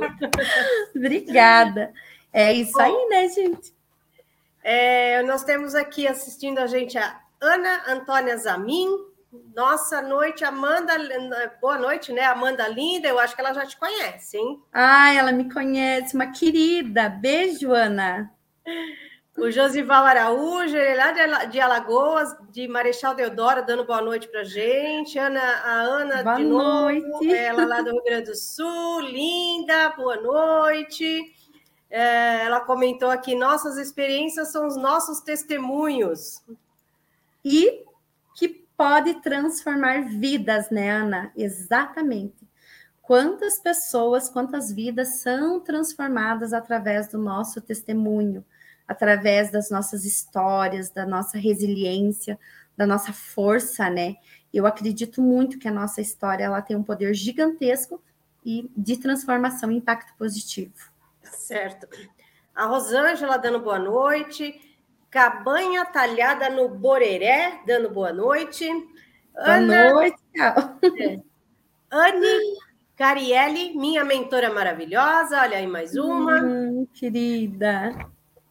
Obrigada. 0.96 1.92
É 2.32 2.54
isso 2.54 2.74
bom, 2.74 2.82
aí, 2.82 3.10
né, 3.10 3.28
gente? 3.28 3.74
É, 4.64 5.24
nós 5.24 5.44
temos 5.44 5.74
aqui 5.74 6.08
assistindo 6.08 6.60
a 6.60 6.68
gente 6.68 6.96
a 7.00 7.20
Ana 7.42 7.86
Antônia 7.88 8.38
Zamin, 8.38 9.09
nossa 9.56 10.02
noite, 10.02 10.44
Amanda. 10.44 10.96
Boa 11.62 11.78
noite, 11.78 12.12
né? 12.12 12.24
Amanda 12.24 12.68
Linda. 12.68 13.08
Eu 13.08 13.20
acho 13.20 13.36
que 13.36 13.42
ela 13.42 13.54
já 13.54 13.66
te 13.66 13.78
conhece, 13.78 14.38
hein? 14.38 14.62
Ah, 14.74 15.14
ela 15.14 15.32
me 15.32 15.52
conhece, 15.52 16.16
uma 16.16 16.32
querida. 16.32 17.10
Beijo, 17.10 17.72
Ana. 17.72 18.32
O 19.38 19.50
Josival 19.52 20.06
Araújo, 20.06 20.76
ele 20.76 21.00
é 21.00 21.28
lá 21.28 21.46
de 21.46 21.60
Alagoas, 21.62 22.36
de 22.52 22.68
Marechal 22.68 23.16
Deodoro, 23.16 23.66
dando 23.66 23.86
boa 23.86 24.02
noite 24.02 24.28
para 24.28 24.44
gente. 24.44 25.18
Ana, 25.18 25.40
a 25.40 25.74
Ana 25.82 26.24
boa 26.24 26.36
de 26.36 26.44
noite. 26.44 27.08
novo, 27.08 27.34
ela 27.34 27.66
lá 27.66 27.82
do 27.82 27.92
Rio 27.92 28.04
Grande 28.04 28.32
do 28.32 28.36
Sul, 28.36 29.00
linda, 29.02 29.90
boa 29.96 30.18
noite. 30.18 31.34
É, 31.90 32.44
ela 32.46 32.60
comentou 32.60 33.10
aqui: 33.10 33.34
nossas 33.34 33.78
experiências 33.78 34.52
são 34.52 34.68
os 34.68 34.76
nossos 34.76 35.22
testemunhos. 35.22 36.44
E 37.46 37.86
pode 38.80 39.16
transformar 39.16 40.06
vidas, 40.06 40.70
né, 40.70 40.90
Ana? 40.90 41.34
Exatamente. 41.36 42.48
quantas 43.02 43.60
pessoas, 43.60 44.30
quantas 44.30 44.72
vidas 44.72 45.20
são 45.22 45.60
transformadas 45.60 46.54
através 46.54 47.10
do 47.10 47.18
nosso 47.18 47.60
testemunho, 47.60 48.46
através 48.88 49.52
das 49.52 49.70
nossas 49.70 50.06
histórias, 50.06 50.92
da 50.92 51.06
nossa 51.06 51.38
resiliência, 51.38 52.40
da 52.78 52.88
nossa 52.88 53.12
força, 53.12 53.90
né? 53.90 54.16
Eu 54.54 54.66
acredito 54.66 55.22
muito 55.22 55.60
que 55.60 55.68
a 55.68 55.72
nossa 55.72 56.00
história 56.00 56.46
ela 56.46 56.62
tem 56.62 56.78
um 56.78 56.84
poder 56.84 57.14
gigantesco 57.14 58.02
e 58.46 58.72
de 58.78 58.96
transformação 58.96 59.72
e 59.72 59.78
impacto 59.78 60.14
positivo. 60.18 60.74
Certo. 61.24 61.88
A 62.56 62.66
Rosângela 62.66 63.38
dando 63.38 63.60
boa 63.60 63.80
noite. 63.80 64.69
Cabanha 65.10 65.86
talhada 65.86 66.50
no 66.50 66.70
Boreré, 66.70 67.62
dando 67.66 67.90
boa 67.90 68.14
noite. 68.14 68.68
Boa 69.34 69.56
Ana... 69.56 69.94
noite, 69.94 70.18
é. 70.38 71.20
Anne 71.90 72.58
Carielli, 72.96 73.76
minha 73.76 74.04
mentora 74.04 74.54
maravilhosa. 74.54 75.42
Olha 75.42 75.58
aí 75.58 75.66
mais 75.66 75.96
uma. 75.96 76.44
Hum, 76.44 76.88
querida. 76.94 77.92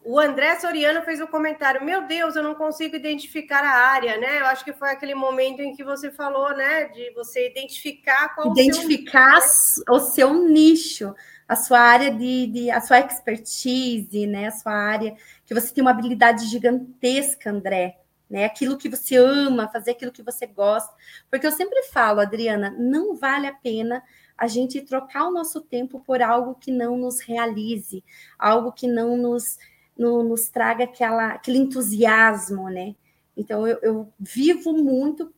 O 0.03 0.19
André 0.19 0.59
Soriano 0.59 1.01
fez 1.03 1.21
um 1.21 1.27
comentário: 1.27 1.85
Meu 1.85 2.05
Deus, 2.07 2.35
eu 2.35 2.43
não 2.43 2.55
consigo 2.55 2.95
identificar 2.95 3.63
a 3.63 3.91
área, 3.91 4.17
né? 4.17 4.41
Eu 4.41 4.47
acho 4.47 4.65
que 4.65 4.73
foi 4.73 4.89
aquele 4.89 5.15
momento 5.15 5.61
em 5.61 5.73
que 5.73 5.83
você 5.83 6.11
falou, 6.11 6.53
né? 6.57 6.85
De 6.85 7.11
você 7.13 7.49
identificar 7.49 8.35
qual 8.35 8.51
identificar 8.51 9.37
o 9.37 9.41
seu, 9.41 9.83
o 9.87 9.99
seu 9.99 10.33
nicho, 10.33 11.13
a 11.47 11.55
sua 11.55 11.79
área 11.79 12.11
de, 12.11 12.47
de, 12.47 12.71
a 12.71 12.81
sua 12.81 12.99
expertise, 12.99 14.27
né? 14.27 14.47
A 14.47 14.51
sua 14.51 14.73
área 14.73 15.15
que 15.49 15.53
você 15.55 15.73
tem 15.73 15.81
uma 15.81 15.89
habilidade 15.89 16.45
gigantesca, 16.45 17.49
André. 17.49 17.97
Né, 18.29 18.45
aquilo 18.45 18.77
que 18.77 18.87
você 18.87 19.15
ama, 19.15 19.69
fazer 19.69 19.89
aquilo 19.89 20.11
que 20.11 20.21
você 20.21 20.45
gosta. 20.45 20.93
Porque 21.31 21.47
eu 21.47 21.51
sempre 21.51 21.81
falo, 21.85 22.19
Adriana, 22.19 22.69
não 22.77 23.15
vale 23.15 23.47
a 23.47 23.53
pena 23.53 24.03
a 24.37 24.45
gente 24.45 24.81
trocar 24.81 25.25
o 25.25 25.31
nosso 25.31 25.61
tempo 25.61 25.99
por 26.01 26.21
algo 26.21 26.53
que 26.53 26.71
não 26.71 26.95
nos 26.95 27.21
realize, 27.21 28.03
algo 28.37 28.71
que 28.71 28.87
não 28.87 29.17
nos 29.17 29.57
no, 29.97 30.21
nos 30.21 30.47
traga 30.47 30.83
aquela, 30.83 31.29
aquele 31.29 31.57
entusiasmo, 31.57 32.69
né? 32.69 32.95
Então, 33.35 33.67
eu, 33.67 33.79
eu 33.81 34.13
vivo 34.19 34.73
muito 34.73 35.33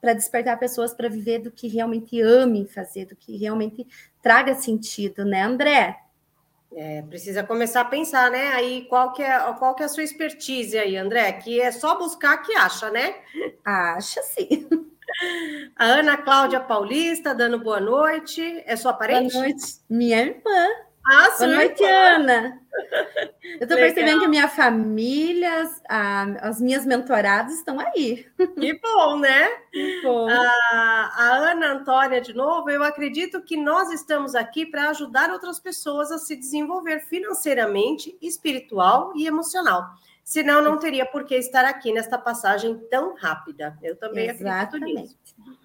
para 0.00 0.14
despertar 0.14 0.56
pessoas 0.58 0.94
para 0.94 1.08
viver 1.08 1.40
do 1.40 1.50
que 1.50 1.66
realmente 1.66 2.20
amem 2.20 2.64
fazer, 2.64 3.06
do 3.06 3.16
que 3.16 3.36
realmente 3.36 3.84
traga 4.22 4.54
sentido, 4.54 5.24
né, 5.24 5.42
André? 5.42 5.98
É, 6.76 7.02
precisa 7.02 7.44
começar 7.44 7.82
a 7.82 7.84
pensar, 7.84 8.30
né? 8.30 8.48
Aí 8.48 8.84
qual 8.86 9.12
que 9.12 9.22
é 9.22 9.38
qual 9.58 9.74
que 9.74 9.82
é 9.82 9.86
a 9.86 9.88
sua 9.88 10.02
expertise 10.02 10.76
aí, 10.76 10.96
André? 10.96 11.32
Que 11.32 11.60
é 11.60 11.70
só 11.70 11.96
buscar 11.96 12.38
que 12.38 12.54
acha, 12.54 12.90
né? 12.90 13.14
Acha 13.64 14.22
sim. 14.22 14.68
A 15.76 15.84
Ana 15.84 16.16
Cláudia 16.16 16.58
Paulista 16.60 17.34
dando 17.34 17.60
boa 17.60 17.78
noite. 17.80 18.62
É 18.66 18.74
sua 18.74 18.92
parente? 18.92 19.32
Boa 19.32 19.44
noite, 19.44 19.64
minha 19.88 20.20
irmã. 20.20 20.66
Ah, 21.06 21.36
Boa 21.38 21.48
noite, 21.48 21.84
Ana. 21.84 22.60
Eu 23.42 23.58
estou 23.60 23.76
percebendo 23.76 24.20
que 24.20 24.28
minha 24.28 24.48
família, 24.48 25.70
a, 25.88 26.22
as 26.48 26.60
minhas 26.60 26.86
mentoradas 26.86 27.54
estão 27.54 27.78
aí. 27.78 28.26
Que 28.58 28.78
bom, 28.80 29.18
né? 29.18 29.48
Que 29.70 30.02
bom. 30.02 30.28
A, 30.28 31.12
a 31.16 31.50
Ana 31.50 31.72
Antônia, 31.72 32.20
de 32.20 32.32
novo, 32.32 32.70
eu 32.70 32.82
acredito 32.82 33.42
que 33.42 33.56
nós 33.56 33.90
estamos 33.90 34.34
aqui 34.34 34.64
para 34.64 34.88
ajudar 34.90 35.30
outras 35.30 35.58
pessoas 35.58 36.10
a 36.10 36.18
se 36.18 36.36
desenvolver 36.36 37.00
financeiramente, 37.00 38.16
espiritual 38.22 39.12
e 39.14 39.26
emocional. 39.26 39.84
Senão, 40.22 40.62
não 40.62 40.78
teria 40.78 41.04
por 41.04 41.24
que 41.24 41.34
estar 41.34 41.66
aqui 41.66 41.92
nesta 41.92 42.16
passagem 42.16 42.78
tão 42.90 43.14
rápida. 43.14 43.76
Eu 43.82 43.94
também 43.96 44.30
Exatamente. 44.30 44.76
acredito 44.76 45.02
nisso. 45.02 45.18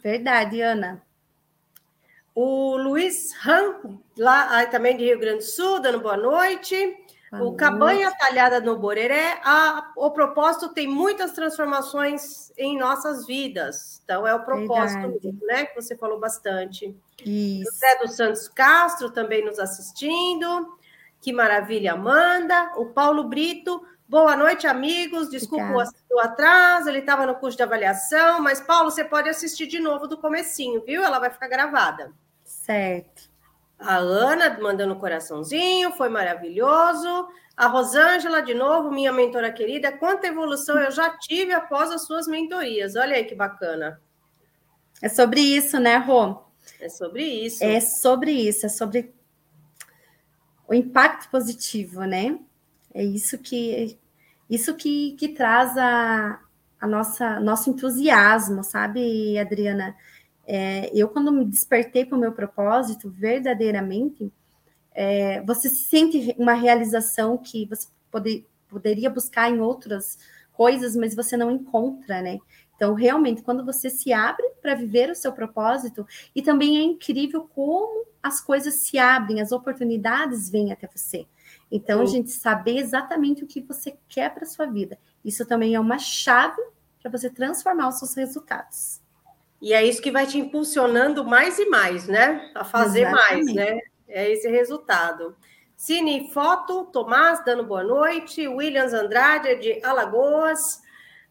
Verdade, 0.04 0.60
Ana. 0.60 1.02
O 2.42 2.78
Luiz 2.78 3.34
Ram, 3.34 4.00
lá 4.18 4.66
também 4.68 4.96
de 4.96 5.04
Rio 5.04 5.20
Grande 5.20 5.40
do 5.40 5.44
Sul, 5.44 5.82
dando 5.82 6.00
boa 6.00 6.16
noite. 6.16 6.74
Boa 7.30 7.42
o 7.42 7.46
noite. 7.48 7.58
Cabanha 7.58 8.12
Talhada 8.18 8.62
no 8.62 8.78
Boreré. 8.78 9.42
A, 9.44 9.92
o 9.98 10.10
propósito 10.10 10.70
tem 10.70 10.88
muitas 10.88 11.34
transformações 11.34 12.54
em 12.58 12.80
nossas 12.80 13.28
vidas. 13.28 14.00
Então, 14.06 14.26
é 14.26 14.34
o 14.34 14.46
propósito, 14.46 15.20
né? 15.46 15.66
Que 15.66 15.76
você 15.76 15.98
falou 15.98 16.18
bastante. 16.18 16.96
Isso. 17.26 17.70
José 17.74 17.98
dos 18.02 18.16
Santos 18.16 18.48
Castro 18.48 19.10
também 19.10 19.44
nos 19.44 19.60
assistindo. 19.60 20.78
Que 21.20 21.34
maravilha, 21.34 21.92
Amanda. 21.92 22.72
O 22.78 22.86
Paulo 22.86 23.26
Brito. 23.26 23.86
Boa 24.08 24.38
noite, 24.38 24.66
amigos. 24.66 25.30
Desculpa 25.30 25.74
o 26.10 26.20
atraso, 26.22 26.88
ele 26.88 27.00
estava 27.00 27.26
no 27.26 27.36
curso 27.36 27.58
de 27.58 27.64
avaliação, 27.64 28.42
mas 28.42 28.62
Paulo, 28.62 28.90
você 28.90 29.04
pode 29.04 29.28
assistir 29.28 29.68
de 29.68 29.80
novo 29.80 30.08
do 30.08 30.18
comecinho, 30.18 30.82
viu? 30.86 31.04
Ela 31.04 31.20
vai 31.20 31.30
ficar 31.30 31.50
gravada. 31.50 32.14
Certo. 32.70 33.32
A 33.80 33.96
Ana 33.96 34.60
mandando 34.60 34.94
um 34.94 35.00
coraçãozinho, 35.00 35.92
foi 35.94 36.08
maravilhoso. 36.08 37.28
A 37.58 37.66
Rosângela, 37.66 38.44
de 38.44 38.54
novo, 38.54 38.92
minha 38.92 39.12
mentora 39.12 39.52
querida. 39.52 39.92
Quanta 39.92 40.28
evolução 40.28 40.78
eu 40.78 40.92
já 40.92 41.18
tive 41.18 41.52
após 41.52 41.90
as 41.90 42.06
suas 42.06 42.28
mentorias. 42.28 42.96
Olha 42.96 43.16
aí 43.16 43.26
que 43.26 43.34
bacana. 43.34 44.00
É 45.02 45.10
sobre 45.10 45.42
isso, 45.42 45.80
né, 45.80 45.98
Rô? 45.98 46.44
É 46.80 46.88
sobre 46.90 47.24
isso. 47.24 47.64
É 47.64 47.82
sobre 47.82 48.32
isso, 48.34 48.68
é 48.68 48.70
sobre 48.70 49.16
o 50.68 50.74
impacto 50.76 51.28
positivo, 51.32 52.04
né? 52.04 52.38
É 52.94 53.04
isso 53.04 53.40
que 53.40 53.98
isso 54.48 54.76
que, 54.76 55.14
que 55.14 55.30
traz 55.30 55.76
a, 55.76 56.40
a 56.80 56.88
nossa 56.88 57.40
nosso 57.40 57.72
entusiasmo, 57.72 58.64
sabe, 58.64 59.40
Adriana? 59.40 59.96
É, 60.52 60.90
eu, 60.96 61.08
quando 61.08 61.32
me 61.32 61.46
despertei 61.46 62.04
para 62.04 62.18
o 62.18 62.20
meu 62.20 62.32
propósito, 62.32 63.08
verdadeiramente, 63.08 64.34
é, 64.92 65.44
você 65.44 65.70
sente 65.70 66.34
uma 66.40 66.54
realização 66.54 67.38
que 67.38 67.68
você 67.68 67.88
pode, 68.10 68.44
poderia 68.68 69.12
buscar 69.12 69.52
em 69.52 69.60
outras 69.60 70.18
coisas, 70.52 70.96
mas 70.96 71.16
você 71.16 71.38
não 71.38 71.52
encontra, 71.52 72.20
né? 72.24 72.40
Então, 72.76 72.96
realmente, 72.96 73.44
quando 73.44 73.64
você 73.64 73.92
se 73.92 74.12
abre 74.12 74.44
para 74.60 74.74
viver 74.74 75.12
o 75.12 75.16
seu 75.16 75.32
propósito, 75.32 76.08
e 76.36 76.42
também 76.42 76.80
é 76.80 76.82
incrível 76.82 77.48
como 77.54 78.08
as 78.24 78.42
coisas 78.42 78.74
se 78.86 78.98
abrem, 78.98 79.42
as 79.42 79.52
oportunidades 79.52 80.50
vêm 80.50 80.72
até 80.72 80.90
você. 80.92 81.28
Então, 81.72 82.02
a 82.02 82.06
gente 82.08 82.32
saber 82.32 82.78
exatamente 82.78 83.44
o 83.44 83.48
que 83.48 83.62
você 83.62 83.96
quer 84.08 84.34
para 84.34 84.48
sua 84.48 84.66
vida. 84.66 84.98
Isso 85.24 85.46
também 85.46 85.76
é 85.76 85.80
uma 85.80 86.00
chave 86.00 86.60
para 87.00 87.12
você 87.12 87.30
transformar 87.30 87.90
os 87.90 88.00
seus 88.00 88.16
resultados. 88.16 89.00
E 89.62 89.74
é 89.74 89.84
isso 89.84 90.02
que 90.02 90.12
vai 90.12 90.26
te 90.26 90.38
impulsionando 90.38 91.26
mais 91.26 91.60
e 91.60 91.66
mais, 91.66 92.08
né? 92.08 92.52
A 92.56 92.64
fazer 92.64 93.02
Exatamente. 93.02 93.46
mais, 93.46 93.56
né? 93.56 93.80
É 94.08 94.32
esse 94.32 94.48
resultado. 94.50 95.36
Cine 95.76 96.30
Foto, 96.32 96.86
Tomás 96.86 97.44
dando 97.46 97.64
boa 97.64 97.84
noite, 97.84 98.48
Williams 98.48 98.94
Andrade 98.94 99.56
de 99.56 99.84
Alagoas, 99.84 100.82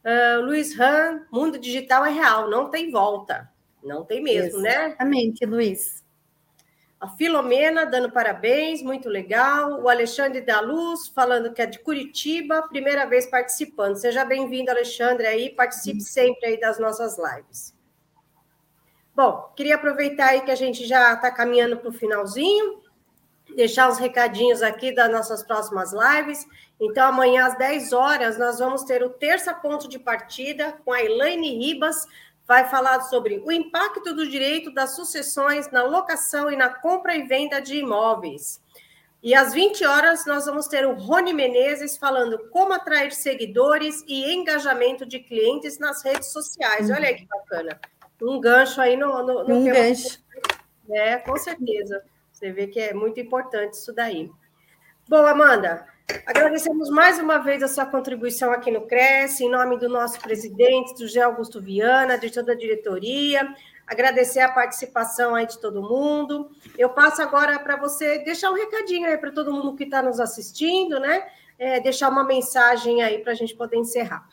uh, 0.04 0.40
Luiz 0.42 0.76
Ram, 0.76 1.22
mundo 1.30 1.58
digital 1.58 2.04
é 2.04 2.10
real, 2.10 2.48
não 2.48 2.70
tem 2.70 2.90
volta. 2.90 3.50
Não 3.82 4.04
tem 4.04 4.22
mesmo, 4.22 4.58
Exatamente, 4.58 4.62
né? 4.62 4.86
Exatamente, 4.86 5.46
Luiz. 5.46 6.04
A 7.00 7.08
Filomena 7.08 7.86
dando 7.86 8.10
parabéns, 8.10 8.82
muito 8.82 9.08
legal. 9.08 9.80
O 9.82 9.88
Alexandre 9.88 10.40
da 10.40 10.60
Luz 10.60 11.06
falando 11.08 11.52
que 11.52 11.62
é 11.62 11.66
de 11.66 11.78
Curitiba, 11.78 12.66
primeira 12.68 13.06
vez 13.06 13.26
participando. 13.26 13.96
Seja 13.96 14.24
bem-vindo, 14.24 14.70
Alexandre, 14.70 15.26
aí, 15.26 15.50
participe 15.50 16.00
sempre 16.00 16.44
aí 16.46 16.58
das 16.58 16.78
nossas 16.80 17.16
lives. 17.16 17.77
Bom, 19.18 19.52
queria 19.56 19.74
aproveitar 19.74 20.28
aí 20.28 20.42
que 20.42 20.50
a 20.52 20.54
gente 20.54 20.86
já 20.86 21.12
está 21.12 21.28
caminhando 21.28 21.76
para 21.76 21.88
o 21.88 21.92
finalzinho, 21.92 22.80
deixar 23.56 23.88
os 23.88 23.98
recadinhos 23.98 24.62
aqui 24.62 24.94
das 24.94 25.10
nossas 25.10 25.42
próximas 25.42 25.92
lives. 25.92 26.46
Então, 26.80 27.08
amanhã 27.08 27.46
às 27.46 27.58
10 27.58 27.92
horas, 27.92 28.38
nós 28.38 28.60
vamos 28.60 28.84
ter 28.84 29.02
o 29.02 29.10
terça 29.10 29.52
ponto 29.52 29.88
de 29.88 29.98
partida 29.98 30.72
com 30.84 30.92
a 30.92 31.02
Elaine 31.02 31.58
Ribas, 31.58 32.06
vai 32.46 32.68
falar 32.68 33.00
sobre 33.00 33.42
o 33.44 33.50
impacto 33.50 34.14
do 34.14 34.24
direito 34.28 34.72
das 34.72 34.94
sucessões 34.94 35.68
na 35.72 35.82
locação 35.82 36.48
e 36.48 36.56
na 36.56 36.68
compra 36.68 37.16
e 37.16 37.24
venda 37.24 37.60
de 37.60 37.74
imóveis. 37.74 38.62
E 39.20 39.34
às 39.34 39.52
20 39.52 39.84
horas, 39.84 40.26
nós 40.26 40.46
vamos 40.46 40.68
ter 40.68 40.86
o 40.86 40.94
Rony 40.94 41.32
Menezes 41.34 41.96
falando 41.96 42.38
como 42.50 42.72
atrair 42.72 43.10
seguidores 43.10 44.04
e 44.06 44.32
engajamento 44.32 45.04
de 45.04 45.18
clientes 45.18 45.76
nas 45.76 46.04
redes 46.04 46.30
sociais. 46.30 46.88
Olha 46.88 47.08
aí 47.08 47.16
que 47.16 47.26
bacana 47.26 47.80
um 48.20 48.40
gancho 48.40 48.80
aí 48.80 48.96
no, 48.96 49.22
no, 49.22 49.44
no 49.44 49.54
um 49.56 49.64
gancho. 49.64 50.20
É, 50.90 51.16
com 51.16 51.36
certeza. 51.36 52.02
Você 52.32 52.52
vê 52.52 52.66
que 52.66 52.80
é 52.80 52.94
muito 52.94 53.18
importante 53.20 53.74
isso 53.74 53.92
daí. 53.92 54.30
Bom, 55.08 55.26
Amanda, 55.26 55.86
agradecemos 56.26 56.88
mais 56.88 57.18
uma 57.18 57.38
vez 57.38 57.62
a 57.62 57.68
sua 57.68 57.86
contribuição 57.86 58.52
aqui 58.52 58.70
no 58.70 58.82
Cresce, 58.82 59.44
em 59.44 59.50
nome 59.50 59.78
do 59.78 59.88
nosso 59.88 60.20
presidente, 60.20 60.94
do 60.94 61.08
Gé 61.08 61.22
Augusto 61.22 61.60
Viana, 61.60 62.18
de 62.18 62.30
toda 62.30 62.52
a 62.52 62.56
diretoria. 62.56 63.54
Agradecer 63.86 64.40
a 64.40 64.52
participação 64.52 65.34
aí 65.34 65.46
de 65.46 65.58
todo 65.58 65.82
mundo. 65.82 66.50
Eu 66.76 66.90
passo 66.90 67.22
agora 67.22 67.58
para 67.58 67.76
você 67.76 68.18
deixar 68.18 68.50
um 68.50 68.54
recadinho 68.54 69.08
aí 69.08 69.16
para 69.16 69.32
todo 69.32 69.52
mundo 69.52 69.74
que 69.74 69.84
está 69.84 70.02
nos 70.02 70.20
assistindo, 70.20 71.00
né? 71.00 71.26
É, 71.58 71.80
deixar 71.80 72.10
uma 72.10 72.22
mensagem 72.22 73.02
aí 73.02 73.18
para 73.18 73.32
a 73.32 73.34
gente 73.34 73.54
poder 73.56 73.78
encerrar. 73.78 74.28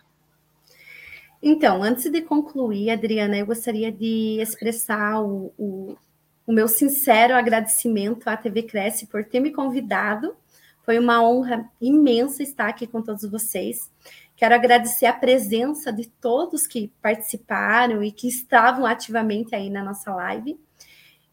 Então, 1.47 1.83
antes 1.83 2.09
de 2.09 2.23
concluir, 2.23 2.89
Adriana, 2.89 3.37
eu 3.37 3.45
gostaria 3.45 3.91
de 3.91 4.39
expressar 4.41 5.21
o, 5.21 5.53
o, 5.55 5.95
o 6.43 6.51
meu 6.51 6.67
sincero 6.67 7.35
agradecimento 7.35 8.27
à 8.27 8.35
TV 8.35 8.63
Cresce 8.63 9.05
por 9.05 9.23
ter 9.23 9.39
me 9.39 9.51
convidado. 9.51 10.35
Foi 10.83 10.97
uma 10.97 11.21
honra 11.21 11.69
imensa 11.79 12.41
estar 12.41 12.67
aqui 12.67 12.87
com 12.87 12.99
todos 12.99 13.29
vocês. 13.29 13.91
Quero 14.35 14.55
agradecer 14.55 15.05
a 15.05 15.13
presença 15.13 15.93
de 15.93 16.07
todos 16.19 16.65
que 16.65 16.91
participaram 16.99 18.01
e 18.01 18.11
que 18.11 18.27
estavam 18.27 18.83
ativamente 18.83 19.53
aí 19.53 19.69
na 19.69 19.83
nossa 19.83 20.11
live. 20.15 20.59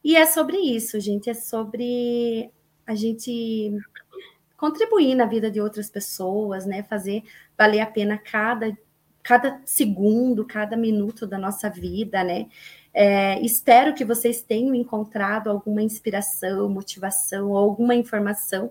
E 0.04 0.14
é 0.14 0.26
sobre 0.26 0.58
isso, 0.58 1.00
gente, 1.00 1.30
é 1.30 1.34
sobre 1.34 2.50
a 2.86 2.94
gente 2.94 3.74
contribuir 4.58 5.14
na 5.14 5.24
vida 5.24 5.50
de 5.50 5.58
outras 5.58 5.88
pessoas, 5.88 6.66
né? 6.66 6.82
Fazer 6.82 7.22
valer 7.56 7.80
a 7.80 7.86
pena 7.86 8.18
cada, 8.18 8.76
cada 9.22 9.60
segundo, 9.64 10.44
cada 10.44 10.76
minuto 10.76 11.26
da 11.26 11.38
nossa 11.38 11.70
vida, 11.70 12.24
né? 12.24 12.48
É, 12.92 13.40
espero 13.40 13.94
que 13.94 14.04
vocês 14.04 14.42
tenham 14.42 14.74
encontrado 14.74 15.48
alguma 15.48 15.82
inspiração, 15.82 16.68
motivação 16.68 17.56
alguma 17.56 17.94
informação 17.94 18.70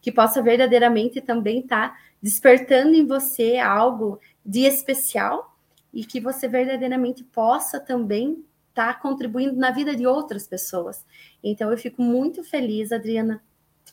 que 0.00 0.10
possa 0.10 0.42
verdadeiramente 0.42 1.20
também 1.20 1.60
estar 1.60 1.90
tá 1.90 1.98
despertando 2.22 2.94
em 2.94 3.06
você 3.06 3.58
algo 3.58 4.18
de 4.44 4.60
especial 4.60 5.56
e 5.92 6.04
que 6.04 6.20
você 6.20 6.48
verdadeiramente 6.48 7.22
possa 7.22 7.78
também 7.78 8.44
estar 8.70 8.94
tá 8.94 9.00
contribuindo 9.00 9.56
na 9.56 9.70
vida 9.70 9.94
de 9.94 10.06
outras 10.06 10.46
pessoas. 10.46 11.04
Então, 11.42 11.70
eu 11.70 11.78
fico 11.78 12.00
muito 12.02 12.42
feliz, 12.42 12.92
Adriana, 12.92 13.42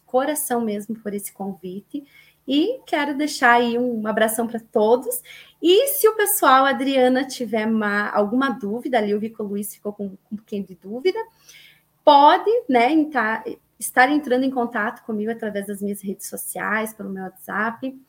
coração 0.06 0.62
mesmo, 0.62 0.96
por 1.00 1.14
esse 1.14 1.34
convite. 1.34 2.06
E 2.48 2.80
quero 2.88 3.18
deixar 3.18 3.56
aí 3.56 3.78
um 3.78 4.08
abração 4.08 4.48
para 4.48 4.60
todos. 4.60 5.22
E 5.62 5.88
se 5.88 6.08
o 6.08 6.16
pessoal, 6.16 6.66
Adriana, 6.66 7.26
tiver 7.26 7.66
uma, 7.66 8.10
alguma 8.10 8.50
dúvida, 8.50 8.98
ali 8.98 9.14
o 9.14 9.20
Vico 9.20 9.44
Luiz 9.44 9.74
ficou 9.74 9.92
com, 9.92 10.10
com 10.10 10.16
um 10.34 10.38
pouquinho 10.38 10.64
de 10.64 10.76
dúvida, 10.76 11.20
pode 12.04 12.50
né, 12.70 12.92
entrar, 12.92 13.44
estar 13.80 14.10
entrando 14.10 14.44
em 14.44 14.52
contato 14.52 15.04
comigo 15.04 15.32
através 15.32 15.68
das 15.68 15.82
minhas 15.82 16.02
redes 16.02 16.28
sociais, 16.28 16.94
pelo 16.94 17.10
meu 17.10 17.24
WhatsApp. 17.24 18.00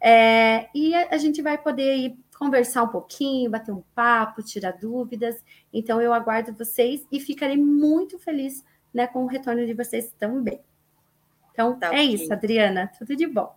É, 0.00 0.68
e 0.74 0.94
a, 0.94 1.08
a, 1.12 1.16
gente 1.16 1.40
vai 1.40 1.56
poder 1.56 1.90
aí 1.90 2.18
conversar 2.38 2.82
um 2.82 2.88
pouquinho, 2.88 3.50
bater 3.50 3.72
um 3.72 3.82
papo, 3.94 4.42
tirar 4.42 4.72
dúvidas. 4.72 5.42
Então, 5.72 6.00
eu 6.00 6.12
aguardo 6.12 6.52
vocês 6.52 7.06
e 7.10 7.18
ficarei 7.18 7.56
muito 7.56 8.18
feliz 8.18 8.64
né, 8.92 9.06
com 9.06 9.24
o 9.24 9.26
retorno 9.26 9.64
de 9.64 9.74
vocês 9.74 10.12
também. 10.18 10.60
Então, 11.52 11.78
tá 11.78 11.86
é 11.86 11.90
okay. 11.90 12.14
isso, 12.14 12.32
Adriana. 12.32 12.90
Tudo 12.98 13.16
de 13.16 13.26
bom. 13.26 13.56